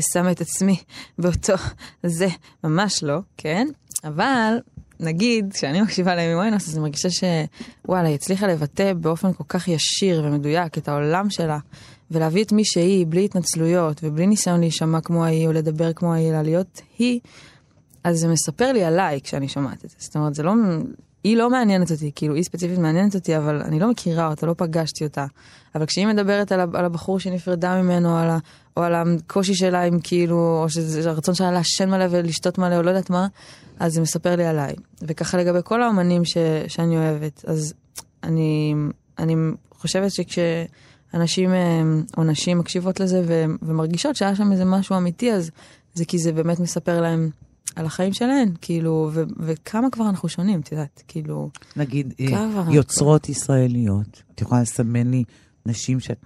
שמה 0.00 0.30
את 0.30 0.40
עצמי 0.40 0.76
באותו 1.18 1.54
זה, 2.18 2.28
ממש 2.64 3.02
לא, 3.02 3.18
כן? 3.36 3.66
אבל 4.04 4.58
נגיד, 5.00 5.52
כשאני 5.52 5.80
מקשיבה 5.82 6.14
לאמי 6.14 6.34
ויינהאוס, 6.34 6.68
אז 6.68 6.74
אני 6.74 6.82
מרגישה 6.82 7.08
שוואלה, 7.10 8.08
היא 8.08 8.14
הצליחה 8.14 8.46
לבטא 8.46 8.92
באופן 8.92 9.32
כל 9.32 9.44
כך 9.48 9.68
ישיר 9.68 10.22
ומדויק 10.24 10.78
את 10.78 10.88
העולם 10.88 11.30
שלה, 11.30 11.58
ולהביא 12.10 12.44
את 12.44 12.52
מי 12.52 12.64
שהיא, 12.64 13.06
בלי 13.06 13.24
התנצלויות, 13.24 14.00
ובלי 14.04 14.26
ניסיון 14.26 14.60
להישמע 14.60 15.00
כמו 15.00 15.24
ההיא, 15.24 15.46
או 15.46 15.52
לדבר 15.52 15.92
כמו 15.92 16.14
ההיא, 16.14 16.30
אלא 16.30 16.42
להיות 16.42 16.80
היא, 16.98 17.20
אז 18.04 18.18
זה 18.18 18.28
מספר 18.28 18.72
לי 18.72 18.84
עליי 18.84 19.20
כשאני 19.20 19.48
שומעת 19.48 19.84
את 19.84 19.90
זה. 19.90 19.96
זאת 19.98 20.16
אומרת, 20.16 20.34
זה 20.34 20.42
לא... 20.42 20.52
היא 21.26 21.36
לא 21.36 21.50
מעניינת 21.50 21.90
אותי, 21.90 22.10
כאילו, 22.14 22.34
היא 22.34 22.42
ספציפית 22.42 22.78
מעניינת 22.78 23.14
אותי, 23.14 23.36
אבל 23.36 23.62
אני 23.62 23.80
לא 23.80 23.90
מכירה 23.90 24.26
אותה, 24.26 24.46
לא 24.46 24.54
פגשתי 24.56 25.04
אותה. 25.04 25.26
אבל 25.74 25.86
כשהיא 25.86 26.06
מדברת 26.06 26.52
על, 26.52 26.60
על 26.60 26.84
הבחור 26.84 27.20
שנפרדה 27.20 27.82
ממנו, 27.82 28.18
על 28.18 28.30
ה, 28.30 28.38
או 28.76 28.82
על 28.82 28.94
הקושי 28.94 29.54
שלה 29.54 29.82
עם 29.82 30.00
כאילו, 30.00 30.60
או 30.62 30.68
שזה 30.68 31.10
הרצון 31.10 31.34
שלה 31.34 31.52
לעשן 31.52 31.90
מלא 31.90 32.04
ולשתות 32.10 32.58
מלא, 32.58 32.76
או 32.76 32.82
לא 32.82 32.90
יודעת 32.90 33.10
מה, 33.10 33.26
אז 33.78 33.92
זה 33.92 34.00
מספר 34.00 34.36
לי 34.36 34.44
עליי. 34.44 34.74
וככה 35.02 35.38
לגבי 35.38 35.58
כל 35.64 35.82
האומנים 35.82 36.24
ש, 36.24 36.36
שאני 36.68 36.96
אוהבת, 36.96 37.44
אז 37.46 37.74
אני, 38.22 38.74
אני 39.18 39.34
חושבת 39.70 40.10
שכשאנשים 40.10 41.50
אה, 41.54 41.82
או 42.16 42.24
נשים 42.24 42.58
מקשיבות 42.58 43.00
לזה 43.00 43.22
ו, 43.26 43.44
ומרגישות 43.62 44.16
שהיה 44.16 44.34
שם 44.34 44.52
איזה 44.52 44.64
משהו 44.64 44.96
אמיתי, 44.96 45.32
אז 45.32 45.50
זה 45.94 46.04
כי 46.04 46.18
זה 46.18 46.32
באמת 46.32 46.60
מספר 46.60 47.00
להם 47.00 47.30
על 47.76 47.86
החיים 47.86 48.12
שלהן, 48.12 48.52
כאילו, 48.60 49.10
ו- 49.12 49.22
וכמה 49.38 49.90
כבר 49.90 50.08
אנחנו 50.08 50.28
שונים, 50.28 50.60
את 50.60 50.72
יודעת, 50.72 51.02
כאילו, 51.08 51.50
נגיד, 51.76 52.14
אה, 52.20 52.28
כמה? 52.28 52.64
יוצרות 52.70 53.28
ישראליות. 53.28 54.22
את 54.34 54.40
יכולה 54.40 54.62
לסמן 54.62 55.10
לי 55.10 55.24
נשים 55.66 56.00
שאת 56.00 56.24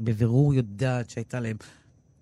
בבירור 0.00 0.54
יודעת 0.54 1.10
שהייתה 1.10 1.40
להן 1.40 1.56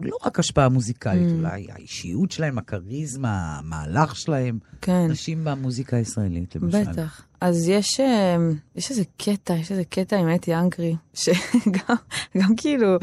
לא 0.00 0.16
רק 0.26 0.38
השפעה 0.38 0.68
מוזיקלית, 0.68 1.28
Mm. 1.28 1.32
אולי 1.32 1.66
האישיות 1.72 2.30
שלהם, 2.32 2.58
הכריזמה, 2.58 3.58
המהלך 3.58 4.16
שלהם. 4.16 4.58
כן, 4.80 5.06
נשים 5.08 5.44
במוזיקה 5.44 5.96
הישראלית, 5.96 6.56
למשל. 6.56 6.84
בטח. 6.92 7.22
אז 7.40 7.68
יש, 7.68 8.00
אה, 8.00 8.36
יש 8.76 8.90
איזה 8.90 9.02
קטע, 9.16 9.54
יש 9.54 9.70
איזה 9.70 9.84
קטע 9.84 10.16
עם 10.16 10.34
אתי 10.34 10.54
אנקרי, 10.54 10.96
שגם 11.22 11.96
גם 12.38 12.56
כאילו, 12.56 12.96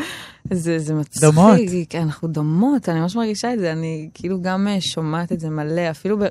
זה, 0.54 0.80
זה 0.80 0.94
מצחיק. 0.94 1.22
דומות. 1.24 1.60
כן, 1.90 2.02
אנחנו 2.02 2.28
דומות, 2.28 2.90
אני 2.90 3.00
ממש 3.00 3.16
מרגישה 3.16 3.54
את 3.54 3.60
זה, 3.60 3.72
אני 3.72 4.10
כאילו 4.14 4.42
גם 4.42 4.68
אה, 4.68 4.78
שומעת 4.82 5.32
את 5.32 5.40
זה 5.40 5.50
מלא, 5.50 5.90
אפילו 5.92 6.20
ב, 6.20 6.24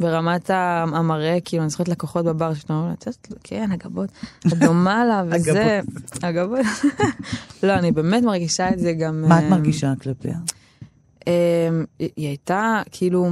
ברמת 0.00 0.50
המראה, 0.50 1.38
כאילו, 1.44 1.62
אני 1.62 1.70
זוכרת 1.70 1.88
לקוחות 1.88 2.24
בבר, 2.24 2.54
שאתה 2.54 2.72
אומר, 2.72 2.92
את 2.92 3.06
יודעת, 3.06 3.28
כן, 3.44 3.72
הגבות, 3.72 4.10
את 4.46 4.52
דומה 4.52 5.04
לה, 5.04 5.22
וזה, 5.30 5.80
הגבות. 6.22 6.66
לא, 7.62 7.72
אני 7.74 7.92
באמת 7.92 8.22
מרגישה 8.22 8.68
את 8.68 8.78
זה 8.78 8.92
גם... 8.92 9.24
מה 9.28 9.38
את 9.38 9.44
אה, 9.44 9.50
מרגישה 9.50 9.92
כלפיה? 10.02 10.38
אמ, 11.26 11.32
היא 11.98 12.26
הייתה, 12.28 12.82
כאילו, 12.90 13.28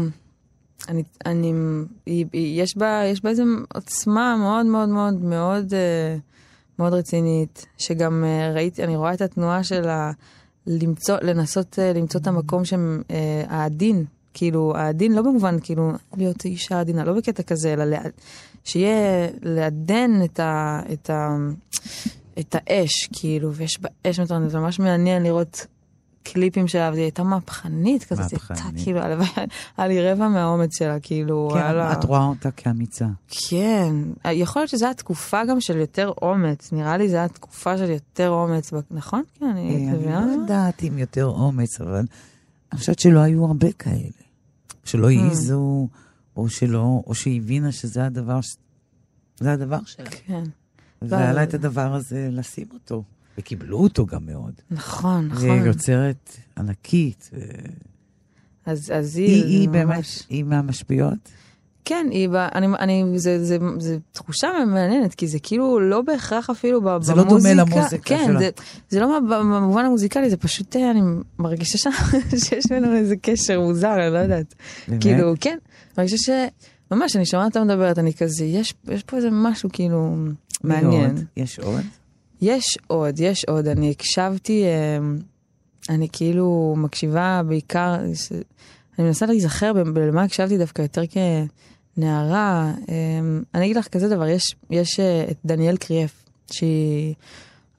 אני, 0.88 1.02
אני, 1.26 1.52
היא, 2.06 2.26
יש 2.62 2.76
בה, 2.76 3.02
יש 3.04 3.22
בה 3.22 3.30
איזו 3.30 3.44
עוצמה 3.74 4.36
מאוד 4.36 4.66
מאוד 4.66 4.88
מאוד 4.88 5.24
מאוד 5.24 5.74
אה, 5.74 6.16
מאוד 6.78 6.92
רצינית, 6.92 7.66
שגם 7.78 8.24
אה, 8.24 8.52
ראיתי, 8.52 8.84
אני 8.84 8.96
רואה 8.96 9.14
את 9.14 9.20
התנועה 9.20 9.64
שלה 9.64 10.12
למצוא, 10.66 11.16
לנסות 11.22 11.78
אה, 11.78 11.92
למצוא 11.92 12.20
את 12.20 12.26
המקום 12.26 12.64
שם, 12.64 13.00
אה, 13.10 13.44
העדין, 13.48 14.04
כאילו, 14.38 14.72
העדין 14.76 15.12
לא 15.12 15.22
במובן, 15.22 15.56
כאילו, 15.62 15.92
להיות 16.16 16.44
אישה 16.44 16.80
עדינה, 16.80 17.04
לא 17.04 17.12
בקטע 17.12 17.42
כזה, 17.42 17.72
אלא 17.72 17.84
לה, 17.84 18.00
שיהיה 18.64 19.28
לעדן 19.42 20.10
את 20.24 20.40
ה... 20.40 20.80
את 20.92 21.10
ה 21.10 21.36
את 22.38 22.56
האש, 22.58 23.08
כאילו, 23.12 23.54
ויש 23.54 23.80
בה 23.80 23.88
אש 24.06 24.20
מטורנית, 24.20 24.50
זה 24.50 24.58
ממש 24.58 24.78
מעניין 24.78 25.22
לראות 25.22 25.66
קליפים 26.22 26.68
שלה, 26.68 26.90
והיא 26.92 27.02
הייתה 27.02 27.22
מהפכנית 27.22 28.04
כזאת, 28.04 28.30
היא 28.30 28.38
הייתה. 28.48 28.82
כאילו, 28.82 29.00
הלוואי, 29.00 29.28
היה 29.76 29.88
לי 29.88 30.12
רבע 30.12 30.28
מהאומץ 30.28 30.78
שלה, 30.78 31.00
כאילו, 31.00 31.50
כן, 31.54 31.74
לה... 31.74 31.92
את 31.92 32.04
רואה 32.04 32.24
אותה 32.24 32.50
כאמיצה. 32.50 33.06
כן, 33.48 33.94
יכול 34.32 34.62
להיות 34.62 34.70
שזו 34.70 34.86
התקופה 34.86 35.44
גם 35.44 35.60
של 35.60 35.76
יותר 35.76 36.12
אומץ, 36.22 36.72
נראה 36.72 36.96
לי 36.96 37.08
זו 37.08 37.16
התקופה 37.16 37.78
של 37.78 37.90
יותר 37.90 38.30
אומץ, 38.30 38.72
נכון? 38.90 39.22
כן, 39.38 39.46
אני 39.46 39.88
אה, 39.88 39.92
אני. 39.92 40.26
לא 40.26 40.32
יודעת 40.32 40.82
אם 40.82 40.98
יותר 40.98 41.26
אומץ, 41.26 41.80
אבל 41.80 42.04
אני 42.72 42.78
חושבת 42.78 42.98
שלא 42.98 43.20
היו 43.20 43.44
הרבה 43.44 43.72
כאלה. 43.72 44.25
שלא 44.86 45.10
העזו, 45.10 45.88
או 46.36 46.48
שלא, 46.48 47.02
או 47.06 47.14
שהיא 47.14 47.40
הבינה 47.40 47.72
שזה 47.72 48.06
הדבר, 48.06 48.40
זה 49.40 49.52
הדבר 49.52 49.84
שלה. 49.84 50.10
כן, 50.10 50.42
והיה 51.02 51.24
לה 51.24 51.30
אבל- 51.32 51.42
את 51.48 51.54
הדבר 51.54 51.94
הזה 51.94 52.28
לשים 52.32 52.66
אותו. 52.74 53.02
וקיבלו 53.38 53.78
אותו 53.78 54.06
גם 54.06 54.26
מאוד. 54.26 54.52
נכון, 54.70 55.26
נכון. 55.28 55.48
והיא 55.50 55.62
יוצרת 55.62 56.36
ענקית. 56.58 57.30
אז 58.66 58.90
אז 58.94 59.16
היא, 59.16 59.26
היא, 59.26 59.44
היא 59.44 59.68
ממש- 59.68 59.74
באמת, 59.76 60.04
היא 60.28 60.44
מהמשפיעות. 60.44 61.28
כן, 61.88 62.06
היא, 62.10 62.28
ב- 62.28 62.34
אני, 62.34 62.66
אני, 62.78 63.04
זה, 63.18 63.44
זה, 63.44 63.58
זה 63.78 63.98
תחושה 64.12 64.48
מעניינת, 64.66 65.14
כי 65.14 65.26
זה 65.26 65.38
כאילו 65.42 65.80
לא 65.80 66.00
בהכרח 66.02 66.50
אפילו 66.50 66.80
ב- 66.82 67.02
זה 67.02 67.14
לא 67.14 67.22
דומה 67.22 67.34
במוזיקה. 67.34 67.76
למוזיקה 67.80 68.02
כן, 68.04 68.24
שלה. 68.26 68.38
זה, 68.38 68.50
זה 68.88 69.00
לא 69.00 69.18
במובן 69.30 69.84
המוזיקלי, 69.84 70.30
זה 70.30 70.36
פשוט, 70.36 70.76
אה, 70.76 70.90
אני 70.90 71.00
מרגישה 71.38 71.78
ש... 71.78 71.86
שיש 72.48 72.64
בינינו 72.70 72.96
איזה 72.96 73.14
קשר 73.22 73.60
מוזר, 73.60 73.94
אני 74.06 74.12
לא 74.12 74.18
יודעת. 74.18 74.54
באמת? 74.88 75.02
כאילו, 75.02 75.32
כן, 75.40 75.58
מרגישה 75.98 76.16
ש... 76.16 76.30
ממש, 76.90 77.16
אני 77.16 77.26
שומעת 77.26 77.46
אותה 77.56 77.64
מדברת, 77.64 77.98
אני 77.98 78.14
כזה, 78.14 78.44
יש, 78.44 78.74
יש 78.88 79.02
פה 79.02 79.16
איזה 79.16 79.28
משהו 79.32 79.68
כאילו 79.72 80.16
מעניין. 80.64 81.10
עוד? 81.16 81.24
יש 81.36 81.58
עוד? 81.58 81.80
יש 82.42 82.78
עוד, 82.86 83.20
יש 83.20 83.44
עוד. 83.44 83.68
אני 83.68 83.90
הקשבתי, 83.90 84.64
אה, 84.64 84.98
אני 85.94 86.08
כאילו 86.12 86.74
מקשיבה 86.76 87.40
בעיקר, 87.48 87.94
אני 88.98 89.06
מנסה 89.06 89.26
להיזכר 89.26 89.72
ב- 89.72 89.98
למה 89.98 90.22
הקשבתי 90.22 90.58
דווקא 90.58 90.82
יותר 90.82 91.02
כנערה. 91.10 91.44
אה, 92.88 93.20
אני 93.54 93.64
אגיד 93.64 93.76
לך 93.76 93.88
כזה 93.88 94.08
דבר, 94.08 94.26
יש, 94.26 94.42
יש 94.70 95.00
אה, 95.00 95.24
את 95.30 95.36
דניאל 95.44 95.76
קריאף, 95.76 96.24
שהיא 96.50 97.14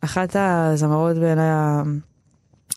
אחת 0.01 0.35
הזמרות 0.35 1.17
בעיניי 1.17 1.49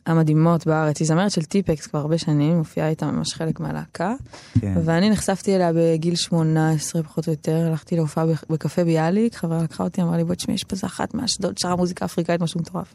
המדהימות 0.06 0.66
בארץ. 0.66 1.00
היא 1.00 1.08
זמרת 1.08 1.30
של 1.30 1.42
טיפקס 1.44 1.86
כבר 1.86 1.98
הרבה 1.98 2.18
שנים, 2.18 2.58
מופיעה 2.58 2.88
איתה 2.88 3.06
ממש 3.06 3.34
חלק 3.34 3.60
מהלהקה. 3.60 4.14
כן. 4.60 4.74
ואני 4.84 5.10
נחשפתי 5.10 5.56
אליה 5.56 5.70
בגיל 5.74 6.14
18 6.14 7.02
פחות 7.02 7.26
או 7.26 7.32
יותר, 7.32 7.66
הלכתי 7.66 7.96
להופעה 7.96 8.26
בק- 8.26 8.50
בקפה 8.50 8.84
ביאליק, 8.84 9.34
חברה 9.34 9.62
לקחה 9.62 9.84
אותי, 9.84 10.02
אמרה 10.02 10.16
לי 10.16 10.24
בואי 10.24 10.36
תשמעי, 10.36 10.54
יש 10.54 10.64
פה 10.64 10.72
איזה 10.76 10.86
אחת 10.86 11.14
מאשדוד, 11.14 11.58
שרה 11.58 11.76
מוזיקה 11.76 12.04
אפריקאית, 12.04 12.40
משהו 12.40 12.60
מטורף. 12.60 12.94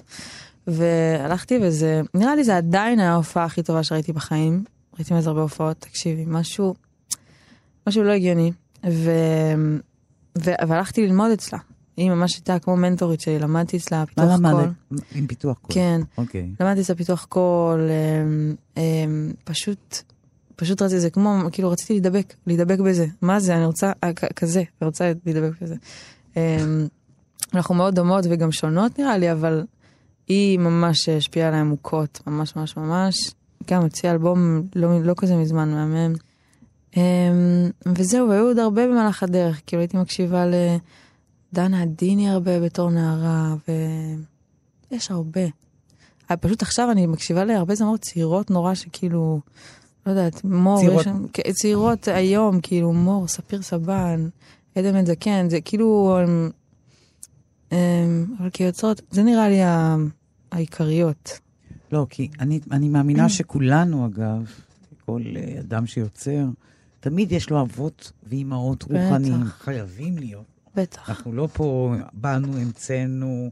והלכתי 0.67 1.59
וזה, 1.61 2.01
נראה 2.13 2.35
לי 2.35 2.43
זה 2.43 2.57
עדיין 2.57 2.99
ההופעה 2.99 3.45
הכי 3.45 3.63
טובה 3.63 3.83
שראיתי 3.83 4.13
בחיים. 4.13 4.63
ראיתי 4.95 5.13
מזה 5.13 5.29
הרבה 5.29 5.41
הופעות, 5.41 5.77
תקשיבי, 5.79 6.23
משהו, 6.27 6.75
משהו 7.87 8.03
לא 8.03 8.11
הגיוני. 8.11 8.51
ו... 8.89 9.11
ו... 10.37 10.51
והלכתי 10.67 11.07
ללמוד 11.07 11.31
אצלה. 11.31 11.59
היא 11.97 12.09
ממש 12.09 12.35
הייתה 12.35 12.59
כמו 12.59 12.75
מנטורית 12.75 13.21
שלי, 13.21 13.39
למדתי 13.39 13.77
אצלה 13.77 13.99
מה 13.99 14.05
פיתוח 14.05 14.27
קול. 14.27 14.61
למדת? 14.61 14.71
עם 15.15 15.27
פיתוח 15.27 15.57
קול. 15.57 15.75
כן. 15.75 16.01
אוקיי. 16.17 16.49
למדתי 16.59 16.81
אצלה 16.81 16.95
פיתוח 16.95 17.25
קול, 17.25 17.89
אמ, 17.89 18.55
אמ, 18.77 19.31
פשוט, 19.43 20.01
פשוט 20.55 20.81
רציתי, 20.81 20.99
זה 20.99 21.09
כמו, 21.09 21.39
כאילו 21.51 21.71
רציתי 21.71 21.93
להידבק, 21.93 22.33
להידבק 22.47 22.79
בזה. 22.79 23.05
מה 23.21 23.39
זה, 23.39 23.55
אני 23.55 23.65
רוצה, 23.65 23.91
אה, 24.03 24.13
כזה, 24.13 24.59
אני 24.59 24.85
רוצה 24.85 25.11
להידבק 25.25 25.51
בזה. 25.61 25.75
אמ, 26.37 26.41
אנחנו 27.53 27.75
מאוד 27.75 27.95
דומות 27.95 28.25
וגם 28.29 28.51
שונות 28.51 28.99
נראה 28.99 29.17
לי, 29.17 29.31
אבל 29.31 29.63
היא 30.27 30.59
ממש 30.59 31.09
השפיעה 31.09 31.47
עליי 31.47 31.59
עמוקות, 31.59 32.19
ממש 32.27 32.55
ממש 32.55 32.77
ממש. 32.77 33.31
גם 33.69 33.81
הוציאה 33.81 34.13
אלבום 34.13 34.61
לא, 34.75 35.03
לא 35.03 35.13
כזה 35.17 35.35
מזמן, 35.35 35.69
מהמם. 35.69 36.13
אמ, 36.95 37.01
וזהו, 37.85 38.31
היו 38.31 38.47
עוד 38.47 38.59
הרבה 38.59 38.87
במהלך 38.87 39.23
הדרך, 39.23 39.61
כאילו 39.65 39.81
הייתי 39.81 39.97
מקשיבה 39.97 40.45
לדנה 41.53 41.81
עדיני 41.81 42.29
הרבה 42.29 42.59
בתור 42.59 42.89
נערה, 42.89 43.55
ויש 44.91 45.11
הרבה. 45.11 45.45
אה, 46.31 46.37
פשוט 46.37 46.61
עכשיו 46.61 46.91
אני 46.91 47.05
מקשיבה 47.05 47.45
להרבה 47.45 47.75
זמרות 47.75 48.01
צעירות 48.01 48.51
נורא 48.51 48.73
שכאילו, 48.73 49.39
לא 50.05 50.11
יודעת, 50.11 50.43
מור, 50.43 50.79
צעירות. 50.79 51.03
שם, 51.03 51.25
צעירות 51.53 52.07
היום, 52.07 52.61
כאילו 52.61 52.93
מור, 52.93 53.27
ספיר 53.27 53.61
סבן, 53.61 54.29
עדן 54.75 54.93
בן 54.93 55.05
זקן, 55.05 55.49
זה 55.49 55.61
כאילו, 55.61 56.17
הם, 56.19 56.49
הם, 57.71 58.25
אבל 58.39 58.49
כיוצרות, 58.49 59.01
זה 59.11 59.23
נראה 59.23 59.49
לי 59.49 59.59
העיקריות. 60.51 61.39
לא, 61.91 62.05
כי 62.09 62.29
אני, 62.39 62.59
אני 62.71 62.89
מאמינה 62.89 63.29
שכולנו, 63.37 64.05
אגב, 64.05 64.51
כל 65.05 65.21
אה, 65.35 65.59
אדם 65.59 65.87
שיוצר, 65.87 66.45
תמיד 67.05 67.31
יש 67.31 67.49
לו 67.49 67.61
אבות 67.61 68.11
ואימהות 68.23 68.83
בטח. 68.83 68.93
רוחניים. 68.93 69.45
חייבים 69.45 70.17
להיות. 70.17 70.45
בטח. 70.75 71.09
אנחנו 71.09 71.33
לא 71.33 71.47
פה, 71.53 71.95
באנו, 72.13 72.57
המצאנו, 72.57 73.49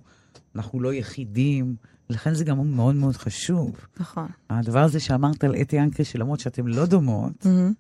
אנחנו 0.56 0.80
לא 0.80 0.94
יחידים. 0.94 1.76
לכן 2.10 2.34
זה 2.34 2.44
גם 2.44 2.76
מאוד 2.76 2.96
מאוד 2.96 3.16
חשוב. 3.18 3.76
נכון. 4.00 4.28
הדבר 4.50 4.84
הזה 4.84 5.00
שאמרת 5.00 5.44
על 5.44 5.56
אתי 5.62 5.80
אנקרי, 5.80 6.06
שלמרות 6.06 6.40
שאתן 6.40 6.66
לא 6.66 6.86
דומות, 6.86 7.46
מהמם. 7.46 7.74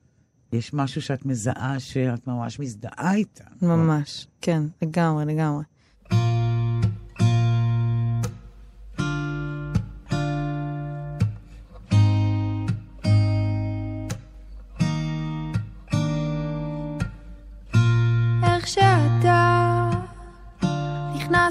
יש 0.53 0.73
משהו 0.73 1.01
שאת 1.01 1.25
מזהה, 1.25 1.79
שאת 1.79 2.27
ממש 2.27 2.59
מזדהה 2.59 3.13
איתה. 3.15 3.43
ממש, 3.61 4.27
כן, 4.41 4.63
לגמרי, 4.81 5.25
לגמרי. 5.25 5.63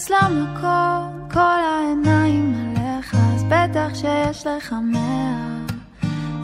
נכנס 0.03 0.23
למקום, 0.23 1.29
כל 1.33 1.39
העיניים 1.41 2.55
עליך, 2.55 3.15
אז 3.15 3.45
בטח 3.45 3.95
שיש 3.95 4.47
לך 4.47 4.75
מאה 4.83 5.59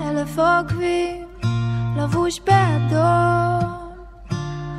אלף 0.02 0.38
עוקבים, 0.38 1.26
לבוש 1.96 2.40
באדום, 2.40 3.70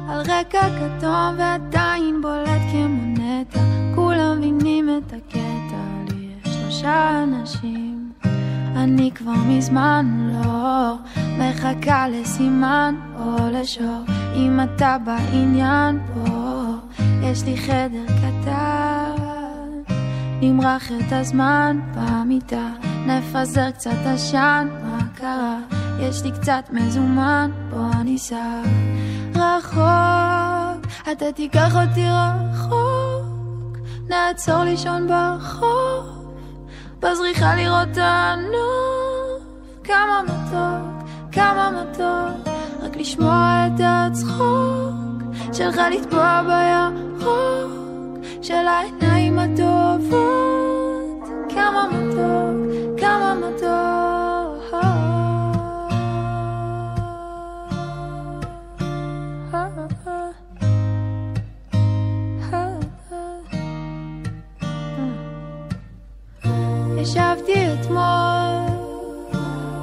על 0.10 0.22
רקע 0.22 0.70
כתום 0.70 1.36
ועדיין 1.38 2.22
בולט 2.22 2.62
כמונטה, 2.72 3.60
כולם 3.96 4.38
מבינים 4.38 4.90
את 4.90 5.14
הקטע, 5.14 6.14
לי 6.14 6.30
יש 6.44 6.54
שלושה 6.54 7.24
אנשים, 7.24 8.12
אני 8.76 9.12
כבר 9.16 9.36
מזמן 9.48 10.30
לא 10.34 10.96
מחכה 11.40 12.08
לסימן 12.08 12.96
או 13.20 13.36
לשור, 13.52 14.04
אם 14.36 14.60
אתה 14.64 14.98
בעניין 15.06 16.00
פה, 16.14 16.30
יש 17.24 17.44
לי 17.44 17.58
חדר 17.58 18.06
קטן, 18.06 18.69
נמרח 20.42 20.92
את 20.92 21.12
הזמן 21.12 21.80
במיטה, 21.96 22.70
נפזר 23.08 23.72
קצת 23.72 23.98
עשן, 24.06 24.68
מה 24.84 25.00
קרה? 25.16 25.58
יש 26.00 26.24
לי 26.24 26.32
קצת 26.32 26.64
מזומן, 26.72 27.52
בוא 27.70 27.96
ניסע. 28.04 28.62
רחוק, 29.36 30.86
אתה 31.12 31.32
תיקח 31.36 31.76
אותי 31.76 32.06
רחוק, 32.10 33.78
נעצור 34.10 34.64
לישון 34.64 35.08
ברחוב, 35.08 36.34
בזריחה 37.00 37.56
לראות 37.56 37.98
הנוף, 37.98 39.44
כמה 39.84 40.22
מתוק, 40.24 41.10
כמה 41.32 41.70
מתוק, 41.82 42.54
רק 42.82 42.96
לשמוע 42.98 43.68
את 43.68 43.82
הצחוק 43.84 45.24
שלך 45.54 45.82
לטבוע 45.92 46.42
בירוק 46.42 47.89
של 48.42 48.54
העיניים 48.54 49.40
הטובות, 49.40 51.30
כמה 51.50 51.90
מתוק, 51.92 53.00
כמה 53.00 53.36
מתוק. 53.36 54.00
ישבתי 67.02 67.66
אתמול 67.74 68.80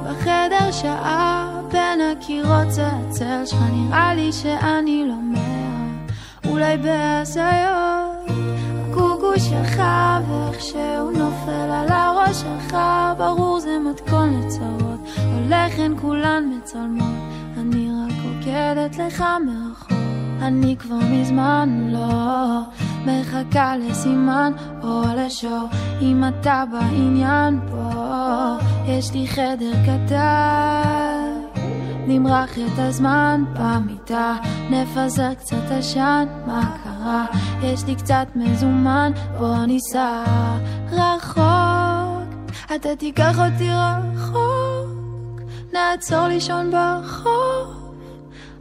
בחדר 0.05 0.71
שעה 0.71 1.61
בין 1.71 1.99
הקירות 2.01 2.71
זה 2.71 2.87
הצל 2.87 3.45
שלך. 3.45 3.59
נראה 3.73 4.13
לי 4.13 4.31
שאני 4.31 5.05
לא 5.07 5.15
מאה 5.33 6.51
אולי 6.51 6.77
בהזיות 6.77 7.86
שלך 12.41 12.77
ברור 13.17 13.59
זה 13.59 13.77
מתכון 13.91 14.39
לצרות. 14.39 14.99
הולכן 15.33 15.91
כולן 16.01 16.43
מצלמות. 16.57 17.15
אני 17.57 17.89
רק 17.91 18.13
רוקדת 18.23 18.97
לך 18.97 19.23
מרחוק. 19.45 19.91
אני 20.41 20.75
כבר 20.79 20.99
מזמן 21.11 21.87
לא 21.91 22.59
מחכה 23.05 23.77
לסימן 23.77 24.53
או 24.83 25.01
לשור. 25.17 25.67
אם 26.01 26.23
אתה 26.27 26.63
בעניין 26.71 27.59
פה 27.71 28.57
יש 28.85 29.13
לי 29.13 29.27
חדר 29.27 29.73
קטן. 29.85 31.41
נמרח 32.07 32.57
את 32.57 32.79
הזמן 32.79 33.43
במיטה 33.53 34.35
נפזר 34.69 35.33
קצת 35.33 35.71
עשן 35.71 36.25
מה 36.45 36.77
קרה? 36.83 37.25
יש 37.63 37.85
לי 37.85 37.95
קצת 37.95 38.27
מזומן 38.35 39.11
בוא 39.39 39.65
ניסע 39.65 40.23
רחוק 40.91 41.56
אתה 42.75 42.95
תיקח 42.95 43.39
אותי 43.39 43.69
רחוק 43.71 45.41
נעצור 45.73 46.27
לישון 46.27 46.71
ברחוב 46.71 47.93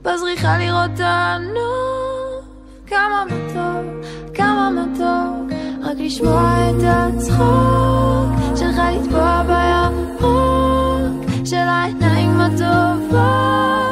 בזריחה 0.03 0.59
לראות 0.59 0.91
את 0.95 1.01
הנוף. 1.01 2.45
כמה 2.87 3.25
מתוק, 3.25 4.07
כמה 4.35 4.71
מתוק 4.71 5.59
רק 5.83 5.97
לשמוע 5.99 6.71
את 6.71 6.83
הצחוק 6.87 8.57
שלך 8.57 8.81
לטבוע 8.95 9.43
בירוק 9.43 11.31
של 11.45 11.57
העיניים 11.57 12.41
הטובות 12.41 13.86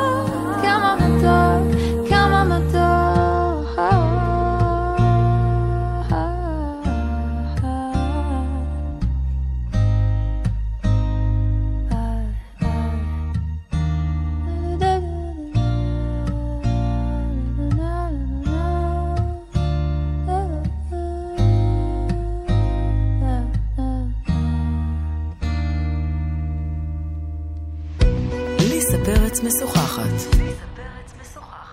משוחחת. 29.46 30.36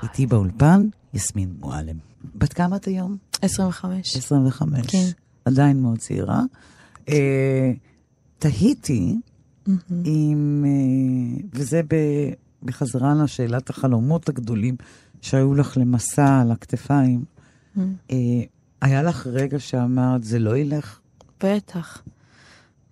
איתי 0.04 0.26
באולפן, 0.26 0.88
יסמין 1.14 1.54
מועלם. 1.60 1.96
בת 2.36 2.54
כמה 2.54 2.76
את 2.76 2.86
היום? 2.86 3.18
25. 3.42 4.16
25. 4.18 4.86
כן. 4.88 4.98
עדיין 5.46 5.82
מאוד 5.82 5.98
צעירה. 5.98 6.42
אה, 7.10 7.72
תהיתי 8.40 9.16
אם, 10.06 10.66
אה, 10.68 11.42
וזה 11.54 11.82
ב- 11.88 12.32
בחזרה 12.64 13.14
לשאלת 13.24 13.70
החלומות 13.70 14.30
הגדולים 14.30 14.76
שהיו 15.22 15.54
לך 15.56 15.78
למסע 15.78 16.40
על 16.42 16.52
הכתפיים, 16.52 17.24
אה, 18.12 18.16
היה 18.82 19.04
לך 19.04 19.28
רגע 19.28 19.60
שאמרת, 19.60 20.24
זה 20.24 20.40
לא 20.40 20.58
ילך? 20.58 21.00
בטח. 21.44 22.02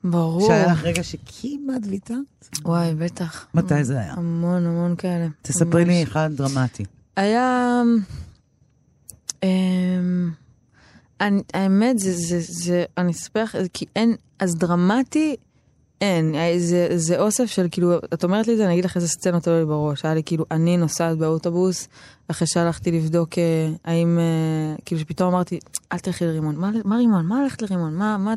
ברור. 0.04 0.48
שהיה 0.48 0.72
לך 0.74 0.84
רגע 0.84 1.04
שכמעט 1.04 1.82
ויתרת? 1.90 2.18
וואי, 2.66 2.96
בטח. 2.96 3.48
מתי 3.54 3.84
זה 3.84 4.00
היה? 4.00 4.14
המון 4.14 4.66
המון 4.66 4.96
כאלה. 4.96 5.28
תספרי 5.42 5.86
לי 5.86 6.00
ממש. 6.00 6.10
אחד 6.12 6.30
דרמטי. 6.36 6.84
היה... 7.16 7.82
אמ, 9.44 10.32
אני- 11.22 11.42
האמת, 11.54 12.00
זה, 12.00 12.14
זה, 12.16 12.38
זה, 12.42 12.86
אני 12.98 13.12
אספר 13.12 13.44
לך, 13.44 13.58
כי 13.74 13.86
אין, 13.96 14.16
אז 14.40 14.56
דרמטי, 14.56 15.36
אין. 16.02 16.36
זה, 16.58 16.88
זה 16.96 17.20
אוסף 17.20 17.46
של 17.46 17.68
כאילו, 17.72 17.98
את 18.14 18.24
אומרת 18.24 18.48
לי 18.48 18.54
את 18.54 18.58
זה, 18.58 18.66
אני 18.66 18.74
אגיד 18.74 18.86
לך 18.86 18.96
איזה 18.96 19.08
סצנות 19.08 19.48
עולה 19.48 19.60
לי 19.60 19.66
בראש. 19.66 20.06
היה 20.06 20.14
לי 20.14 20.24
כאילו, 20.24 20.46
אני 20.52 20.78
נוסעת 20.78 21.18
באוטובוס, 21.18 21.88
אחרי 22.28 22.48
שהלכתי 22.48 22.92
לבדוק 22.92 23.38
אה, 23.38 23.70
האם, 23.86 24.20
אה, 24.20 24.76
כאילו 24.86 25.02
שפתאום 25.02 25.34
אמרתי, 25.34 25.60
אל 25.92 26.00
תלכי 26.00 26.26
לרימון. 26.26 26.56
מה, 26.56 26.72
מה 26.86 26.98
רימון? 26.98 27.26
מה 27.26 27.42
הלכת 27.42 27.62
לרימון? 27.62 27.94
מה, 27.96 28.18
מה? 28.18 28.34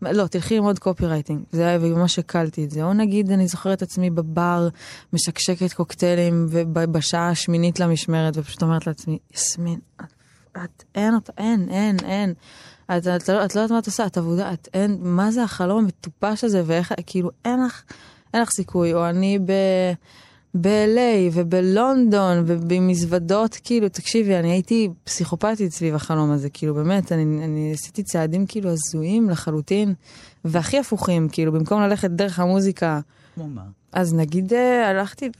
מה- 0.00 0.12
לא, 0.12 0.26
תלכי 0.26 0.54
ללמוד 0.54 0.78
קופי 0.78 1.06
רייטינג. 1.06 1.42
זה 1.52 1.66
היה, 1.66 1.78
וממש 1.80 2.18
הקלתי 2.18 2.64
את 2.64 2.70
זה. 2.70 2.84
או 2.84 2.92
נגיד, 2.92 3.30
אני 3.30 3.48
זוכרת 3.48 3.82
עצמי 3.82 4.10
בבר, 4.10 4.68
משקשקת 5.12 5.72
קוקטיילים, 5.72 6.46
ובשעה 6.50 7.28
השמינית 7.28 7.80
למשמרת, 7.80 8.36
ופשוט 8.36 8.62
אומרת 8.62 8.86
לעצמי, 8.86 9.18
יסמין, 9.34 9.78
את, 10.00 10.12
את 10.64 10.84
אין 10.94 11.14
אותה, 11.14 11.32
אין, 11.38 11.68
אין, 11.70 11.96
אין. 12.04 12.34
את, 12.96 13.06
את, 13.06 13.28
לא, 13.28 13.44
את 13.44 13.54
לא 13.54 13.60
יודעת 13.60 13.70
מה 13.70 13.78
את 13.78 13.86
עושה, 13.86 14.06
את 14.06 14.16
עבודה, 14.16 14.52
את 14.52 14.68
אין, 14.74 14.98
מה 15.00 15.30
זה 15.30 15.42
החלום 15.42 15.78
המטופש 15.78 16.44
הזה, 16.44 16.62
ואיך, 16.66 16.92
כאילו, 17.06 17.30
אין 17.44 17.64
לך, 17.64 17.82
אין 18.34 18.42
לך 18.42 18.50
סיכוי. 18.50 18.94
או 18.94 19.08
אני 19.08 19.38
ב... 19.38 19.52
ב-LA 20.54 21.30
ובלונדון 21.32 22.44
ובמזוודות, 22.46 23.58
כאילו, 23.64 23.88
תקשיבי, 23.88 24.36
אני 24.36 24.50
הייתי 24.50 24.88
פסיכופתית 25.04 25.72
סביב 25.72 25.94
החלום 25.94 26.30
הזה, 26.30 26.50
כאילו, 26.50 26.74
באמת, 26.74 27.12
אני, 27.12 27.44
אני 27.44 27.72
עשיתי 27.74 28.02
צעדים 28.02 28.46
כאילו 28.46 28.70
הזויים 28.70 29.30
לחלוטין, 29.30 29.94
והכי 30.44 30.78
הפוכים, 30.78 31.28
כאילו, 31.28 31.52
במקום 31.52 31.82
ללכת 31.82 32.10
דרך 32.10 32.38
המוזיקה, 32.38 33.00
כמו 33.34 33.48
מה? 33.48 33.62
אז 33.92 34.14
נגיד 34.14 34.52
אה, 34.52 34.88
הלכתי, 34.88 35.30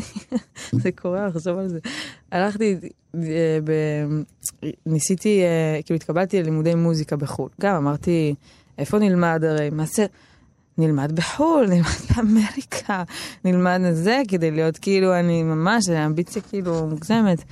זה 0.82 0.92
קורה 0.92 1.26
לחשוב 1.26 1.58
על 1.58 1.68
זה, 1.68 1.78
הלכתי, 2.32 2.76
אה, 3.14 3.58
ב, 3.64 3.72
ניסיתי, 4.86 5.42
אה, 5.42 5.82
כאילו 5.84 5.96
התקבלתי 5.96 6.42
ללימודי 6.42 6.74
מוזיקה 6.74 7.16
בחו"ל. 7.16 7.48
גם 7.60 7.74
אמרתי, 7.74 8.34
איפה 8.78 8.98
נלמד 8.98 9.44
הרי, 9.44 9.70
מה 9.70 9.84
זה, 9.86 10.06
נלמד 10.78 11.12
בחו"ל, 11.12 11.66
נלמד 11.72 12.16
באמריקה, 12.16 13.02
נלמד 13.44 13.80
את 13.90 13.96
זה 13.96 14.22
כדי 14.28 14.50
להיות 14.50 14.78
כאילו, 14.78 15.14
אני 15.14 15.42
ממש, 15.42 15.88
אמביציה 15.88 16.42
כאילו 16.42 16.86
מוגזמת. 16.86 17.44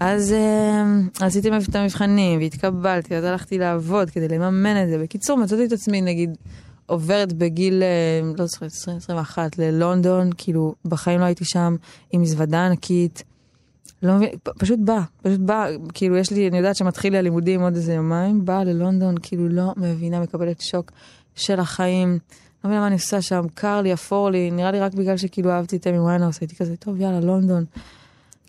אז 0.00 0.32
אה, 0.32 1.26
עשיתי 1.26 1.48
את 1.48 1.74
המבחנים 1.74 2.40
והתקבלתי, 2.40 3.16
אז 3.16 3.24
הלכתי 3.24 3.58
לעבוד 3.58 4.10
כדי 4.10 4.28
לממן 4.28 4.82
את 4.84 4.88
זה. 4.88 4.98
בקיצור, 4.98 5.38
מצאתי 5.38 5.64
את 5.64 5.72
עצמי, 5.72 6.00
נגיד, 6.00 6.36
עוברת 6.86 7.32
בגיל, 7.32 7.82
אה, 7.82 8.32
לא 8.38 8.46
זוכרת, 8.46 8.70
20, 8.70 8.96
21 8.96 9.58
ללונדון, 9.58 10.30
כאילו, 10.36 10.74
בחיים 10.84 11.20
לא 11.20 11.24
הייתי 11.24 11.44
שם, 11.44 11.76
עם 12.12 12.22
מזוודה 12.22 12.66
ענקית. 12.66 13.24
לא 14.02 14.16
מבין, 14.16 14.28
פשוט 14.58 14.78
בא, 14.78 15.00
פשוט 15.22 15.40
בא, 15.40 15.66
כאילו 15.94 16.16
יש 16.16 16.30
לי, 16.30 16.48
אני 16.48 16.56
יודעת 16.56 16.76
שמתחיל 16.76 17.12
לי 17.12 17.18
הלימודים 17.18 17.60
עוד 17.60 17.74
איזה 17.74 17.94
יומיים, 17.94 18.44
באה 18.44 18.64
ללונדון, 18.64 19.14
כאילו 19.22 19.48
לא 19.48 19.72
מבינה, 19.76 20.20
מקבלת 20.20 20.60
שוק 20.60 20.92
של 21.34 21.60
החיים. 21.60 22.18
לא 22.64 22.70
מבינה 22.70 22.80
מה 22.80 22.86
אני 22.86 22.94
עושה 22.94 23.22
שם, 23.22 23.44
קר 23.54 23.80
לי, 23.80 23.92
אפור 23.92 24.30
לי, 24.30 24.50
נראה 24.50 24.70
לי 24.70 24.80
רק 24.80 24.94
בגלל 24.94 25.16
שכאילו 25.16 25.50
אהבתי 25.50 25.76
את 25.76 25.86
אמי 25.86 25.98
ויינהאוס, 25.98 26.40
הייתי 26.40 26.56
כזה, 26.56 26.76
טוב, 26.76 27.00
יאללה, 27.00 27.20
לונדון. 27.20 27.64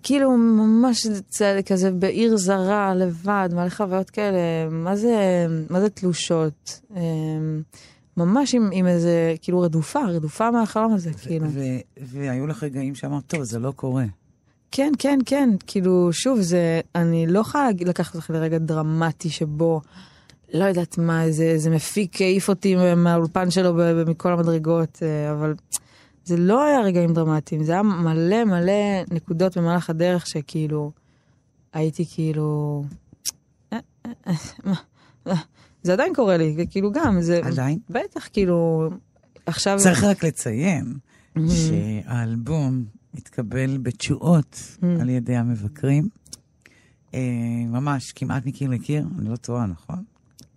כאילו 0.03 0.37
ממש 0.37 1.07
sad, 1.27 1.55
כזה 1.65 1.91
בעיר 1.91 2.37
זרה, 2.37 2.95
לבד, 2.95 3.49
מלא 3.53 3.69
חוויות 3.69 4.09
כאלה, 4.09 4.39
מה 4.71 4.95
זה, 4.95 5.45
מה 5.69 5.81
זה 5.81 5.89
תלושות? 5.89 6.81
אמ, 6.95 7.61
ממש 8.17 8.55
עם, 8.55 8.69
עם 8.71 8.87
איזה, 8.87 9.35
כאילו 9.41 9.61
רדופה, 9.61 10.05
רדופה 10.05 10.51
מהחלום 10.51 10.93
הזה, 10.93 11.11
כאילו. 11.13 11.47
והיו 11.97 12.47
לך 12.47 12.63
רגעים 12.63 12.95
שאמרת, 12.95 13.23
טוב, 13.27 13.43
זה 13.43 13.59
לא 13.59 13.71
קורה. 13.71 14.05
כן, 14.75 14.91
כן, 14.99 15.19
כן, 15.25 15.49
כאילו, 15.67 16.09
שוב, 16.13 16.41
זה, 16.41 16.81
אני 16.95 17.27
לא 17.27 17.39
יכולה 17.39 17.69
לקחת 17.85 18.15
אותך 18.15 18.29
לרגע 18.29 18.57
דרמטי 18.57 19.29
שבו, 19.29 19.81
לא 20.53 20.63
יודעת 20.63 20.97
מה, 20.97 21.23
איזה, 21.23 21.43
איזה 21.43 21.69
מפיק 21.69 22.21
העיף 22.21 22.49
אותי 22.49 22.75
מהאולפן 22.95 23.51
שלו 23.51 23.73
מכל 24.07 24.33
המדרגות, 24.33 24.99
אה, 25.03 25.31
אבל 25.31 25.53
זה 26.25 26.37
לא 26.37 26.63
היה 26.63 26.81
רגעים 26.81 27.13
דרמטיים, 27.13 27.63
זה 27.63 27.71
היה 27.71 27.81
מלא 27.83 28.43
מלא 28.43 29.03
נקודות 29.11 29.57
במהלך 29.57 29.89
הדרך 29.89 30.27
שכאילו, 30.27 30.91
הייתי 31.73 32.05
כאילו, 32.13 32.83
אה, 33.73 33.79
אה, 34.05 34.33
אה, 35.27 35.33
זה 35.83 35.93
עדיין 35.93 36.13
קורה 36.15 36.37
לי, 36.37 36.65
כאילו 36.69 36.91
גם, 36.91 37.21
זה, 37.21 37.39
עדיין? 37.43 37.79
בטח, 37.89 38.27
כאילו, 38.33 38.89
עכשיו, 39.45 39.77
צריך 39.79 40.03
רק 40.03 40.23
לציין 40.23 40.93
Mhm. 41.37 41.39
שהאלבום 41.49 42.83
התקבל 43.13 43.77
בתשואות 43.77 44.77
Mhm. 44.81 44.85
על 45.01 45.09
ידי 45.09 45.35
המבקרים. 45.35 46.09
אה, 47.13 47.19
ממש, 47.67 48.11
כמעט 48.11 48.45
מקיר 48.45 48.69
לקיר, 48.69 49.05
אני 49.19 49.29
לא 49.29 49.35
טועה, 49.35 49.65
נכון? 49.65 50.03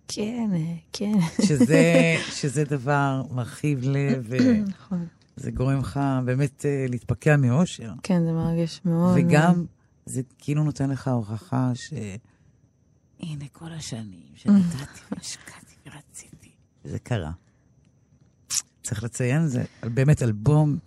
כן, 0.07 0.49
אה, 0.53 0.75
כן, 0.93 1.13
שזה, 1.45 1.93
שזה 2.41 2.63
דבר 2.63 3.23
מרחיב 3.31 3.79
לב, 3.83 4.29
נכון. 4.67 5.05
וזה 5.37 5.51
גורם 5.51 5.79
לך 5.79 5.99
באמת 6.25 6.65
אה, 6.65 6.85
להתפקע 6.89 7.37
מאושר. 7.37 7.93
כן, 8.03 8.23
זה 8.25 8.31
מרגש 8.31 8.81
מאוד. 8.85 9.17
וגם, 9.19 9.65
זה 10.05 10.21
כאילו 10.37 10.63
נותן 10.63 10.89
לך 10.89 11.07
הוכחה 11.07 11.71
ש... 11.75 11.93
הנה 13.19 13.45
כל 13.51 13.71
השנים 13.71 14.27
שנתתי 14.35 15.01
והשקעתי 15.11 15.75
ורציתי, 15.85 16.49
וזה 16.85 16.99
קרה. 16.99 17.31
צריך 18.83 19.03
לציין, 19.03 19.47
זה 19.47 19.63
באמת 19.83 20.23
אלבום 20.23 20.77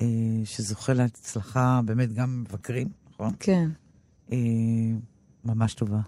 אה, 0.00 0.06
שזוכה 0.44 0.92
להצלחה, 0.92 1.80
באמת 1.84 2.12
גם 2.12 2.40
מבקרים, 2.40 2.88
נכון? 3.10 3.32
כן. 3.40 3.68
אה, 4.32 4.38
ממש 5.44 5.74
טובה. 5.74 6.00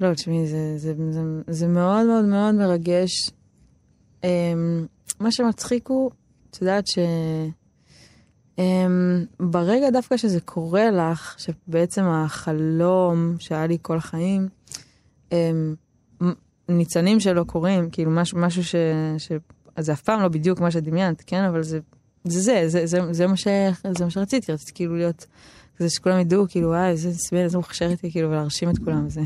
לא, 0.00 0.14
תשמעי, 0.14 0.46
זה, 0.46 0.78
זה, 0.78 0.94
זה, 1.10 1.22
זה 1.46 1.68
מאוד 1.68 2.06
מאוד 2.06 2.24
מאוד 2.24 2.54
מרגש. 2.54 3.30
Um, 4.22 4.26
מה 5.20 5.32
שמצחיק 5.32 5.88
הוא, 5.88 6.10
את 6.50 6.62
יודעת 6.62 6.86
ש... 6.86 6.98
Um, 8.56 8.62
ברגע 9.40 9.90
דווקא 9.90 10.16
שזה 10.16 10.40
קורה 10.40 10.90
לך, 10.90 11.36
שבעצם 11.38 12.04
החלום 12.04 13.34
שהיה 13.38 13.66
לי 13.66 13.78
כל 13.82 13.96
החיים, 13.96 14.48
um, 15.30 15.34
ניצנים 16.68 17.20
שלא 17.20 17.44
קורים, 17.44 17.90
כאילו 17.90 18.10
משהו, 18.10 18.38
משהו 18.38 18.64
ש... 18.64 18.74
ש... 19.18 19.32
זה 19.78 19.92
אף 19.92 20.02
פעם 20.02 20.20
לא 20.20 20.28
בדיוק 20.28 20.60
מה 20.60 20.70
שדמיינת, 20.70 21.22
כן? 21.26 21.44
אבל 21.44 21.62
זה 21.62 21.80
זה, 22.24 22.40
זה, 22.40 22.68
זה, 22.68 22.86
זה, 22.86 23.12
זה, 23.12 23.26
מה, 23.26 23.36
ש... 23.36 23.46
זה 23.98 24.04
מה 24.04 24.10
שרציתי, 24.10 24.52
רציתי 24.52 24.72
כאילו 24.74 24.96
להיות, 24.96 25.26
כזה 25.76 25.90
שכולם 25.90 26.18
ידעו, 26.18 26.44
כאילו, 26.48 26.68
וואי, 26.68 26.88
איזה 26.88 27.12
סבל, 27.14 27.38
איזה 27.38 27.58
מוכשרת 27.58 28.00
היא, 28.00 28.10
כאילו, 28.10 28.30
ולהרשים 28.30 28.70
את 28.70 28.78
כולם, 28.78 29.08
זה. 29.08 29.20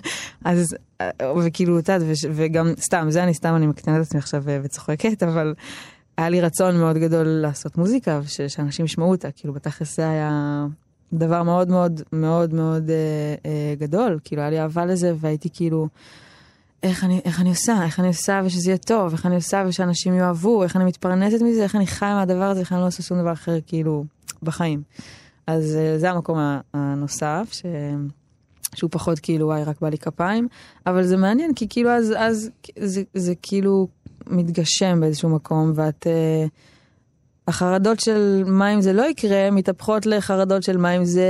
אז, 0.44 0.76
אה, 1.00 1.10
וכאילו, 1.46 1.78
את 1.78 1.88
יודעת, 1.88 2.02
וגם, 2.32 2.72
סתם, 2.80 3.06
זה 3.10 3.22
אני 3.24 3.34
סתם, 3.34 3.54
אני 3.56 3.66
מקטנה 3.66 3.96
את 3.96 4.00
עצמי 4.00 4.18
עכשיו 4.18 4.48
אה, 4.48 4.60
וצוחקת, 4.62 5.22
אבל 5.22 5.54
היה 6.18 6.28
לי 6.28 6.40
רצון 6.40 6.76
מאוד 6.76 6.96
גדול 6.96 7.26
לעשות 7.26 7.78
מוזיקה, 7.78 8.20
וש- 8.24 8.40
שאנשים 8.40 8.84
ישמעו 8.84 9.10
אותה, 9.10 9.30
כאילו, 9.30 9.54
בתכלס 9.54 9.96
זה 9.96 10.08
היה 10.08 10.66
דבר 11.12 11.42
מאוד 11.42 11.68
מאוד 11.68 12.00
מאוד 12.12 12.54
מאוד 12.54 12.90
אה, 12.90 12.96
אה, 13.46 13.74
גדול, 13.78 14.18
כאילו, 14.24 14.42
היה 14.42 14.50
לי 14.50 14.60
אהבה 14.60 14.86
לזה, 14.86 15.12
והייתי 15.20 15.48
כאילו... 15.52 15.88
איך 16.84 17.04
אני, 17.04 17.20
איך 17.24 17.40
אני 17.40 17.48
עושה, 17.48 17.84
איך 17.84 18.00
אני 18.00 18.08
עושה 18.08 18.40
ושזה 18.44 18.70
יהיה 18.70 18.78
טוב, 18.78 19.12
איך 19.12 19.26
אני 19.26 19.34
עושה 19.34 19.64
ושאנשים 19.66 20.14
יאהבו, 20.14 20.62
איך 20.62 20.76
אני 20.76 20.84
מתפרנסת 20.84 21.42
מזה, 21.42 21.62
איך 21.62 21.76
אני 21.76 21.86
חיה 21.86 22.14
מהדבר 22.14 22.44
הזה, 22.44 22.60
איך 22.60 22.72
אני 22.72 22.80
לא 22.80 22.86
עושה 22.86 23.02
שום 23.02 23.20
דבר 23.20 23.32
אחר, 23.32 23.58
כאילו, 23.66 24.04
בחיים. 24.42 24.82
אז 25.46 25.76
אה, 25.76 25.98
זה 25.98 26.10
המקום 26.10 26.38
הנוסף, 26.74 27.48
ש... 27.52 27.62
שהוא 28.74 28.90
פחות 28.90 29.18
כאילו, 29.18 29.46
וואי, 29.46 29.64
רק 29.64 29.80
בא 29.80 29.88
לי 29.88 29.98
כפיים, 29.98 30.48
אבל 30.86 31.02
זה 31.02 31.16
מעניין, 31.16 31.54
כי 31.54 31.66
כאילו 31.68 31.90
אז, 31.90 32.14
אז 32.16 32.50
זה, 32.78 33.02
זה 33.14 33.34
כאילו 33.42 33.88
מתגשם 34.26 35.00
באיזשהו 35.00 35.28
מקום, 35.28 35.72
ואת... 35.74 36.06
אה, 36.06 36.46
החרדות 37.48 38.00
של 38.00 38.44
מה 38.46 38.74
אם 38.74 38.80
זה 38.80 38.92
לא 38.92 39.02
יקרה, 39.02 39.50
מתהפכות 39.50 40.06
לחרדות 40.06 40.62
של 40.62 40.76
מה 40.76 40.90
אם 40.90 41.04
זה 41.04 41.28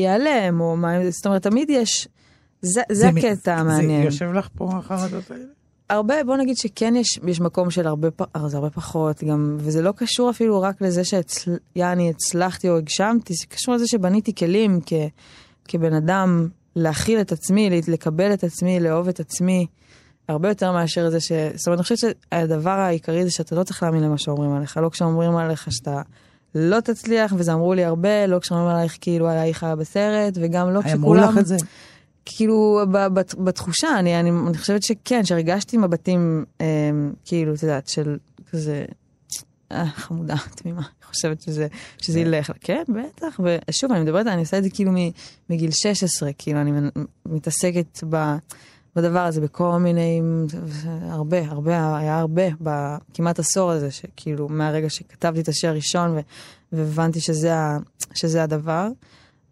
ייעלם, 0.00 0.60
או 0.60 0.76
מה 0.76 0.96
אם 0.96 1.04
זה... 1.04 1.10
זאת 1.10 1.26
אומרת, 1.26 1.42
תמיד 1.42 1.70
יש... 1.70 2.08
זה, 2.62 2.82
זה 2.92 3.10
מ- 3.10 3.16
הקטע 3.16 3.54
המעניין. 3.54 4.00
זה 4.00 4.06
יושב 4.06 4.32
לך 4.32 4.48
פה 4.56 4.70
החרדות 4.78 5.30
האלה? 5.30 5.44
הרבה, 5.90 6.24
בוא 6.24 6.36
נגיד 6.36 6.56
שכן 6.56 6.96
יש, 6.96 7.18
יש 7.26 7.40
מקום 7.40 7.70
של 7.70 7.86
הרבה, 7.86 8.08
אה, 8.36 8.48
זה 8.48 8.56
הרבה 8.56 8.70
פחות, 8.70 9.24
גם, 9.24 9.56
וזה 9.60 9.82
לא 9.82 9.92
קשור 9.96 10.30
אפילו 10.30 10.62
רק 10.62 10.80
לזה 10.80 11.02
שיעני 11.04 12.10
הצלחתי 12.10 12.68
או 12.68 12.76
הגשמתי, 12.76 13.34
זה 13.34 13.46
קשור 13.46 13.74
לזה 13.74 13.86
שבניתי 13.86 14.34
כלים 14.34 14.80
כ, 14.86 14.92
כבן 15.64 15.92
אדם 15.92 16.48
להכיל 16.76 17.20
את 17.20 17.32
עצמי, 17.32 17.70
לקבל 17.88 18.32
את 18.32 18.44
עצמי, 18.44 18.80
לאהוב 18.80 19.08
את 19.08 19.20
עצמי, 19.20 19.66
הרבה 20.28 20.48
יותר 20.48 20.72
מאשר 20.72 21.10
זה 21.10 21.20
ש... 21.20 21.32
זאת 21.54 21.66
אומרת, 21.66 21.78
אני 21.78 21.82
חושבת 21.82 21.98
שהדבר 21.98 22.70
העיקרי 22.70 23.24
זה 23.24 23.30
שאתה 23.30 23.54
לא 23.54 23.62
צריך 23.62 23.82
להאמין 23.82 24.02
למה 24.02 24.18
שאומרים 24.18 24.52
עליך, 24.52 24.76
לא 24.76 24.88
כשאומרים 24.88 25.36
עליך 25.36 25.72
שאתה 25.72 26.02
לא 26.54 26.80
תצליח, 26.80 27.32
וזה 27.36 27.52
אמרו 27.52 27.74
לי 27.74 27.84
הרבה, 27.84 28.26
לא 28.26 28.38
כשאומרים 28.38 28.68
עלייך 28.68 28.98
כאילו 29.00 29.28
עלייך 29.28 29.66
בסרט, 29.78 30.38
וגם 30.40 30.70
לא 30.74 30.80
כשכולם... 30.80 30.98
אמרו 30.98 31.14
לך 31.14 31.38
את 31.38 31.46
זה? 31.46 31.56
כאילו, 32.26 32.80
בת- 32.92 33.34
בתחושה, 33.34 33.98
אני, 33.98 34.20
אני, 34.20 34.30
אני 34.48 34.58
חושבת 34.58 34.82
שכן, 34.82 35.24
שהרגשתי 35.24 35.76
מבטים, 35.76 36.44
אה, 36.60 36.66
כאילו, 37.24 37.54
את 37.54 37.62
יודעת, 37.62 37.88
של 37.88 38.18
כזה, 38.50 38.84
אה, 39.72 39.86
חמודה, 39.86 40.34
תמימה, 40.56 40.80
אני 40.80 41.06
חושבת 41.08 41.42
שזה, 41.42 41.66
שזה 41.98 42.20
ילך. 42.20 42.52
כן, 42.60 42.82
בטח, 42.88 43.40
ושוב, 43.70 43.92
אני 43.92 44.00
מדברת, 44.00 44.26
אני 44.26 44.40
עושה 44.40 44.58
את 44.58 44.62
זה 44.62 44.70
כאילו 44.70 44.92
מגיל 45.50 45.70
16, 45.70 46.30
כאילו, 46.38 46.60
אני 46.60 46.70
מתעסקת 47.26 48.04
ב... 48.10 48.36
בדבר 48.96 49.20
הזה, 49.20 49.40
בכל 49.40 49.78
מיני, 49.78 50.20
הרבה, 51.02 51.38
הרבה, 51.48 51.96
היה 51.98 52.18
הרבה, 52.18 52.42
בכמעט 52.60 53.38
עשור 53.38 53.70
הזה, 53.70 53.90
שכאילו, 53.90 54.48
מהרגע 54.48 54.90
שכתבתי 54.90 55.40
את 55.40 55.48
השיר 55.48 55.70
הראשון 55.70 56.18
והבנתי 56.72 57.20
שזה, 57.20 57.54
ה- 57.54 57.78
שזה 58.14 58.42
הדבר. 58.42 58.88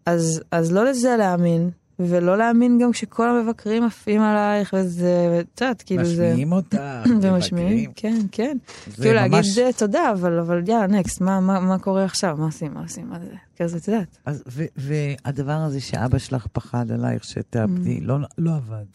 אז, 0.05 0.41
אז 0.51 0.71
לא 0.71 0.85
לזה 0.85 1.15
להאמין, 1.17 1.69
ולא 1.99 2.37
להאמין 2.37 2.79
גם 2.79 2.91
כשכל 2.91 3.29
המבקרים 3.29 3.83
עפים 3.83 4.21
עלייך, 4.21 4.73
וזה, 4.77 5.27
ואת 5.31 5.61
יודעת, 5.61 5.81
כאילו 5.81 6.05
זה... 6.05 6.27
משמיעים 6.29 6.51
אותך, 6.51 6.77
ומשמיעים, 7.21 7.89
מבקרים. 7.89 7.91
כן, 7.95 8.17
כן. 8.31 8.57
זה 8.87 8.95
כאילו 9.03 9.15
להגיד 9.15 9.37
ממש- 9.37 9.57
אה, 9.57 9.73
תודה, 9.77 10.11
אבל, 10.11 10.39
אבל 10.39 10.61
יאללה, 10.69 10.87
נקסט, 10.87 11.21
מה, 11.21 11.39
מה, 11.39 11.59
מה 11.59 11.79
קורה 11.79 12.03
עכשיו? 12.05 12.35
מה 12.39 12.45
עושים, 12.45 12.73
מה 12.73 12.81
עושים, 12.81 13.09
מה 13.09 13.19
זה? 13.19 13.25
כזה, 13.57 13.77
את 13.77 13.87
יודעת. 13.87 14.17
אז, 14.25 14.43
ו- 14.47 14.63
והדבר 14.75 15.51
הזה 15.53 15.81
שאבא 15.81 16.17
שלך 16.17 16.47
פחד 16.53 16.91
עלייך 16.91 17.23
שתאבדי, 17.23 18.01
לא, 18.01 18.17
לא 18.37 18.51
עבד. 18.55 18.85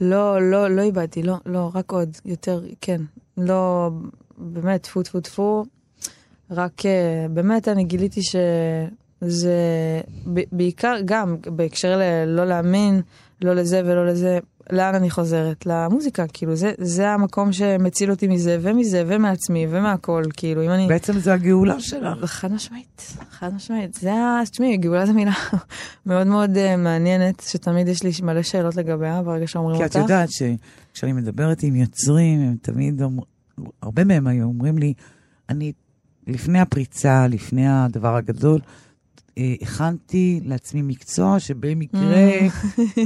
לא, 0.00 0.50
לא, 0.50 0.70
לא 0.70 0.82
איבדתי, 0.82 1.22
לא, 1.22 1.36
לא, 1.46 1.70
רק 1.74 1.92
עוד, 1.92 2.16
יותר, 2.24 2.62
כן. 2.80 3.00
לא, 3.36 3.90
באמת, 4.38 4.82
טפו 4.82 5.02
טפו 5.02 5.20
טפו. 5.20 5.64
רק 6.50 6.86
אה, 6.86 7.26
באמת 7.30 7.68
אני 7.68 7.84
גיליתי 7.84 8.22
שזה 8.22 8.38
ב- 9.22 10.48
בעיקר, 10.52 10.96
גם 11.04 11.36
בהקשר 11.46 11.96
ללא 11.96 12.44
להאמין, 12.44 13.00
לא 13.42 13.54
לזה 13.54 13.82
ולא 13.84 14.06
לזה, 14.06 14.38
לאן 14.70 14.94
אני 14.94 15.10
חוזרת? 15.10 15.66
למוזיקה, 15.66 16.24
כאילו, 16.32 16.56
זה, 16.56 16.72
זה 16.78 17.10
המקום 17.10 17.52
שמציל 17.52 18.10
אותי 18.10 18.28
מזה 18.28 18.58
ומזה 18.60 19.04
ומעצמי 19.06 19.66
ומהכל, 19.70 20.22
כאילו, 20.36 20.62
אם 20.62 20.70
אני... 20.70 20.86
בעצם 20.86 21.18
זה 21.18 21.32
הגאולה 21.32 21.80
שלך. 21.80 22.24
חד 22.24 22.52
משמעית, 22.52 23.16
חד 23.30 23.54
משמעית. 23.54 23.94
זה 23.94 24.12
ה... 24.12 24.40
תשמעי, 24.50 24.76
גאולה 24.76 25.06
זו 25.06 25.14
מילה 25.14 25.32
מאוד 26.06 26.26
מאוד 26.26 26.56
uh, 26.56 26.76
מעניינת, 26.78 27.40
שתמיד 27.40 27.88
יש 27.88 28.02
לי 28.02 28.10
מלא 28.22 28.42
שאלות 28.42 28.76
לגביה 28.76 29.22
ברגע 29.22 29.46
שאומרים 29.46 29.76
כי 29.76 29.84
אותך. 29.84 29.96
את 29.96 30.00
יודעת 30.00 30.28
שכשאני 30.30 31.12
מדברת 31.12 31.62
עם 31.62 31.76
יוצרים, 31.76 32.40
הם 32.40 32.56
תמיד 32.62 33.02
אומרים, 33.02 33.26
הרבה 33.82 34.04
מהם 34.04 34.26
היו 34.26 34.44
אומרים 34.44 34.78
לי, 34.78 34.94
אני, 35.48 35.72
לפני 36.26 36.60
הפריצה, 36.60 37.26
לפני 37.28 37.68
הדבר 37.68 38.16
הגדול, 38.16 38.60
אה, 39.38 39.54
הכנתי 39.62 40.40
לעצמי 40.44 40.82
מקצוע 40.82 41.40
שבמקרה, 41.40 42.00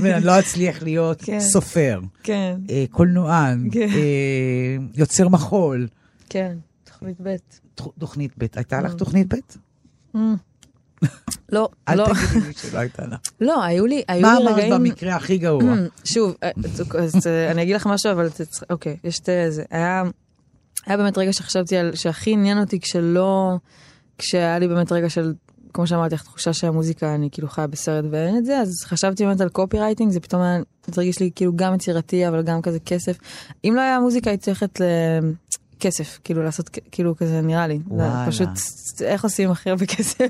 ואני 0.03 0.25
לא 0.25 0.39
אצליח 0.39 0.83
להיות 0.83 1.23
Mm. 1.23 1.27
כן. 1.27 1.41
סופר, 1.41 2.01
כן, 2.23 2.57
אה, 2.71 2.85
קולנוען, 2.91 3.69
כן. 3.73 3.81
אה, 3.81 3.97
יוצר 4.95 5.29
מחול. 5.29 5.89
כן, 6.29 6.57
תוכנית 6.85 7.17
ב'. 7.23 7.37
תוכ- 7.81 7.93
תוכנית 7.99 8.33
ב', 8.39 8.47
הייתה 8.57 8.81
לך 8.81 8.93
Mm. 8.93 8.97
תוכנית 8.97 9.35
ב'? 9.35 9.39
Mm. 10.17 10.19
לא, 11.53 11.69
אל 11.89 11.99
לא, 11.99 12.05
תגידי 12.05 12.47
לי 12.47 12.53
שלא 12.53 12.79
הייתה 12.79 13.07
לך. 13.07 13.19
לא, 13.41 13.65
היו 13.65 13.87
לי, 13.87 14.03
היו 14.09 14.23
מה 14.23 14.35
לי 14.39 14.45
אמרת 14.45 14.55
רגעים... 14.55 14.75
במקרה 14.75 15.17
הכי 15.17 15.39
גרוע? 15.39 15.75
שוב, 16.05 16.35
אה, 16.43 16.51
אה, 17.27 17.51
אני 17.51 17.63
אגיד 17.63 17.77
לך 17.77 17.87
משהו, 17.87 18.13
אבל 18.13 18.29
אוקיי, 18.71 18.97
יש 19.05 19.21
את 19.21 19.29
זה. 19.49 19.63
היה, 19.71 20.03
היה 20.87 20.97
באמת 20.97 21.19
רגע 21.19 21.33
שחשבתי 21.33 21.77
על, 21.77 21.95
שהכי 21.95 22.33
עניין 22.33 22.59
אותי 22.59 22.81
כשלא, 22.81 23.57
כשהיה 24.19 24.59
לי 24.59 24.69
באמת 24.69 24.93
רגע 24.93 25.11
של, 25.11 25.33
כמו 25.75 25.87
שאמרתי 25.87 26.15
לך, 26.15 26.23
תחושה 26.23 26.53
שהמוזיקה, 26.53 27.15
אני 27.15 27.29
כאילו 27.33 27.49
חיה 27.49 27.67
בסרט 27.67 28.05
ואין 28.11 28.37
את 28.37 28.45
זה, 28.45 28.59
אז 28.59 28.85
חשבתי 28.85 29.25
באמת 29.25 29.41
על 29.41 29.49
קופירייטינג, 29.49 30.13
זה 30.13 30.21
פתאום 30.21 30.43
היה, 30.43 30.59
זה 30.87 31.01
הרגיש 31.01 31.21
לי 31.21 31.31
כאילו 31.35 31.53
גם 31.57 31.75
יצירתי, 31.75 32.29
אבל 32.29 32.43
גם 32.43 32.63
כזה 32.63 32.79
כסף. 32.81 33.19
אם 33.65 33.73
לא 33.77 33.81
היה 33.81 34.01
מוזיקה, 34.01 34.31
הייתי 34.31 34.51
הולכת 34.51 34.81
לכסף, 35.77 36.19
כאילו 36.25 36.43
לעשות, 36.43 36.71
כאילו 36.91 37.17
כזה 37.17 37.41
נראה 37.41 37.67
לי. 37.67 37.79
וואלה. 37.87 38.25
פשוט, 38.29 38.49
איך 39.01 39.25
עושים 39.25 39.51
הכי 39.51 39.71
הרבה 39.71 39.87
כסף? 39.87 40.27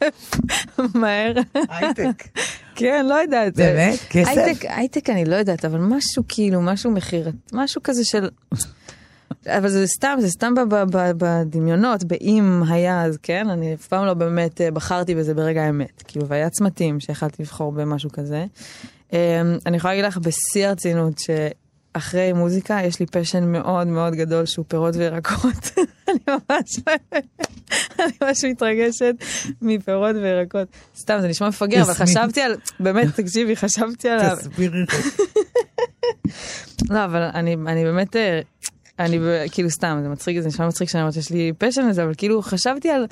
מהר. 0.94 1.32
הייטק. 1.54 2.28
כן, 2.80 3.06
לא 3.08 3.14
יודעת. 3.14 3.56
באמת? 3.56 3.98
כסף? 4.10 4.28
הייטק, 4.28 4.64
הייטק 4.68 5.10
אני 5.10 5.24
לא 5.24 5.36
יודעת, 5.36 5.64
אבל 5.64 5.78
משהו 5.78 6.22
כאילו, 6.28 6.60
משהו 6.60 6.90
מכירת, 6.90 7.34
משהו 7.52 7.82
כזה 7.84 8.04
של... 8.04 8.28
אבל 9.46 9.68
זה 9.68 9.86
סתם, 9.86 10.16
זה 10.20 10.28
סתם 10.28 10.54
בדמיונות, 11.16 12.04
באם 12.04 12.62
היה 12.68 13.02
אז, 13.04 13.18
כן? 13.22 13.50
אני 13.50 13.74
אף 13.74 13.86
פעם 13.86 14.06
לא 14.06 14.14
באמת 14.14 14.60
אה, 14.60 14.70
בחרתי 14.70 15.14
בזה 15.14 15.34
ברגע 15.34 15.62
האמת. 15.62 16.02
כאילו, 16.02 16.28
והיה 16.28 16.50
צמתים 16.50 17.00
שיכלתי 17.00 17.42
לבחור 17.42 17.72
במשהו 17.72 18.10
כזה. 18.12 18.44
אה, 19.12 19.40
אני 19.66 19.76
יכולה 19.76 19.92
להגיד 19.94 20.04
לך 20.04 20.18
בשיא 20.18 20.66
הרצינות, 20.66 21.14
שאחרי 21.18 22.32
מוזיקה 22.32 22.78
יש 22.84 23.00
לי 23.00 23.06
פשן 23.06 23.44
מאוד 23.52 23.86
מאוד 23.86 24.14
גדול 24.14 24.46
שהוא 24.46 24.64
פירות 24.68 24.96
וירקות. 24.96 25.70
אני 26.08 26.18
ממש, 26.28 26.80
אני 27.98 28.12
ממש 28.22 28.44
מתרגשת 28.44 29.14
מפירות 29.62 30.16
וירקות. 30.16 30.68
סתם, 30.96 31.18
זה 31.20 31.28
נשמע 31.28 31.48
מפגר, 31.48 31.82
אבל. 31.82 31.94
חשבתי 31.94 32.40
על, 32.40 32.54
באמת, 32.80 33.06
תקשיבי, 33.20 33.56
חשבתי 33.56 34.08
על... 34.08 34.18
ה- 34.18 34.36
תסבירי. 34.36 34.84
לא, 36.90 37.04
אבל 37.04 37.22
אני, 37.34 37.56
אני 37.66 37.84
באמת, 37.84 38.16
אה, 38.16 38.40
אני 39.00 39.18
כאילו 39.50 39.70
סתם, 39.70 39.98
זה 40.02 40.08
מצחיק, 40.08 40.40
זה 40.40 40.48
נשמע 40.48 40.68
מצחיק 40.68 40.88
שאני 40.88 41.02
אומרת 41.02 41.14
שיש 41.14 41.30
לי 41.30 41.52
פשן 41.58 41.88
לזה, 41.88 42.02
אבל 42.04 42.12
כאילו 42.16 42.42
חשבתי 42.42 42.90
על, 42.90 43.06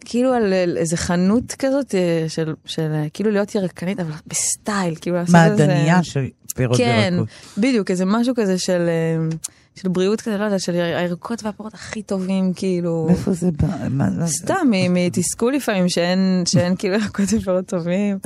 כאילו 0.00 0.32
על 0.32 0.52
איזה 0.76 0.96
חנות 0.96 1.54
כזאת 1.58 1.94
אה, 1.94 2.24
של, 2.28 2.54
של 2.64 2.92
אה, 2.94 3.04
כאילו 3.12 3.30
להיות 3.30 3.54
ירקנית, 3.54 4.00
אבל 4.00 4.10
בסטייל, 4.26 4.94
כאילו 5.00 5.16
לעשות 5.16 5.34
איזה... 5.34 5.66
מעדניה 5.66 6.02
של 6.02 6.28
פירות 6.54 6.76
כן, 6.76 7.12
וירקות. 7.12 7.28
בדיוק, 7.58 7.90
איזה 7.90 8.04
משהו 8.04 8.34
כזה 8.36 8.58
של, 8.58 8.88
אה, 8.88 9.36
של 9.74 9.88
בריאות 9.88 10.20
כזה, 10.20 10.38
לא 10.38 10.44
יודע, 10.44 10.58
של 10.58 10.74
הירקות 10.74 11.44
והפירות 11.44 11.74
הכי 11.74 12.02
טובים, 12.02 12.52
כאילו... 12.56 13.06
מאיפה 13.08 13.32
זה 13.32 13.50
בא? 13.90 14.26
סתם, 14.26 14.70
מתסכול 14.90 15.54
לפעמים 15.54 15.88
שאין, 15.88 16.42
שאין 16.46 16.76
כאילו 16.76 16.94
ירקות 17.02 17.24
ופירות 17.38 17.66
טובים, 17.66 18.18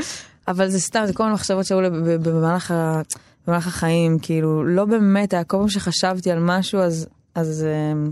אבל 0.49 0.69
זה 0.71 0.81
סתם, 0.81 1.03
זה 1.07 1.13
כל 1.13 1.23
מיני 1.23 1.35
מחשבות 1.35 1.67
שהיו 1.67 1.81
במהלך, 2.23 2.71
ה, 2.71 3.03
במהלך 3.47 3.67
החיים, 3.67 4.19
כאילו, 4.19 4.65
לא 4.65 4.85
באמת, 4.85 5.33
היה 5.33 5.45
כל 5.45 5.57
פעם 5.57 5.69
שחשבתי 5.69 6.31
על 6.31 6.39
משהו, 6.41 6.81
אז, 6.81 7.09
אז 7.35 7.65
אה, 7.65 8.11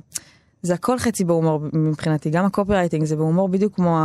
זה 0.63 0.75
הכל 0.75 0.99
חצי 0.99 1.25
בהומור 1.25 1.61
מבחינתי, 1.73 2.31
גם 2.31 2.45
הקופירייטינג 2.45 3.05
זה 3.05 3.17
בהומור 3.17 3.49
בדיוק 3.49 3.75
כמו 3.75 3.99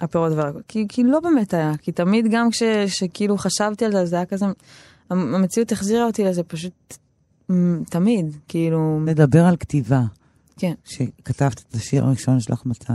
הפירות 0.00 0.32
והירקות, 0.32 0.62
כי, 0.68 0.86
כי 0.88 1.04
לא 1.04 1.20
באמת 1.20 1.54
היה, 1.54 1.72
כי 1.76 1.92
תמיד 1.92 2.26
גם 2.30 2.50
כש, 2.50 2.62
שכאילו 2.86 3.38
חשבתי 3.38 3.84
על 3.84 3.92
זה, 3.92 4.06
זה 4.06 4.16
היה 4.16 4.26
כזה, 4.26 4.46
המציאות 5.10 5.72
החזירה 5.72 6.04
אותי 6.04 6.24
לזה 6.24 6.42
פשוט 6.42 6.96
תמיד, 7.90 8.36
כאילו, 8.48 9.00
נדבר 9.00 9.44
על 9.44 9.56
כתיבה. 9.56 10.02
כן, 10.56 10.72
שכתבת 10.84 11.64
את 11.68 11.74
השיר 11.74 12.04
הראשון 12.04 12.40
שלך 12.40 12.66
מתי? 12.66 12.92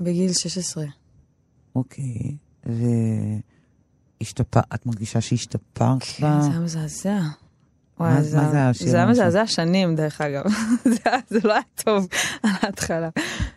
בגיל 0.00 0.32
16. 0.32 0.84
אוקיי. 1.74 2.36
והשתפר, 4.20 4.60
את 4.74 4.86
מרגישה 4.86 5.20
שהשתפרת? 5.20 6.02
כן? 6.02 6.40
זה 6.40 6.50
היה 6.50 6.60
מזעזע. 6.60 7.20
וואי, 8.00 8.14
מה 8.14 8.22
זה 8.22 8.30
זה 8.50 8.68
השיר 8.68 8.88
זה 8.88 8.96
היה? 8.96 9.06
מזעזע 9.06 9.46
שנים, 9.46 9.96
דרך 9.96 10.20
אגב. 10.20 10.44
זה 10.84 10.98
זה 11.30 11.38
לא 11.44 11.52
היה 11.52 11.62
טוב 11.74 12.06
על 12.42 12.50
ההתחלה. 12.62 13.08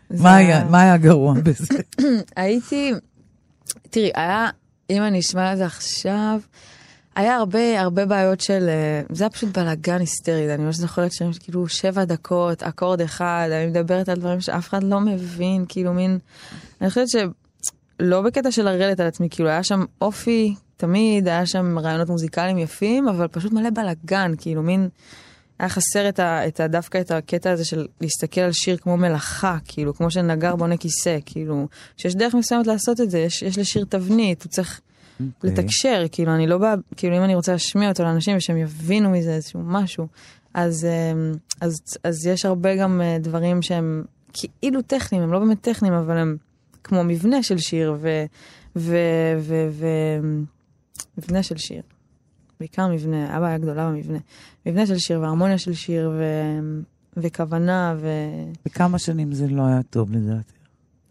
זה 0.10 0.24
מה 0.70 0.82
היה 0.82 0.98
גרוע 0.98 1.34
בזה? 1.34 1.78
הייתי, 2.36 2.94
תראי, 3.90 4.12
היה, 4.16 4.50
אם 4.90 5.02
אני 5.04 5.20
אשמע 5.20 5.54
את 5.54 5.58
זה 5.58 5.66
עכשיו, 5.66 6.40
היה 7.16 7.36
הרבה, 7.36 7.82
הרבה 7.82 8.06
בעיות 8.06 8.42
של, 8.42 8.70
אה, 8.70 9.02
זה 9.16 9.24
היה 9.24 9.30
פשוט 9.30 9.58
בלאגן 9.58 10.00
היסטרי, 10.00 10.54
אני 10.54 10.64
ממש 10.64 10.76
זוכרת 10.76 11.12
שהם 11.14 11.32
כאילו 11.40 11.68
שבע 11.68 12.06
דקות, 12.06 12.64
אקורד 12.64 13.02
אחד, 13.02 13.50
אני 13.52 13.68
מדברת 13.68 14.10
על 14.10 14.20
דברים 14.20 14.42
שאף 14.42 14.70
אחד 14.70 14.84
לא 14.84 15.00
מבין, 15.00 15.66
כאילו 15.70 15.94
מין, 15.94 16.20
אני 16.82 16.90
חושבת 16.90 17.08
שלא 18.00 18.22
בקטע 18.22 18.52
של 18.52 18.64
לרדת 18.66 19.00
על 19.00 19.08
עצמי, 19.08 19.28
כאילו 19.30 19.50
היה 19.50 19.64
שם 19.64 19.86
אופי, 20.02 20.56
תמיד 20.78 21.28
היה 21.28 21.46
שם 21.46 21.80
רעיונות 21.80 22.10
מוזיקליים 22.10 22.58
יפים, 22.58 23.08
אבל 23.08 23.28
פשוט 23.28 23.52
מלא 23.52 23.70
בלאגן, 23.70 24.32
כאילו 24.38 24.64
מין, 24.64 24.90
היה 25.60 25.70
חסר 25.70 26.10
את 26.10 26.20
ה, 26.20 26.48
את 26.48 26.60
ה, 26.60 26.68
דווקא 26.68 27.02
את 27.02 27.12
הקטע 27.12 27.52
הזה 27.52 27.66
של 27.66 27.88
להסתכל 28.02 28.42
על 28.42 28.52
שיר 28.52 28.78
כמו 28.78 28.98
מלאכה, 28.98 29.58
כאילו, 29.66 29.94
כמו 29.94 30.12
שנגר 30.12 30.56
בונה 30.56 30.78
כיסא, 30.78 31.18
כאילו, 31.26 31.68
שיש 31.98 32.16
דרך 32.16 32.36
מסוימת 32.36 32.68
לעשות 32.68 33.02
את 33.02 33.12
זה, 33.12 33.20
יש, 33.20 33.42
יש 33.42 33.58
לשיר 33.58 33.86
תבנית, 33.90 34.44
הוא 34.44 34.50
צריך 34.50 34.82
אוקיי. 35.20 35.52
לתקשר, 35.52 36.04
כאילו, 36.12 36.36
אני 36.36 36.48
לא 36.48 36.58
באה, 36.58 36.74
כאילו, 36.96 37.18
אם 37.18 37.24
אני 37.24 37.36
רוצה 37.36 37.52
להשמיע 37.52 37.90
אותו 37.90 38.04
לאנשים 38.04 38.38
ושהם 38.38 38.58
יבינו 38.58 39.10
מזה 39.10 39.34
איזשהו 39.34 39.60
משהו, 39.64 40.08
אז, 40.54 40.86
אמ, 40.86 41.32
אז, 41.62 41.74
אז 42.04 42.26
יש 42.26 42.46
הרבה 42.46 42.76
גם 42.76 43.02
אה, 43.02 43.18
דברים 43.20 43.62
שהם 43.62 44.04
כאילו 44.34 44.82
טכניים, 44.82 45.24
הם 45.24 45.34
לא 45.34 45.40
באמת 45.40 45.62
טכניים, 45.62 45.94
אבל 45.94 46.18
הם 46.18 46.38
כמו 46.84 47.04
מבנה 47.04 47.44
של 47.44 47.58
שיר, 47.58 47.96
ו... 48.00 48.26
ו... 48.76 48.98
ו... 49.40 49.68
ו... 49.72 49.88
מבנה 51.18 51.44
של 51.44 51.58
שיר. 51.58 51.82
בעיקר 52.60 52.88
מבנה, 52.88 53.30
היה 53.30 53.40
בעיה 53.40 53.58
גדולה 53.58 53.90
במבנה. 53.90 54.20
מבנה 54.66 54.86
של 54.86 54.98
שיר 54.98 55.22
והרמוניה 55.22 55.58
של 55.58 55.74
שיר 55.74 56.12
ו... 56.14 56.24
וכוונה, 57.18 57.96
ו... 57.98 58.08
בכמה 58.66 59.00
שנים 59.00 59.34
זה 59.34 59.48
לא 59.48 59.62
היה 59.62 59.84
טוב 59.90 60.12
לדעתי. 60.12 60.54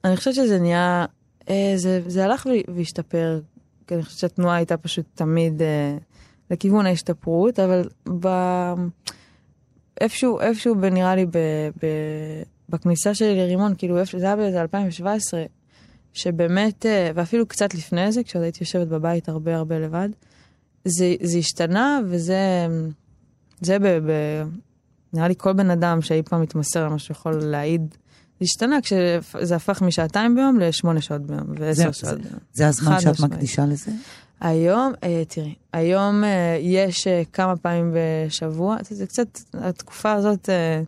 אני 0.05 0.17
חושבת 0.17 0.35
שזה 0.35 0.59
נהיה, 0.59 1.07
אה, 1.51 1.73
זה, 1.77 2.01
זה 2.07 2.25
הלך 2.25 2.47
והשתפר, 2.75 3.41
כי 3.87 3.95
אני 3.95 4.03
חושבת 4.03 4.19
שהתנועה 4.19 4.57
הייתה 4.57 4.77
פשוט 4.77 5.07
תמיד 5.15 5.63
אה, 5.63 5.97
לכיוון 6.51 6.87
ההשתפרות, 6.87 7.59
אבל 7.59 7.89
ב... 8.21 8.29
איפשהו, 10.01 10.41
איפשהו 10.41 10.75
נראה 10.75 11.15
לי 11.15 11.27
ב, 11.27 11.37
ב, 11.83 11.87
בכניסה 12.69 13.15
שלי 13.15 13.37
לרימון, 13.37 13.75
כאילו 13.79 13.99
איפשהו, 13.99 14.21
זה 14.21 14.27
היה 14.27 14.37
באיזה 14.37 14.61
2017, 14.63 15.45
שבאמת, 16.13 16.87
אה, 16.87 17.11
ואפילו 17.15 17.47
קצת 17.47 17.75
לפני 17.75 18.13
זה, 18.13 18.23
כשעוד 18.23 18.43
הייתי 18.45 18.59
יושבת 18.61 18.89
בבית 18.89 19.29
הרבה 19.29 19.57
הרבה 19.57 19.79
לבד, 19.79 20.09
זה, 20.85 21.15
זה 21.23 21.39
השתנה, 21.39 22.01
וזה, 22.09 22.67
זה 23.61 23.79
ב, 23.79 23.87
ב, 23.87 24.11
נראה 25.13 25.29
לי 25.29 25.35
כל 25.37 25.53
בן 25.53 25.71
אדם 25.71 26.03
שאי 26.03 26.23
פעם 26.23 26.43
מתמסר 26.43 26.85
למה 26.85 26.99
שיכול 26.99 27.35
להעיד, 27.45 27.95
זה 28.41 28.45
השתנה 28.45 28.79
כשזה 28.83 29.57
הפך 29.57 29.83
משעתיים 29.83 30.35
ביום 30.35 30.59
לשמונה 30.59 31.01
שעות 31.01 31.23
ביום 31.23 31.55
ועשר 31.59 31.93
שעות 31.93 32.21
ביום. 32.21 32.39
זה 32.53 32.69
הזמן 32.69 33.01
שאת 33.01 33.13
משמעית. 33.13 33.33
מקדישה 33.33 33.67
לזה? 33.67 33.91
היום, 34.41 34.93
אה, 35.03 35.23
תראי, 35.29 35.55
היום 35.73 36.25
אה, 36.25 36.59
יש 36.61 37.07
אה, 37.07 37.23
כמה 37.33 37.57
פעמים 37.57 37.95
בשבוע, 37.95 38.77
זה 38.91 39.07
קצת, 39.07 39.41
התקופה 39.55 40.13
הזאת, 40.13 40.49
אה, 40.49 40.83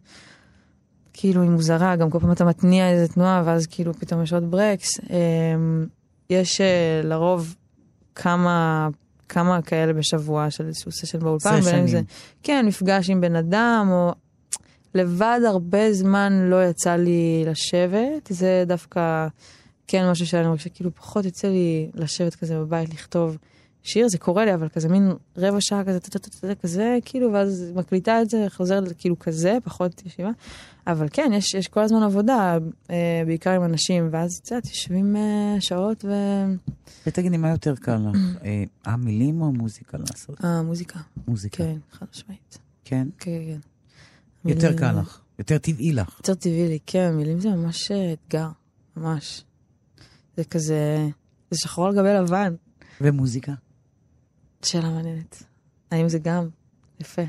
כאילו 1.20 1.42
היא 1.42 1.50
מוזרה, 1.50 1.96
גם 1.96 2.10
כל 2.10 2.18
פעם 2.18 2.32
אתה 2.32 2.44
מתניע 2.44 2.90
איזה 2.90 3.12
תנועה 3.12 3.42
ואז 3.46 3.66
כאילו 3.66 3.94
פתאום 3.94 4.22
יש 4.22 4.32
עוד 4.32 4.50
ברקס. 4.50 5.00
אה, 5.10 5.16
יש 6.30 6.60
אה, 6.60 7.00
לרוב 7.04 7.56
כמה 8.14 8.88
כמה 9.28 9.62
כאלה 9.62 9.92
בשבוע 9.92 10.50
של 10.50 10.66
איזשהו 10.66 10.92
סשן 10.92 11.18
באולפן. 11.18 11.62
סשנים. 11.62 11.86
זה, 11.86 12.00
כן, 12.42 12.66
מפגש 12.66 13.10
עם 13.10 13.20
בן 13.20 13.36
אדם, 13.36 13.88
או 13.90 14.12
לבד 14.94 15.40
הרבה 15.46 15.92
זמן 15.92 16.32
לא 16.50 16.64
יצא 16.64 16.96
לי 16.96 17.44
לשבת. 17.46 18.28
זה 18.28 18.64
דווקא 18.66 19.26
כן 19.86 20.10
משהו 20.10 20.26
שאני 20.26 20.46
מרגישה, 20.46 20.68
כאילו 20.68 20.94
פחות 20.94 21.24
יוצא 21.24 21.48
לי 21.48 21.90
לשבת 21.94 22.34
כזה 22.34 22.58
בבית, 22.58 22.94
לכתוב 22.94 23.36
שיר, 23.82 24.08
זה 24.08 24.18
קורה 24.18 24.44
לי, 24.44 24.54
אבל 24.54 24.68
כזה 24.68 24.88
מין 24.88 25.12
רבע 25.36 25.58
שעה 25.60 25.84
כזה, 25.84 25.98
כזה, 26.62 26.98
כאילו, 27.04 27.32
ואז 27.32 27.72
מקליטה 27.74 28.22
את 28.22 28.30
זה, 28.30 28.46
חוזרת 28.48 28.92
כאילו 28.98 29.18
כזה, 29.18 29.58
פחות 29.64 30.02
ישיבה. 30.06 30.30
אבל 30.92 31.06
כן, 31.12 31.30
יש, 31.34 31.54
יש 31.54 31.68
כל 31.68 31.80
הזמן 31.80 32.02
עבודה, 32.02 32.58
אה, 32.90 33.22
בעיקר 33.26 33.50
עם 33.50 33.64
אנשים, 33.64 34.08
ואז 34.12 34.40
את 34.42 34.50
יודעת, 34.50 34.66
יושבים 34.66 35.16
אה, 35.16 35.56
שעות 35.60 36.04
ו... 36.04 36.10
ותגידי, 37.06 37.36
מה 37.36 37.50
יותר 37.50 37.74
קל 37.76 37.96
לך, 37.96 38.16
אה, 38.44 38.64
המילים 38.84 39.42
או 39.42 39.46
המוזיקה 39.46 39.98
לעשות? 39.98 40.36
המוזיקה. 40.44 40.98
מוזיקה. 41.28 41.56
כן, 41.56 41.76
חד 41.92 42.06
משמעית. 42.12 42.58
כן? 42.84 43.08
כן, 43.18 43.30
כן. 43.46 43.58
יותר 44.48 44.62
מילים- 44.66 44.78
קל 44.78 44.92
לך, 45.00 45.20
יותר 45.38 45.58
טבעי 45.58 45.92
לך. 45.92 46.16
יותר 46.18 46.34
טבעי 46.34 46.68
לי, 46.68 46.78
כן, 46.86 47.14
מילים 47.14 47.40
זה 47.40 47.48
ממש 47.50 47.90
אה, 47.90 48.12
אתגר, 48.12 48.48
ממש. 48.96 49.44
זה 50.36 50.44
כזה, 50.44 51.08
זה 51.50 51.58
שחור 51.58 51.86
על 51.86 51.94
גבי 51.96 52.08
לבן. 52.14 52.54
ומוזיקה? 53.00 53.52
שאלה 54.64 54.90
מעניינת. 54.90 55.42
האם 55.90 56.08
זה 56.08 56.18
גם 56.18 56.48
יפה? 57.00 57.22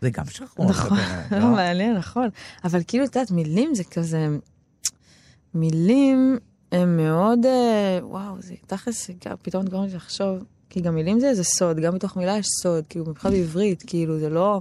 זה 0.00 0.10
גם 0.10 0.24
שחור. 0.26 0.66
נכון, 0.66 0.98
זה 1.30 1.38
לא 1.38 1.46
מעניין, 1.46 1.96
נכון. 1.96 2.28
אבל 2.64 2.80
כאילו, 2.86 3.04
את 3.04 3.16
יודעת, 3.16 3.30
מילים 3.30 3.74
זה 3.74 3.84
כזה... 3.84 4.28
מילים 5.54 6.38
הם 6.72 6.96
מאוד... 6.96 7.46
אה, 7.46 7.98
וואו, 8.02 8.34
זה 8.38 8.54
תכלס, 8.66 9.10
פתאום 9.42 9.64
את 9.64 9.68
גורמת 9.68 9.92
לחשוב, 9.92 10.44
כי 10.70 10.80
גם 10.80 10.94
מילים 10.94 11.20
זה 11.20 11.28
איזה 11.28 11.44
סוד, 11.44 11.80
גם 11.80 11.94
בתוך 11.94 12.16
מילה 12.16 12.38
יש 12.38 12.46
סוד, 12.62 12.84
כאילו, 12.88 13.04
במיוחד 13.04 13.30
בעברית, 13.30 13.82
כאילו, 13.86 14.18
זה 14.18 14.28
לא... 14.28 14.60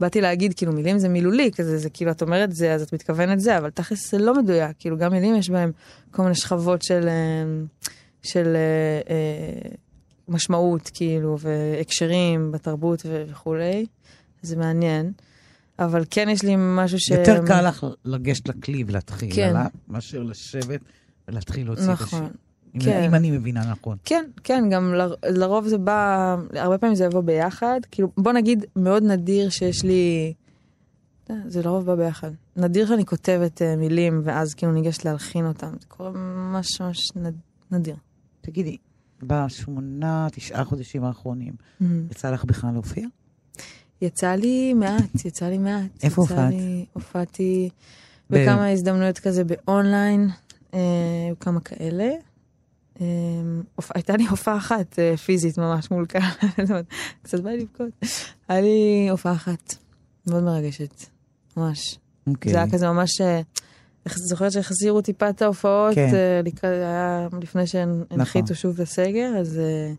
באתי 0.00 0.20
להגיד, 0.20 0.54
כאילו, 0.54 0.72
מילים 0.72 0.98
זה 0.98 1.08
מילולי, 1.08 1.50
כזה, 1.52 1.78
זה 1.78 1.90
כאילו, 1.90 2.10
את 2.10 2.22
אומרת 2.22 2.52
זה, 2.52 2.74
אז 2.74 2.82
את 2.82 2.92
מתכוונת 2.92 3.40
זה, 3.40 3.58
אבל 3.58 3.70
תכלס 3.70 4.10
זה 4.10 4.18
לא 4.18 4.34
מדויק, 4.34 4.76
כאילו, 4.78 4.98
גם 4.98 5.12
מילים 5.12 5.36
יש 5.36 5.50
בהם 5.50 5.72
כל 6.10 6.22
מיני 6.22 6.34
שכבות 6.34 6.82
של... 6.82 7.08
אה, 7.08 7.44
של 8.22 8.56
אה, 9.08 9.70
משמעות, 10.28 10.90
כאילו, 10.94 11.36
והקשרים 11.38 12.52
בתרבות 12.52 13.02
וכולי. 13.06 13.86
זה 14.44 14.56
מעניין. 14.56 15.12
אבל 15.78 16.04
כן 16.10 16.28
יש 16.28 16.42
לי 16.42 16.54
משהו 16.58 16.98
ש... 17.00 17.10
יותר 17.10 17.46
קל 17.46 17.68
לך 17.68 17.86
לגשת 18.04 18.48
לכלי 18.48 18.84
ולהתחיל, 18.86 19.34
כן. 19.34 19.48
עליו, 19.48 19.66
מאשר 19.88 20.22
לשבת 20.22 20.80
ולהתחיל 21.28 21.66
להוציא 21.66 21.92
את 21.92 22.00
השיר. 22.00 22.18
נכון. 22.18 22.30
אם- 22.74 22.80
כן. 22.80 23.02
אם 23.02 23.14
אני 23.14 23.30
מבינה 23.30 23.70
נכון. 23.70 23.96
כן, 24.04 24.24
כן, 24.44 24.64
גם 24.70 24.94
ל- 24.94 25.14
לרוב 25.38 25.68
זה 25.68 25.78
בא, 25.78 26.36
הרבה 26.54 26.78
פעמים 26.78 26.96
זה 26.96 27.04
יבוא 27.04 27.20
ביחד. 27.20 27.80
כאילו, 27.90 28.08
בוא 28.16 28.32
נגיד, 28.32 28.64
מאוד 28.76 29.02
נדיר 29.02 29.48
שיש 29.50 29.84
לי... 29.84 30.32
אה, 31.30 31.34
זה 31.48 31.62
לרוב 31.62 31.86
בא 31.86 31.94
ביחד. 31.94 32.30
נדיר 32.56 32.86
שאני 32.86 33.04
כותבת 33.06 33.62
uh, 33.62 33.78
מילים, 33.78 34.20
ואז 34.24 34.54
כאילו 34.54 34.72
ניגשת 34.72 35.04
להלחין 35.04 35.46
אותם. 35.46 35.72
זה 35.80 35.86
קורה 35.88 36.10
ממש 36.10 36.80
ממש 36.80 37.08
נד... 37.16 37.34
נדיר. 37.70 37.96
תגידי, 38.40 38.76
בשמונה, 39.22 40.28
תשעה 40.32 40.64
חודשים 40.64 41.04
האחרונים, 41.04 41.52
יצא 42.10 42.30
לך 42.30 42.44
בכלל 42.44 42.72
להופיע? 42.72 43.06
יצא 44.04 44.32
לי 44.34 44.74
מעט, 44.74 45.24
יצא 45.24 45.46
לי 45.48 45.58
מעט. 45.58 46.04
איפה 46.04 46.22
הופעת? 46.22 46.52
הופעתי 46.92 47.68
ב- 48.30 48.34
בכמה 48.42 48.70
הזדמנויות 48.70 49.18
כזה 49.18 49.44
באונליין, 49.44 50.28
אה, 50.74 50.78
כמה 51.40 51.60
כאלה. 51.60 52.10
אה, 53.00 53.06
הייתה 53.94 54.16
לי 54.16 54.26
הופעה 54.26 54.56
אחת 54.56 54.98
אה, 54.98 55.16
פיזית 55.16 55.58
ממש 55.58 55.90
מול 55.90 56.06
קהל, 56.06 56.22
קצת 57.22 57.40
בא 57.40 57.50
לי 57.50 57.58
לבכות. 57.62 57.90
היה 58.48 58.60
לי 58.60 59.06
הופעה 59.10 59.32
אחת, 59.32 59.74
מאוד 60.26 60.42
מרגשת, 60.42 61.04
ממש. 61.56 61.98
אוקיי. 62.26 62.52
זה 62.52 62.58
היה 62.58 62.70
כזה 62.70 62.88
ממש, 62.90 63.10
זוכרת 64.08 64.52
שהחזירו 64.52 65.00
טיפה 65.00 65.28
את 65.30 65.42
ההופעות, 65.42 65.94
כן. 65.94 66.10
אה, 66.14 66.40
לקראת- 66.44 66.64
היה 66.72 67.28
לפני 67.42 67.66
שהנחיתו 67.66 68.14
נכון. 68.44 68.54
שוב 68.56 68.74
את 68.74 68.80
הסגר, 68.80 69.32
אז 69.40 69.58
אה, 69.58 69.92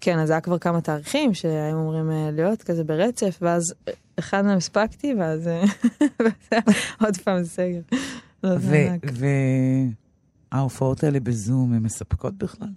כן, 0.00 0.18
אז 0.18 0.30
היה 0.30 0.40
כבר 0.40 0.58
כמה 0.58 0.80
תאריכים 0.80 1.34
שהיו 1.34 1.76
אמורים 1.80 2.10
אה, 2.10 2.30
להיות 2.32 2.62
כזה 2.62 2.84
ברצף, 2.84 3.38
ואז 3.42 3.74
אה, 3.88 3.92
אחד 4.18 4.44
מהם 4.44 4.56
הספקתי, 4.56 5.14
ואז 5.18 5.48
אה, 5.48 5.62
עוד 7.04 7.16
פעם 7.16 7.44
סגר. 7.44 7.80
לא, 8.44 8.58
זה 8.58 8.68
ו- 8.70 8.90
ענק. 8.92 9.02
וההופעות 10.52 11.04
האלה 11.04 11.20
בזום 11.20 11.72
הן 11.72 11.82
מספקות 11.82 12.34
בכלל? 12.38 12.68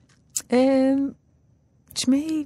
אמ, 0.54 1.10
תשמעי, 1.94 2.46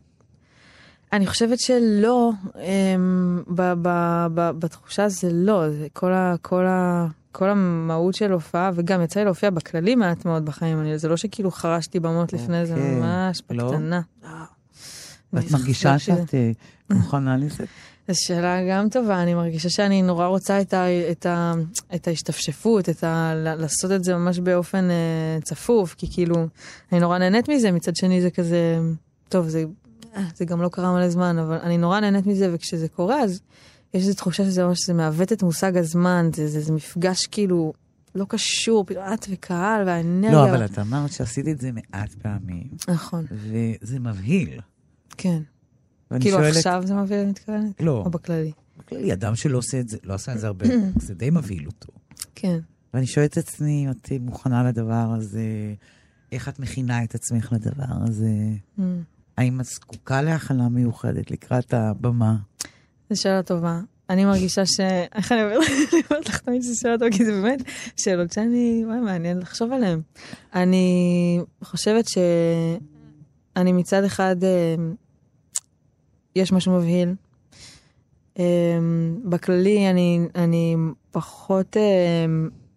אני 1.13 1.27
חושבת 1.27 1.59
שלא, 1.59 2.31
אמ, 2.55 3.43
ב- 3.47 3.73
ב- 3.81 4.27
ב- 4.33 4.51
בתחושה 4.59 5.09
זה 5.09 5.29
לא, 5.33 5.69
זה 5.69 5.87
כל, 5.93 6.13
ה, 6.13 6.35
כל, 6.41 6.65
ה, 6.65 7.07
כל 7.31 7.49
המהות 7.49 8.15
של 8.15 8.31
הופעה, 8.31 8.71
וגם 8.73 9.01
יצא 9.01 9.19
לי 9.19 9.25
להופיע 9.25 9.49
בכללי 9.49 9.95
מעט 9.95 10.25
מאוד 10.25 10.45
בחיים, 10.45 10.79
אני, 10.79 10.97
זה 10.97 11.07
לא 11.09 11.17
שכאילו 11.17 11.51
חרשתי 11.51 11.99
במות 11.99 12.33
לפני 12.33 12.65
זה, 12.65 12.73
אוקיי. 12.73 12.95
ממש 12.99 13.41
לא? 13.49 13.71
ואת 15.37 15.51
מרגישה 15.51 15.99
שאת 15.99 16.35
אה, 16.35 16.51
מוכנה 16.89 17.37
לזה? 17.37 17.63
זו 18.07 18.13
שאלה 18.21 18.57
גם 18.69 18.89
טובה, 18.89 19.23
אני 19.23 19.33
מרגישה 19.33 19.69
שאני 19.69 20.01
נורא 20.01 20.25
רוצה 20.25 20.61
את, 20.61 20.73
ה, 20.73 20.85
את, 21.11 21.25
ה, 21.25 21.53
את 21.95 22.07
ההשתפשפות, 22.07 22.89
את 22.89 23.03
ה, 23.03 23.33
לעשות 23.35 23.91
את 23.91 24.03
זה 24.03 24.15
ממש 24.15 24.39
באופן 24.39 24.89
אה, 24.89 25.41
צפוף, 25.43 25.93
כי 25.93 26.07
כאילו, 26.11 26.35
אני 26.91 26.99
נורא 26.99 27.17
נהנית 27.17 27.49
מזה, 27.49 27.71
מצד 27.71 27.95
שני 27.95 28.21
זה 28.21 28.29
כזה, 28.29 28.79
טוב, 29.29 29.47
זה, 29.47 29.63
אה, 30.15 30.23
זה 30.35 30.45
גם 30.45 30.61
לא 30.61 30.69
קרה 30.69 30.93
מלא 30.93 31.09
זמן, 31.09 31.39
אבל 31.39 31.57
אני 31.57 31.77
נורא 31.77 31.99
נהנית 31.99 32.25
מזה, 32.25 32.49
וכשזה 32.53 32.87
קורה, 32.87 33.23
אז 33.23 33.41
יש 33.93 34.03
איזו 34.03 34.13
תחושה 34.13 34.43
שזה 34.43 34.63
ממש, 34.63 34.85
זה 34.85 34.93
מעוות 34.93 35.33
את 35.33 35.43
מושג 35.43 35.77
הזמן, 35.77 36.29
זה, 36.35 36.47
זה, 36.47 36.61
זה 36.61 36.73
מפגש 36.73 37.25
כאילו 37.25 37.73
לא 38.15 38.25
קשור, 38.29 38.85
פתאום 38.87 39.03
את 39.13 39.25
וקהל 39.29 39.87
והאנרגיה. 39.87 40.31
לא, 40.31 40.49
אבל 40.49 40.65
את 40.65 40.79
אמרת 40.79 41.11
שעשית 41.11 41.47
את 41.47 41.61
זה 41.61 41.71
מעט 41.71 42.13
פעמים, 42.13 42.67
נכון, 42.87 43.25
וזה 43.31 43.99
מבהיל. 43.99 44.59
כן. 45.17 45.41
כאילו 46.19 46.37
שואלת- 46.37 46.55
עכשיו 46.55 46.83
זה 46.85 46.93
אני 47.21 47.25
מתכוונת? 47.29 47.81
לא, 47.81 48.01
או 48.05 48.09
בכללי? 48.09 48.51
בכללי, 48.77 49.13
אדם 49.13 49.35
שלא 49.35 49.57
עושה 49.57 49.79
את 49.79 49.89
זה, 49.89 49.97
לא 50.03 50.13
עשה 50.13 50.33
את 50.33 50.39
זה 50.39 50.47
הרבה, 50.47 50.65
זה 51.05 51.13
די 51.13 51.29
מבהיל 51.29 51.65
אותו. 51.65 51.93
כן. 52.35 52.59
ואני 52.93 53.07
שואלת 53.07 53.31
את 53.33 53.37
עצמי, 53.37 53.85
אם 53.85 53.91
את 53.91 54.11
מוכנה 54.19 54.63
לדבר 54.63 55.13
הזה, 55.17 55.43
איך 56.31 56.49
את 56.49 56.59
מכינה 56.59 57.03
את 57.03 57.15
עצמך 57.15 57.53
לדבר 57.53 57.95
הזה? 58.07 58.29
Mm. 58.79 58.81
האם 59.37 59.59
את 59.59 59.65
זקוקה 59.65 60.21
להכלה 60.21 60.69
מיוחדת 60.69 61.31
לקראת 61.31 61.73
הבמה? 61.73 62.35
זו 63.09 63.21
שאלה 63.21 63.43
טובה. 63.43 63.79
אני 64.09 64.25
מרגישה 64.25 64.65
ש... 64.65 64.79
איך 65.15 65.31
אני 65.31 65.41
אומרת 65.43 65.61
אני 66.11 66.19
לך 66.25 66.39
תמיד 66.39 66.61
שזו 66.61 66.79
שאלה 66.79 66.97
טובה, 66.97 67.11
כי 67.11 67.25
זה 67.25 67.31
באמת 67.31 67.59
שאלות 67.97 68.31
שאני, 68.31 68.83
וואי, 68.85 68.99
מעניין 68.99 69.37
לחשוב 69.39 69.71
עליהן. 69.71 70.01
אני 70.55 71.39
חושבת 71.63 72.05
שאני 72.07 73.71
מצד 73.71 74.03
אחד, 74.03 74.43
אה, 74.43 74.75
יש 76.37 76.51
משהו 76.51 76.71
מבהיל. 76.71 77.13
אה, 78.39 78.45
בכללי 79.25 79.89
אני, 79.89 80.19
אני 80.35 80.75
פחות 81.11 81.77
אה, 81.77 82.25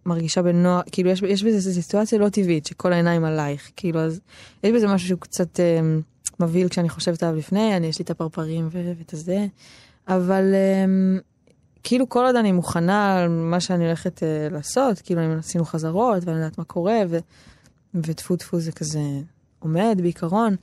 מרגישה 0.06 0.42
בנוח, 0.42 0.82
כאילו 0.92 1.10
יש, 1.10 1.22
יש 1.22 1.42
בזה 1.42 1.82
סיטואציה 1.82 2.18
לא 2.18 2.28
טבעית, 2.28 2.66
שכל 2.66 2.92
העיניים 2.92 3.24
עלייך, 3.24 3.70
כאילו 3.76 4.00
אז 4.00 4.20
יש 4.64 4.72
בזה 4.72 4.86
משהו 4.86 5.08
שהוא 5.08 5.20
קצת 5.20 5.60
אה, 5.60 5.80
מבהיל 6.40 6.68
כשאני 6.68 6.88
חושבת 6.88 7.22
עליו 7.22 7.36
לפני, 7.36 7.76
אני, 7.76 7.86
יש 7.86 7.98
לי 7.98 8.02
את 8.02 8.10
הפרפרים 8.10 8.68
ו- 8.70 8.92
ואת 8.98 9.12
הזה, 9.12 9.46
אבל 10.08 10.54
אמ, 10.54 11.18
כאילו 11.82 12.08
כל 12.08 12.24
עוד 12.24 12.36
אני 12.36 12.52
מוכנה 12.52 13.18
על 13.18 13.28
מה 13.28 13.60
שאני 13.60 13.86
הולכת 13.86 14.22
אה, 14.22 14.48
לעשות, 14.50 15.00
כאילו 15.00 15.24
אם 15.24 15.38
עשינו 15.38 15.64
חזרות 15.64 16.24
ואני 16.24 16.38
יודעת 16.38 16.58
מה 16.58 16.64
קורה, 16.64 16.98
וטפו 17.94 18.36
טפו 18.36 18.60
זה 18.60 18.72
כזה 18.72 19.00
עומד 19.58 19.98
בעיקרון, 20.02 20.56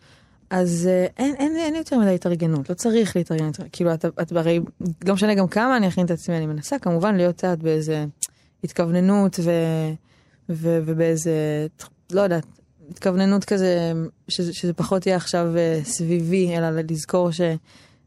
אז 0.49 0.89
אה, 0.91 1.07
אין, 1.17 1.35
אין, 1.35 1.55
אין 1.55 1.75
יותר 1.75 1.99
מדי 1.99 2.15
התארגנות, 2.15 2.69
לא 2.69 2.75
צריך 2.75 3.15
להתארגן 3.15 3.45
יותר, 3.45 3.63
כאילו 3.71 3.93
את, 3.93 4.05
את 4.05 4.31
הרי, 4.31 4.59
לא 5.05 5.13
משנה 5.13 5.35
גם 5.35 5.47
כמה 5.47 5.77
אני 5.77 5.87
אכין 5.87 6.05
את 6.05 6.11
עצמי, 6.11 6.37
אני 6.37 6.45
מנסה 6.45 6.79
כמובן 6.79 7.15
להיות 7.15 7.35
קצת 7.35 7.57
באיזה 7.57 8.05
התכווננות 8.63 9.39
ו, 9.43 9.51
ו, 10.49 10.79
ובאיזה, 10.85 11.67
לא 12.11 12.21
יודעת, 12.21 12.45
התכווננות 12.91 13.45
כזה, 13.45 13.91
שזה, 14.27 14.53
שזה 14.53 14.73
פחות 14.73 15.07
יהיה 15.07 15.15
עכשיו 15.15 15.57
אה, 15.57 15.79
סביבי, 15.83 16.57
אלא 16.57 16.67
לזכור 16.89 17.31
ש, 17.31 17.41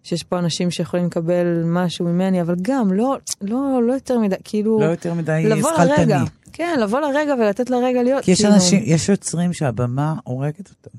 שיש 0.03 0.23
פה 0.23 0.39
אנשים 0.39 0.71
שיכולים 0.71 1.07
לקבל 1.07 1.63
משהו 1.65 2.05
ממני, 2.05 2.43
אבל 2.43 2.55
גם 2.63 2.93
לא, 2.93 3.19
לא, 3.41 3.81
לא 3.87 3.93
יותר 3.93 4.19
מדי, 4.19 4.37
כאילו, 4.45 4.81
לא 4.81 4.85
יותר 4.85 5.15
מדי 5.15 5.43
לבוא 5.45 5.71
שכלתני. 5.75 5.97
לרגע, 5.97 6.23
כן, 6.53 6.79
לבוא 6.83 7.01
לרגע 7.01 7.35
ולתת 7.35 7.71
לרגע 7.71 8.03
להיות, 8.03 8.25
כי 8.25 8.31
יש 8.31 8.41
כאילו, 8.41 8.55
אנשים, 8.55 8.83
יש 8.85 9.09
יוצרים 9.09 9.53
שהבמה 9.53 10.15
הורגת 10.25 10.71
אותם. 10.71 10.99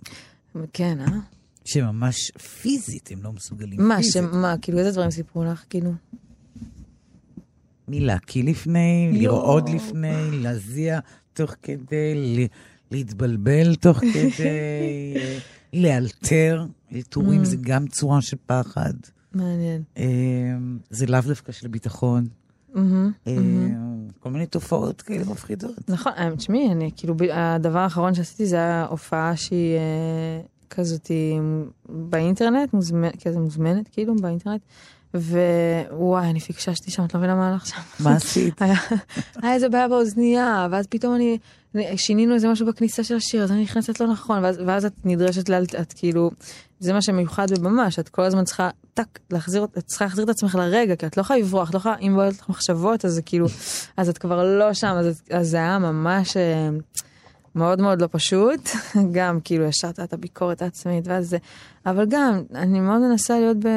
כן, 0.74 0.97
אה? 1.02 1.06
שממש 1.66 2.32
פיזית 2.62 3.10
הם 3.12 3.24
לא 3.24 3.32
מסוגלים. 3.32 3.88
מה, 3.88 3.97
פיזית. 3.97 4.14
שמה, 4.14 4.56
כאילו, 4.62 4.80
איזה 4.80 4.91
דברים 4.91 5.12
סיפרו 5.12 5.43
לך, 5.43 5.64
כאילו? 5.70 5.91
מלהקיא 7.88 8.43
לפני, 8.43 9.10
לרעוד 9.14 9.70
לפני, 9.70 10.14
להזיע 10.32 10.99
תוך 11.34 11.56
כדי, 11.62 12.14
ל- 12.16 12.45
להתבלבל 12.91 13.76
תוך 13.76 13.99
כדי, 14.14 15.14
לאלתר. 15.74 16.66
אלתורים 16.93 17.41
Mm. 17.41 17.45
זה 17.45 17.58
גם 17.62 17.88
צורה 17.88 18.22
של 18.22 18.38
פחד. 18.45 18.93
מעניין. 19.34 19.84
אה, 19.97 20.04
זה 20.89 21.06
לאו 21.06 21.22
דווקא 21.28 21.52
של 21.52 21.68
ביטחון. 21.68 22.28
כל 24.20 24.30
מיני 24.30 24.45
תופעות 24.45 25.01
כאלה 25.01 25.24
מפחידות. 25.26 25.89
נכון, 25.89 26.12
אה, 26.18 26.36
תשמעי, 26.36 26.72
אני, 26.72 26.91
כאילו, 26.95 27.16
הדבר 27.32 27.80
האחרון 27.80 28.14
שעשיתי 28.14 28.45
זה 28.45 28.55
היה 28.55 28.86
הופעה 28.89 29.36
שהיא 29.36 29.78
אה, 29.78 30.41
כזאת 30.70 31.12
באינטרנט, 31.89 32.74
מוזמנת, 32.74 33.28
כזה 33.28 33.39
מוזמנת, 33.39 33.88
כאילו, 33.88 34.16
באינטרנט, 34.16 34.62
ווואי, 35.14 36.30
אני 36.30 36.39
פיקששתי 36.39 36.91
שם, 36.91 37.05
את 37.05 37.14
לא 37.14 37.20
מבינה 37.20 37.36
מה 37.36 37.49
הלך 37.49 37.66
שם. 37.66 37.82
מה 37.99 38.16
עשית? 38.16 38.62
היה, 38.62 38.76
היה 39.41 39.53
איזה 39.53 39.70
בעיה 39.70 39.88
באוזנייה, 39.88 40.68
ואז 40.72 40.88
פתאום 40.88 41.16
אני, 41.16 41.38
שינינו 41.95 42.34
איזה 42.34 42.47
משהו 42.47 42.66
בכניסה 42.66 43.03
של 43.03 43.16
השיר, 43.16 43.43
אז 43.43 43.51
אני 43.51 43.64
נכנסת 43.64 43.99
לא 43.99 44.07
נכון, 44.07 44.43
ואז, 44.43 44.59
ואז 44.66 44.86
את 44.86 44.93
נדרשת, 45.05 45.49
לה, 45.49 45.59
את 45.82 45.93
כאילו, 45.93 46.32
זה 46.80 46.93
מה 46.93 47.01
שמיוחד 47.01 47.47
בבמה, 47.51 47.91
שאת 47.91 48.09
כל 48.09 48.22
הזמן 48.22 48.43
צריכה, 48.43 48.70
טאק, 48.94 49.20
להחזיר, 49.32 49.64
את 49.64 49.86
צריכה 49.86 50.06
להחזיר 50.06 50.24
את 50.24 50.30
עצמך 50.30 50.56
לרגע, 50.56 50.96
כי 50.96 51.06
את 51.06 51.18
לא 51.18 51.22
יכולה 51.22 51.39
לברוח, 51.39 51.70
את 51.70 51.74
לא 51.74 51.80
יכולה, 51.80 51.96
אם 51.98 52.14
בועלת 52.16 52.39
לך 52.39 52.50
מחשבות, 52.50 53.06
אז 53.06 53.14
זה 53.14 53.22
כאילו, 53.22 53.48
אז 53.98 54.10
את 54.10 54.18
כבר 54.18 54.44
לא 54.60 54.74
שם, 54.74 54.96
אז, 55.00 55.22
אז 55.32 55.50
זה 55.50 55.58
היה 55.58 55.80
ממש 55.80 56.38
אה, 56.38 56.70
מאוד 57.56 57.82
מאוד 57.82 58.02
לא 58.02 58.08
פשוט, 58.12 58.70
גם 59.16 59.39
כאילו 59.44 59.66
ישרת 59.66 60.00
את 60.00 60.14
הביקורת 60.14 60.62
העצמית, 60.62 61.08
ואז 61.08 61.30
זה, 61.30 61.38
אבל 61.86 62.06
גם, 62.10 62.44
אני 62.56 62.80
מאוד 62.80 63.02
מנסה 63.02 63.39
להיות 63.39 63.58
ב... 63.58 63.68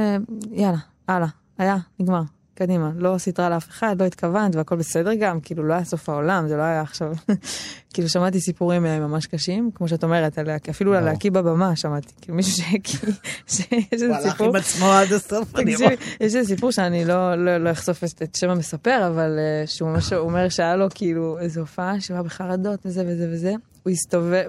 יאללה, 0.51 0.79
הלאה, 1.09 1.29
היה, 1.59 1.77
נגמר. 2.01 2.23
קדימה, 2.55 2.91
לא 2.97 3.19
סתרה 3.19 3.51
לאף 3.51 3.69
אחד, 3.69 3.97
לא 4.01 4.07
התכוונת 4.07 4.57
והכל 4.57 4.77
בסדר 4.77 5.15
גם, 5.15 5.41
כאילו 5.41 5.63
לא 5.63 5.75
היה 5.75 5.85
סוף 5.85 6.09
העולם, 6.09 6.49
זה 6.49 6.57
לא 6.57 6.63
היה 6.63 6.81
עכשיו, 6.81 7.13
כאילו 7.95 8.09
שמעתי 8.09 8.41
סיפורים 8.41 8.87
אה, 8.87 9.01
ממש 9.01 9.27
קשים, 9.27 9.71
כמו 9.75 9.89
שאת 9.89 10.05
אומרת, 10.05 10.39
על, 10.39 10.47
אפילו 10.71 10.95
על. 10.95 11.05
להקיא 11.05 11.31
בבמה 11.31 11.77
שמעתי, 11.77 12.13
כאילו 12.21 12.37
מישהו 12.37 12.53
שהקיא, 12.53 12.99
שיש 13.47 13.67
איזה 13.93 14.07
הוא 14.07 14.15
הלך 14.15 14.33
סיפור, 14.33 14.47
עם 14.47 14.57
עצמו 14.57 14.87
עד 14.87 15.13
הסוף, 15.13 15.57
אני 15.57 15.73
תקשיבי, 15.73 15.95
יש 15.95 16.35
איזה 16.35 16.45
סיפור 16.45 16.71
שאני 16.71 17.05
לא, 17.05 17.45
לא, 17.45 17.57
לא 17.57 17.71
אחשוף 17.71 18.05
את 18.05 18.35
שם 18.35 18.51
המספר, 18.51 19.07
אבל 19.09 19.39
אה, 19.39 19.67
שהוא 19.67 19.91
ממש 19.91 20.13
אומר 20.27 20.49
שהיה 20.49 20.77
לו 20.77 20.87
כאילו 20.95 21.39
איזו 21.39 21.61
הופעה 21.61 22.01
שהוא 22.01 22.15
היה 22.15 22.23
בחרדות 22.23 22.81
וזה 22.87 23.05
וזה 23.07 23.29
וזה, 23.33 23.53
הוא 23.83 23.91
הסתובב, 23.91 24.45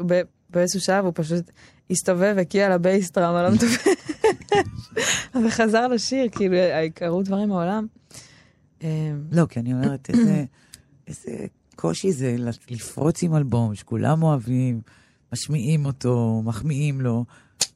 באיזשהו 0.49 0.79
שלב 0.79 1.05
הוא 1.05 1.13
פשוט 1.15 1.51
הסתובב, 1.91 2.35
הקיא 2.41 2.65
על 2.65 2.71
הבייסטראם, 2.71 3.35
על 3.35 3.45
המטופל, 3.45 3.91
וחזר 5.47 5.87
לשיר, 5.87 6.27
כאילו 6.31 6.55
קרו 6.93 7.23
דברים 7.23 7.49
מעולם. 7.49 7.87
אה, 8.83 9.11
לא, 9.31 9.45
כי 9.45 9.59
אני 9.59 9.73
אומרת, 9.73 10.09
איזה, 11.07 11.45
קושי 11.75 12.11
זה 12.11 12.35
לפרוץ 12.69 13.23
עם 13.23 13.35
אלבום 13.35 13.75
שכולם 13.75 14.23
אוהבים, 14.23 14.81
משמיעים 15.33 15.85
אותו, 15.85 16.41
מחמיאים 16.45 17.01
לו, 17.01 17.25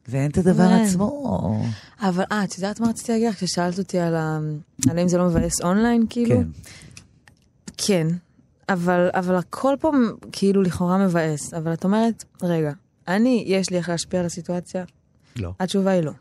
ואין 0.07 0.31
את 0.31 0.37
הדבר 0.37 0.67
כן. 0.67 0.83
עצמו. 0.83 1.63
אבל 2.01 2.23
אה, 2.31 2.43
את 2.43 2.57
יודעת 2.57 2.79
מה 2.79 2.89
רציתי 2.89 3.11
להגיד 3.11 3.27
לך 3.27 3.35
כששאלת 3.35 3.77
אותי 3.77 3.99
על 3.99 4.15
האם 4.97 5.07
זה 5.07 5.17
לא 5.17 5.25
מבאס 5.25 5.61
אונליין, 5.61 6.05
כאילו? 6.09 6.35
כן. 6.35 6.47
כן, 7.77 8.07
אבל, 8.69 9.09
אבל 9.13 9.35
הכל 9.35 9.75
פה 9.79 9.91
כאילו 10.31 10.61
לכאורה 10.61 10.97
מבאס, 11.07 11.53
אבל 11.53 11.73
את 11.73 11.83
אומרת, 11.83 12.23
רגע, 12.43 12.71
אני, 13.09 13.43
יש 13.47 13.69
לי 13.69 13.77
איך 13.77 13.89
להשפיע 13.89 14.19
על 14.19 14.25
הסיטואציה? 14.25 14.83
לא. 15.35 15.51
התשובה 15.59 15.91
היא 15.91 16.01
לא. 16.01 16.11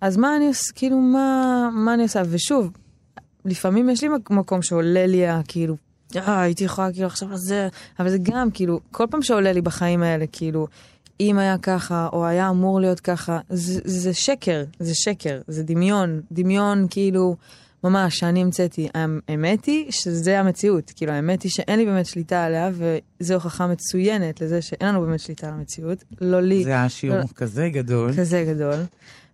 אז 0.00 0.16
מה 0.16 0.36
אני 0.36 0.46
עושה, 0.46 0.72
כאילו, 0.74 0.96
מה, 1.00 1.68
מה 1.72 1.94
אני 1.94 2.02
עושה? 2.02 2.22
ושוב, 2.30 2.70
לפעמים 3.44 3.90
יש 3.90 4.02
לי 4.02 4.08
מק- 4.08 4.30
מקום 4.30 4.62
שעולה 4.62 5.06
לי, 5.06 5.22
כאילו, 5.48 5.76
אה, 6.16 6.40
הייתי 6.40 6.64
יכולה 6.64 6.92
כאילו 6.92 7.06
עכשיו 7.06 7.30
לזה, 7.30 7.68
אבל 7.98 8.10
זה 8.10 8.16
גם, 8.22 8.50
כאילו, 8.50 8.80
כל 8.90 9.06
פעם 9.10 9.22
שעולה 9.22 9.52
לי 9.52 9.60
בחיים 9.60 10.02
האלה, 10.02 10.24
כאילו, 10.32 10.66
אם 11.20 11.38
היה 11.38 11.58
ככה, 11.58 12.08
או 12.12 12.26
היה 12.26 12.48
אמור 12.50 12.80
להיות 12.80 13.00
ככה, 13.00 13.38
זה, 13.50 13.80
זה 13.84 14.14
שקר, 14.14 14.64
זה 14.78 14.94
שקר, 14.94 15.40
זה 15.48 15.62
דמיון, 15.62 16.20
דמיון 16.32 16.86
כאילו, 16.90 17.36
ממש, 17.84 18.18
שאני 18.18 18.42
המצאתי. 18.42 18.88
האמת 19.28 19.64
היא 19.64 19.90
שזה 19.90 20.40
המציאות, 20.40 20.92
כאילו, 20.96 21.12
האמת 21.12 21.42
היא 21.42 21.50
שאין 21.50 21.78
לי 21.78 21.84
באמת 21.84 22.06
שליטה 22.06 22.44
עליה, 22.44 22.70
וזו 22.72 23.34
הוכחה 23.34 23.66
מצוינת 23.66 24.40
לזה 24.40 24.62
שאין 24.62 24.88
לנו 24.88 25.00
באמת 25.00 25.20
שליטה 25.20 25.48
על 25.48 25.54
המציאות, 25.54 26.04
לא 26.20 26.40
לי. 26.40 26.64
זה 26.64 26.70
היה 26.70 26.88
שיעור 26.88 27.18
לא. 27.18 27.24
כזה 27.34 27.68
גדול. 27.68 28.12
כזה 28.12 28.44
גדול. 28.48 28.84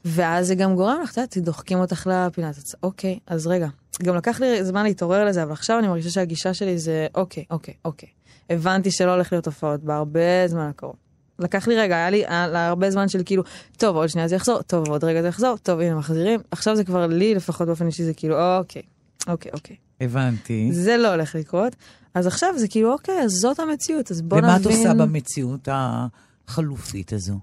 ואז 0.04 0.46
זה 0.46 0.54
גם 0.54 0.74
גורם 0.74 1.00
לך, 1.02 1.10
את 1.12 1.16
יודעת, 1.16 1.38
דוחקים 1.38 1.78
אותך 1.78 2.08
לפינה. 2.10 2.48
אז 2.48 2.76
אוקיי, 2.82 3.18
אז 3.26 3.46
רגע. 3.46 3.68
גם 4.02 4.16
לקח 4.16 4.40
לי 4.40 4.64
זמן 4.64 4.82
להתעורר 4.82 5.24
לזה, 5.24 5.42
אבל 5.42 5.52
עכשיו 5.52 5.78
אני 5.78 5.88
מרגישה 5.88 6.10
שהגישה 6.10 6.54
שלי 6.54 6.78
זה, 6.78 7.06
אוקיי, 7.14 7.44
אוקיי, 7.50 7.74
אוקיי. 7.84 8.08
הבנתי 8.50 8.90
שלא 8.90 9.10
הולך 9.12 9.32
להיות 9.32 9.46
הופעות 9.46 9.84
בהרבה 9.84 10.48
זמן 10.48 10.68
הקרוב. 10.68 11.05
לקח 11.38 11.68
לי 11.68 11.76
רגע, 11.76 11.96
היה 11.96 12.10
לי 12.10 12.24
הרבה 12.26 12.90
זמן 12.90 13.08
של 13.08 13.22
כאילו, 13.24 13.42
טוב, 13.76 13.96
עוד 13.96 14.08
שנייה 14.08 14.28
זה 14.28 14.36
יחזור, 14.36 14.62
טוב, 14.62 14.88
עוד 14.88 15.04
רגע 15.04 15.22
זה 15.22 15.28
יחזור, 15.28 15.56
טוב, 15.56 15.80
הנה 15.80 15.94
מחזירים. 15.94 16.40
עכשיו 16.50 16.76
זה 16.76 16.84
כבר 16.84 17.06
לי, 17.06 17.34
לפחות 17.34 17.66
באופן 17.66 17.86
אישי, 17.86 18.04
זה 18.04 18.14
כאילו, 18.14 18.58
אוקיי, 18.58 18.82
אוקיי, 19.28 19.52
אוקיי. 19.54 19.76
הבנתי. 20.00 20.68
זה 20.72 20.96
לא 20.96 21.12
הולך 21.12 21.34
לקרות. 21.34 21.76
אז 22.14 22.26
עכשיו 22.26 22.54
זה 22.56 22.68
כאילו, 22.68 22.92
אוקיי, 22.92 23.22
אז 23.22 23.30
זאת 23.30 23.60
המציאות, 23.60 24.10
אז 24.10 24.22
בוא 24.22 24.38
נבין... 24.38 24.50
ומה 24.50 24.60
את 24.60 24.66
עושה 24.66 24.94
במציאות 24.94 25.68
החלופית 25.72 27.12
הזו? 27.12 27.38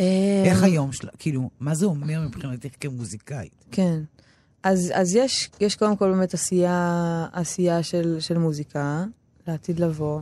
אה, 0.00 0.42
איך 0.44 0.62
היום 0.62 0.92
שלה, 0.92 1.10
כאילו, 1.18 1.50
מה 1.60 1.74
זה 1.74 1.86
אומר 1.86 2.20
מבחינתך 2.20 2.68
כמוזיקאית? 2.80 3.64
כן. 3.70 4.00
אז, 4.62 4.92
אז 4.94 5.14
יש, 5.14 5.50
יש 5.60 5.76
קודם 5.76 5.96
כל 5.96 6.10
באמת 6.10 6.34
עשייה, 6.34 7.26
עשייה 7.32 7.82
של, 7.82 8.16
של 8.20 8.38
מוזיקה, 8.38 9.04
לעתיד 9.46 9.80
לבוא. 9.80 10.20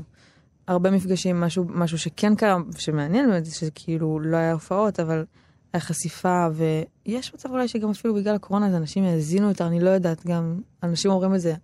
הרבה 0.69 0.91
מפגשים, 0.91 1.41
משהו, 1.41 1.65
משהו 1.69 1.99
שכן 1.99 2.35
קרה, 2.35 2.57
שמעניין 2.79 3.31
באמת, 3.31 3.47
שזה 3.47 3.71
כאילו 3.75 4.21
לא 4.21 4.37
היה 4.37 4.53
הופעות, 4.53 5.01
אבל 5.01 5.25
היה 5.73 5.81
חשיפה, 5.81 6.47
ויש 6.53 7.35
מצב 7.35 7.51
אולי 7.51 7.69
שגם 7.69 7.91
אפילו 7.91 8.15
בגלל 8.15 8.35
הקורונה, 8.35 8.69
אז 8.69 8.75
אנשים 8.75 9.05
האזינו 9.05 9.49
יותר, 9.49 9.67
אני 9.67 9.81
לא 9.81 9.91
יודעת, 9.91 10.27
גם 10.27 10.61
אנשים 10.83 11.11
אומרים 11.11 11.35
את 11.35 11.41
זה. 11.41 11.55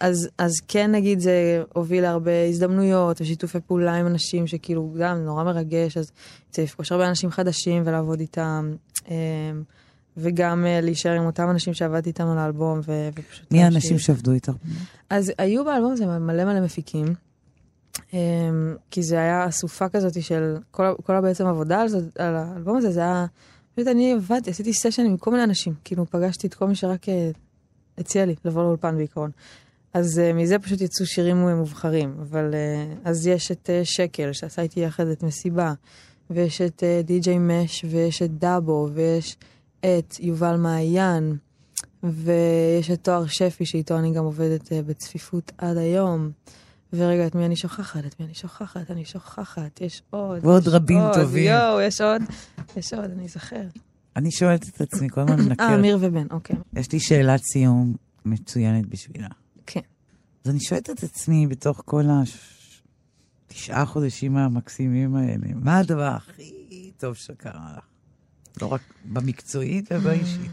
אז, 0.00 0.28
אז 0.38 0.52
כן 0.68 0.92
נגיד 0.92 1.20
זה 1.20 1.62
הוביל 1.74 2.02
להרבה 2.02 2.44
הזדמנויות 2.48 3.20
ושיתופי 3.20 3.58
פעולה 3.60 3.94
עם 3.94 4.06
אנשים 4.06 4.46
שכאילו 4.46 4.94
גם 4.98 5.16
נורא 5.16 5.44
מרגש, 5.44 5.96
אז 5.96 6.10
צריך 6.50 6.70
לפגוש 6.70 6.92
הרבה 6.92 7.08
אנשים 7.08 7.30
חדשים 7.30 7.82
ולעבוד 7.86 8.20
איתם. 8.20 8.74
אמ, 9.08 9.14
וגם 10.16 10.66
אה, 10.66 10.80
להישאר 10.80 11.12
עם 11.12 11.26
אותם 11.26 11.50
אנשים 11.50 11.74
שעבדתי 11.74 12.08
איתם 12.08 12.26
על 12.26 12.38
האלבום, 12.38 12.80
ו- 12.86 13.08
ופשוט... 13.14 13.52
מי. 13.52 13.62
האנשים 13.62 13.98
שעבדו 13.98 14.32
איתך? 14.32 14.52
אז 15.10 15.32
היו 15.38 15.64
באלבום 15.64 15.92
הזה 15.92 16.06
מלא 16.06 16.44
מלא 16.44 16.60
מפיקים, 16.60 17.06
כי 18.90 19.02
זה 19.02 19.18
היה 19.18 19.48
אסופה 19.48 19.88
כזאת 19.88 20.22
של 20.22 20.56
כל, 20.70 20.94
כל 21.02 21.20
בעצם 21.20 21.46
עבודה 21.46 21.80
על, 21.80 21.88
זה, 21.88 21.98
על 22.18 22.36
האלבום 22.36 22.76
הזה, 22.76 22.90
זה 22.90 23.00
היה... 23.00 23.26
פשוט 23.74 23.88
אני 23.88 24.12
עבדתי, 24.12 24.50
עשיתי 24.50 24.72
סשן 24.72 25.06
עם 25.06 25.16
כל 25.16 25.30
מיני 25.30 25.44
אנשים, 25.44 25.74
כאילו 25.84 26.06
פגשתי 26.10 26.46
את 26.46 26.54
כל 26.54 26.66
מי 26.66 26.74
שרק 26.74 27.08
אה, 27.08 27.30
הציע 27.98 28.26
לי 28.26 28.34
לבוא 28.44 28.62
לאולפן 28.62 28.96
בעיקרון. 28.96 29.30
אז 29.94 30.20
uh, 30.20 30.36
מזה 30.36 30.58
פשוט 30.58 30.80
יצאו 30.80 31.06
שירים 31.06 31.36
מובחרים, 31.36 32.16
אבל 32.20 32.54
uh, 32.54 32.98
אז 33.04 33.26
יש 33.26 33.50
את 33.50 33.70
uh, 33.70 33.84
שקל 33.84 34.32
שעשה 34.32 34.62
איתי 34.62 34.80
יחד 34.80 35.06
את 35.06 35.22
מסיבה, 35.22 35.72
ויש 36.30 36.60
את 36.60 36.82
די.ג'יי 37.04 37.38
מש, 37.38 37.84
ויש 37.90 38.22
את 38.22 38.38
דאבו, 38.38 38.88
ויש 38.92 39.36
את 39.80 40.14
יובל 40.20 40.56
מעיין, 40.56 41.36
ויש 42.02 42.90
את 42.90 43.04
תואר 43.04 43.26
שפי 43.26 43.66
שאיתו 43.66 43.98
אני 43.98 44.12
גם 44.12 44.24
עובדת 44.24 44.66
uh, 44.66 44.74
בצפיפות 44.86 45.52
עד 45.58 45.76
היום, 45.76 46.30
ורגע, 46.96 47.26
את 47.26 47.34
מי 47.34 47.46
אני 47.46 47.56
שוכחת? 47.56 48.04
את 48.06 48.20
מי 48.20 48.26
אני 48.26 48.34
שוכחת? 48.34 48.90
אני 48.90 49.04
שוכחת, 49.04 49.80
יש 49.80 50.02
עוד. 50.10 50.44
ועוד 50.44 50.62
יש 50.62 50.68
רבים 50.68 50.98
עוד, 50.98 51.14
טובים. 51.14 51.52
יואו, 51.52 51.80
יש 51.80 52.00
עוד, 52.00 52.22
יש 52.76 52.92
עוד, 52.92 53.04
אני 53.04 53.24
אזכר. 53.24 53.66
אני 54.16 54.30
שואלת 54.30 54.68
את 54.68 54.80
עצמי, 54.80 55.08
כל 55.08 55.20
הזמן 55.20 55.38
אה, 55.40 55.44
מנקרת. 55.44 55.78
אמיר 55.78 55.98
ובן, 56.00 56.26
אוקיי. 56.30 56.56
יש 56.76 56.92
לי 56.92 57.00
שאלת 57.00 57.40
סיום 57.52 57.94
מצוינת 58.24 58.86
בשבילה. 58.86 59.28
כן. 59.66 59.80
אז 60.44 60.50
אני 60.50 60.60
שואלת 60.60 60.90
את 60.90 61.02
עצמי, 61.02 61.46
בתוך 61.46 61.82
כל 61.84 62.04
התשעה 63.48 63.86
חודשים 63.86 64.36
המקסימים 64.36 65.16
האלה, 65.16 65.46
מה 65.54 65.78
הדבר 65.78 66.16
הכי 66.16 66.90
טוב 66.96 67.14
שקרה 67.14 67.72
לך? 67.76 67.84
לא 68.62 68.66
רק 68.66 68.80
במקצועית 69.04 69.92
ובאישית. 69.92 70.50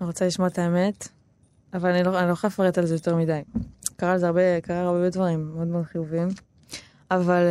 אני 0.00 0.06
רוצה 0.06 0.26
לשמוע 0.26 0.48
את 0.48 0.58
האמת, 0.58 1.08
אבל 1.74 1.90
אני 1.90 2.04
לא, 2.04 2.20
אני 2.20 2.28
לא 2.28 2.32
יכולה 2.32 2.50
לפרט 2.50 2.78
על 2.78 2.86
זה 2.86 2.94
יותר 2.94 3.16
מדי. 3.16 3.40
קרה 3.96 4.12
על 4.12 4.18
זה 4.18 4.26
הרבה, 4.26 4.60
קרה 4.60 4.80
הרבה 4.80 5.10
דברים 5.10 5.50
מאוד 5.54 5.68
מאוד 5.68 5.84
חיוביים, 5.84 6.28
אבל 7.10 7.42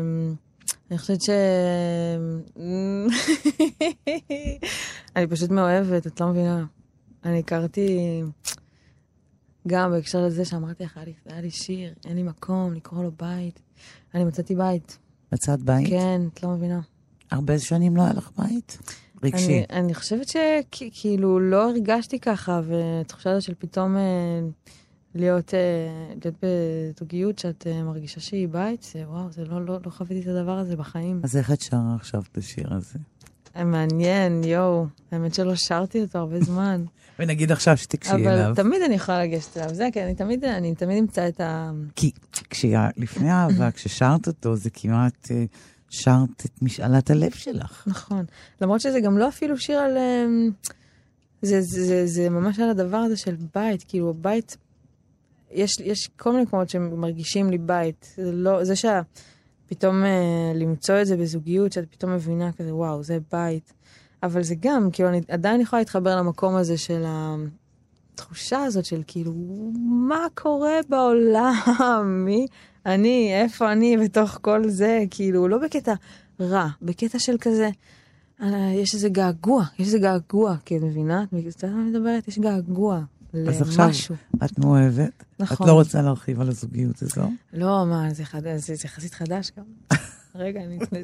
אמ, 0.00 0.34
אני 0.90 0.98
חושבת 0.98 1.22
ש... 1.22 1.30
אני 5.16 5.26
פשוט 5.26 5.50
מאוהבת, 5.50 6.06
את 6.06 6.20
לא 6.20 6.26
מבינה. 6.28 6.64
אני 7.24 7.38
הכרתי 7.38 7.98
גם 9.68 9.90
בהקשר 9.90 10.26
לזה 10.26 10.44
שאמרתי 10.44 10.84
לך, 10.84 10.96
היה 11.26 11.40
לי- 11.40 11.50
שיר, 11.50 11.94
אין 12.06 12.16
לי 12.16 12.22
מקום 12.22 12.72
לקרוא 12.74 13.02
לו 13.02 13.10
בית. 13.18 13.60
אני 14.14 14.24
מצאתי 14.24 14.54
בית. 14.54 14.98
מצאת 15.32 15.62
בית? 15.62 15.88
כן, 15.88 16.20
את 16.34 16.42
לא 16.42 16.50
מבינה. 16.50 16.80
הרבה 17.30 17.58
שנים 17.58 17.96
לא 17.96 18.02
היה 18.02 18.12
לך 18.12 18.30
בית? 18.38 18.78
רגשי. 19.22 19.64
אני, 19.70 19.80
אני 19.80 19.94
חושבת 19.94 20.26
שכאילו 20.28 21.40
לא 21.40 21.70
הרגשתי 21.70 22.18
ככה, 22.20 22.60
ותחושה 22.66 23.30
הזאת 23.30 23.42
של 23.42 23.54
פתאום 23.58 23.96
אה, 23.96 24.02
להיות, 25.14 25.54
אה, 25.54 26.14
להיות 26.24 26.34
בזוגיות 26.42 27.38
שאת 27.38 27.66
אה, 27.66 27.82
מרגישה 27.82 28.20
שהיא 28.20 28.48
בית, 28.48 28.82
זה 28.82 29.04
וואו, 29.08 29.32
זה 29.32 29.44
לא, 29.44 29.66
לא, 29.66 29.78
לא 29.86 29.90
חוויתי 29.90 30.30
את 30.30 30.36
הדבר 30.36 30.58
הזה 30.58 30.76
בחיים. 30.76 31.20
אז 31.24 31.36
איך 31.36 31.52
את 31.52 31.60
שרה 31.60 31.94
עכשיו 31.94 32.22
את 32.32 32.38
השיר 32.38 32.74
הזה? 32.74 32.98
אה, 33.56 33.64
מעניין, 33.64 34.44
יואו, 34.44 34.86
האמת 35.12 35.34
שלא 35.34 35.54
שרתי 35.54 36.00
אותו 36.02 36.18
הרבה 36.18 36.40
זמן. 36.40 36.84
ונגיד 37.18 37.52
עכשיו 37.52 37.76
שתקשי 37.76 38.12
אבל 38.12 38.28
אליו. 38.28 38.52
תמיד 38.56 38.82
אני 38.82 38.94
יכולה 38.94 39.24
לגשת 39.24 39.56
אליו, 39.56 39.74
זה 39.74 39.88
כן, 39.92 40.04
אני 40.04 40.14
תמיד, 40.14 40.44
אני 40.44 40.74
תמיד 40.74 40.98
אמצא 40.98 41.28
את 41.28 41.40
ה... 41.40 41.70
כי 41.96 42.10
כשלפני 42.50 43.30
האהבה, 43.30 43.70
כששרת 43.76 44.26
אותו, 44.26 44.56
זה 44.56 44.70
כמעט 44.70 45.28
שרת 45.90 46.44
את 46.44 46.62
משאלת 46.62 47.10
הלב 47.10 47.30
שלך. 47.30 47.84
נכון. 47.86 48.24
למרות 48.60 48.80
שזה 48.80 49.00
גם 49.00 49.18
לא 49.18 49.28
אפילו 49.28 49.58
שיר 49.58 49.78
על... 49.78 49.96
זה, 51.42 51.60
זה, 51.60 51.84
זה, 51.84 52.06
זה 52.06 52.30
ממש 52.30 52.58
על 52.58 52.70
הדבר 52.70 52.96
הזה 52.96 53.16
של 53.16 53.36
בית, 53.54 53.84
כאילו 53.88 54.14
בית, 54.14 54.56
יש, 55.54 55.80
יש 55.80 56.10
כל 56.16 56.32
מיני 56.32 56.42
מקומות 56.42 56.68
שמרגישים 56.68 57.50
לי 57.50 57.58
בית. 57.58 58.14
זה 58.16 58.32
לא, 58.32 58.64
זה 58.64 58.74
שפתאום 58.76 60.04
אה, 60.04 60.52
למצוא 60.54 61.00
את 61.00 61.06
זה 61.06 61.16
בזוגיות, 61.16 61.72
שאת 61.72 61.84
פתאום 61.90 62.14
מבינה 62.14 62.52
כזה, 62.52 62.74
וואו, 62.74 63.02
זה 63.02 63.18
בית. 63.32 63.72
אבל 64.22 64.42
זה 64.42 64.54
גם, 64.60 64.88
כאילו, 64.92 65.08
אני 65.08 65.20
עדיין 65.28 65.60
יכולה 65.60 65.80
להתחבר 65.80 66.16
למקום 66.16 66.54
הזה 66.54 66.78
של 66.78 67.04
התחושה 67.06 68.62
הזאת 68.62 68.84
של 68.84 69.02
כאילו, 69.06 69.32
מה 70.08 70.26
קורה 70.34 70.74
בעולם? 70.88 71.54
מי 72.24 72.46
אני, 72.86 73.42
איפה 73.42 73.72
אני 73.72 73.96
בתוך 73.96 74.38
כל 74.42 74.68
זה? 74.68 75.04
כאילו, 75.10 75.48
לא 75.48 75.58
בקטע 75.58 75.94
רע, 76.40 76.68
בקטע 76.82 77.18
של 77.18 77.36
כזה, 77.40 77.70
אה, 78.42 78.72
יש 78.74 78.94
איזה 78.94 79.08
געגוע, 79.08 79.64
יש 79.78 79.86
איזה 79.86 79.98
געגוע, 79.98 80.56
כי 80.64 80.76
את 80.76 80.82
מבינה? 80.82 81.22
את 81.22 81.32
יודעת 81.32 81.64
מה 81.64 81.84
מדברת? 81.84 82.28
יש 82.28 82.38
געגוע 82.38 83.00
אז 83.48 83.62
עכשיו 83.62 83.86
למשהו. 83.86 84.14
את 84.44 84.58
מאוהבת? 84.58 85.24
נכון. 85.38 85.56
את 85.66 85.68
לא 85.68 85.72
רוצה 85.72 86.02
להרחיב 86.02 86.40
על 86.40 86.48
הזוגיות 86.48 87.02
הזו? 87.02 87.30
לא, 87.52 87.84
מה, 87.86 88.08
זה 88.14 88.24
חדש, 88.24 88.60
זה 88.60 88.74
זה 88.74 88.82
יחסית 88.84 89.14
חדש 89.14 89.50
גם. 89.58 89.64
רגע, 90.34 90.60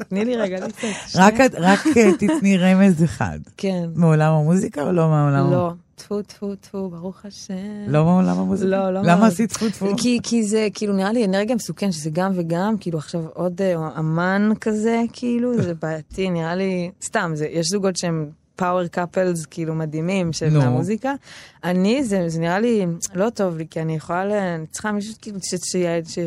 תני 0.09 0.24
לי 0.24 0.37
רגע 0.37 0.66
לצאת. 0.66 0.95
רק 1.14 1.35
רק 1.55 1.81
אה, 1.97 2.11
תתני 2.18 2.59
רמז 2.59 3.05
אחד. 3.05 3.39
כן. 3.57 3.89
מעולם 3.95 4.33
המוזיקה 4.33 4.83
או 4.83 4.93
לא 4.93 5.09
מעולם? 5.09 5.51
לא, 5.51 5.72
טפו 5.95 6.22
טפו 6.22 6.55
טפו, 6.55 6.91
ברוך 6.91 7.24
השם. 7.24 7.55
לא 7.89 8.05
מעולם 8.05 8.39
המוזיקה? 8.39 8.70
לא, 8.70 8.91
לא 8.91 9.01
למה. 9.03 9.26
עשית 9.26 9.53
טפו 9.53 9.68
טפו? 9.68 9.97
כי, 9.97 10.18
כי 10.22 10.43
זה 10.43 10.68
כאילו 10.74 10.93
נראה 10.93 11.12
לי 11.12 11.24
אנרגיה 11.24 11.57
מסוכנת, 11.57 11.93
שזה 11.93 12.11
גם 12.12 12.33
וגם, 12.35 12.74
כאילו 12.81 12.99
עכשיו 12.99 13.22
עוד 13.35 13.62
אה, 13.62 13.99
אמן 13.99 14.53
כזה, 14.61 15.03
כאילו, 15.12 15.62
זה 15.62 15.74
בעייתי, 15.74 16.31
נראה 16.31 16.55
לי, 16.55 16.91
סתם, 17.05 17.33
זה, 17.35 17.47
יש 17.47 17.66
זוגות 17.66 17.97
שהם 17.97 18.31
פאוור 18.61 18.87
קאפלס 18.87 19.47
כאילו 19.47 19.75
מדהימים 19.75 20.33
של 20.33 20.49
נו. 20.49 20.63
המוזיקה. 20.63 21.15
אני, 21.65 22.05
זה, 22.05 22.29
זה 22.29 22.41
נראה 22.41 22.61
לי 22.61 22.87
לא 23.15 23.31
טוב 23.31 23.59
לי, 23.59 23.67
כי 23.71 23.81
אני 23.83 23.95
יכולה, 23.97 24.55
אני 24.55 24.67
צריכה 24.67 24.93
מישהו 24.93 25.15
כאילו 25.21 25.39
ש, 25.43 25.55
ש, 25.55 25.77
ש, 26.15 26.19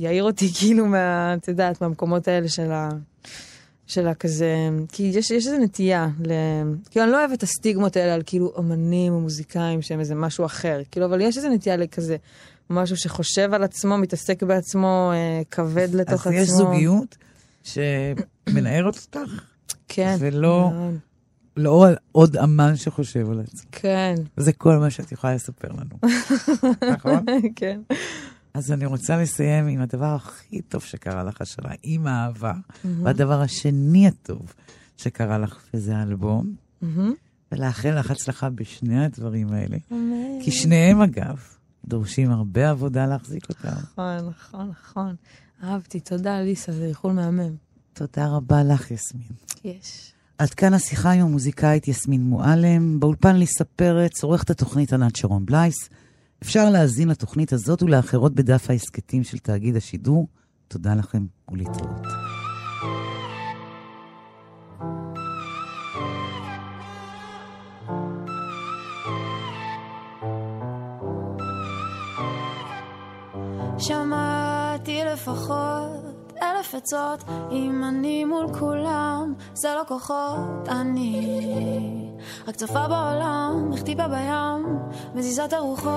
שיעיר 0.00 0.24
אותי 0.24 0.48
כאילו 0.58 0.86
מה, 0.86 1.34
את 1.34 1.48
יודעת, 1.48 1.80
מהמקומות 1.80 2.28
האלה 2.28 2.48
של 2.48 2.72
ה... 2.72 2.88
של 3.86 4.08
הכזה, 4.08 4.54
כי 4.92 5.02
יש, 5.02 5.30
יש 5.30 5.46
איזו 5.46 5.58
נטייה, 5.58 6.08
ל... 6.26 6.32
כאילו 6.90 7.04
אני 7.04 7.12
לא 7.12 7.18
אוהבת 7.18 7.38
את 7.38 7.42
הסטיגמות 7.42 7.96
האלה 7.96 8.14
על 8.14 8.22
כאילו 8.26 8.52
אמנים 8.58 9.12
או 9.12 9.20
מוזיקאים 9.20 9.82
שהם 9.82 10.00
איזה 10.00 10.14
משהו 10.14 10.44
אחר, 10.46 10.80
כאילו, 10.90 11.06
אבל 11.06 11.20
יש 11.20 11.36
איזו 11.36 11.48
נטייה 11.48 11.76
לכזה, 11.76 12.16
משהו 12.70 12.96
שחושב 12.96 13.54
על 13.54 13.62
עצמו, 13.64 13.98
מתעסק 13.98 14.42
בעצמו, 14.42 15.10
אה, 15.14 15.42
כבד 15.50 15.88
לתוך 15.94 16.26
אז 16.26 16.32
עצמו. 16.32 16.42
יש 16.42 16.48
זוגיות 16.48 17.16
שמנערת 17.62 18.96
אותך, 19.06 19.30
כן. 19.88 20.16
ולא- 20.20 20.70
מאוד. 20.74 20.94
לא 21.56 21.86
על 21.86 21.96
עוד 22.12 22.36
אמן 22.36 22.76
שחושב 22.76 23.30
על 23.30 23.40
עצמו. 23.40 23.70
כן, 23.72 24.14
זה 24.36 24.52
כל 24.52 24.76
מה 24.76 24.90
שאת 24.90 25.12
יכולה 25.12 25.34
לספר 25.34 25.68
לנו. 25.68 26.14
נכון? 26.94 27.24
כן. 27.56 27.80
אז 28.54 28.72
אני 28.72 28.86
רוצה 28.86 29.16
לסיים 29.16 29.66
עם 29.66 29.80
הדבר 29.80 30.14
הכי 30.14 30.62
טוב 30.62 30.82
שקרה 30.82 31.24
לך 31.24 31.40
השנה, 31.40 31.68
עם 31.82 32.06
האהבה, 32.06 32.52
והדבר 32.84 33.40
השני 33.40 34.08
הטוב 34.08 34.54
שקרה 34.96 35.38
לך, 35.38 35.58
וזה 35.74 35.96
האלבום. 35.96 36.54
ולאחל 37.52 37.98
לך 37.98 38.10
הצלחה 38.10 38.50
בשני 38.50 39.04
הדברים 39.04 39.52
האלה. 39.52 39.76
כי 40.40 40.50
שניהם, 40.50 41.00
אגב, 41.00 41.38
דורשים 41.84 42.30
הרבה 42.30 42.70
עבודה 42.70 43.06
להחזיק 43.06 43.48
אותם. 43.48 43.68
נכון, 43.68 44.28
נכון, 44.28 44.68
נכון. 44.68 45.14
אהבתי, 45.64 46.00
תודה 46.00 46.40
ליסה, 46.40 46.72
זה 46.72 46.84
איחול 46.84 47.12
מהמם. 47.12 47.54
תודה 47.92 48.26
רבה 48.28 48.62
לך, 48.62 48.90
יסמין. 48.90 49.28
יש. 49.64 50.13
עד 50.38 50.54
כאן 50.54 50.74
השיחה 50.74 51.10
עם 51.10 51.20
המוזיקאית 51.20 51.88
יסמין 51.88 52.22
מועלם, 52.22 53.00
באולפן 53.00 53.36
ליסה 53.36 53.64
פרץ, 53.64 54.22
עורכת 54.22 54.50
התוכנית 54.50 54.92
ענת 54.92 55.16
שרון 55.16 55.46
בלייס. 55.46 55.74
אפשר 56.42 56.70
להאזין 56.70 57.08
לתוכנית 57.08 57.52
הזאת 57.52 57.82
ולאחרות 57.82 58.34
בדף 58.34 58.70
ההסכתים 58.70 59.24
של 59.24 59.38
תאגיד 59.38 59.76
השידור. 59.76 60.28
תודה 60.68 60.94
לכם 60.94 61.26
ולהתראות. 61.50 62.06
שמעתי 73.78 75.00
לפחות 75.12 76.13
אלף 76.44 76.74
עצות 76.74 77.24
אם 77.52 77.84
אני 77.84 78.24
מול 78.24 78.46
כולם 78.58 79.34
זה 79.54 79.68
לא 79.74 79.82
כוחות 79.88 80.68
אני. 80.68 82.10
רק 82.48 82.56
צופה 82.56 82.88
בעולם, 82.88 83.70
הכתיבה 83.74 84.08
בים 84.08 84.78
מזיזה 85.14 85.44
את 85.44 85.52
הרוחות. 85.52 85.90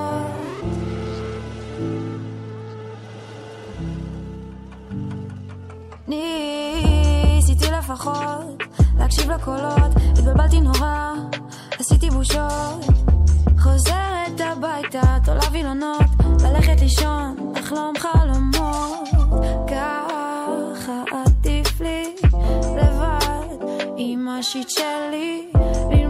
ניסיתי 6.07 7.65
לפחות 7.71 8.63
להקשיב 8.97 9.31
לקולות 9.31 9.91
התבלבלתי 10.11 10.59
נורא 10.59 11.13
עשיתי 11.79 12.09
בושות. 12.09 12.85
חוזרת 13.59 14.39
הביתה, 14.39 15.17
תולה 15.25 15.41
וילונות, 15.51 16.01
ללכת 16.43 16.79
לישון, 16.79 17.53
לחלום 17.55 17.93
חלומות. 17.97 19.07
ככה 19.67 20.16
לבד 23.97 25.91
עם 25.91 26.06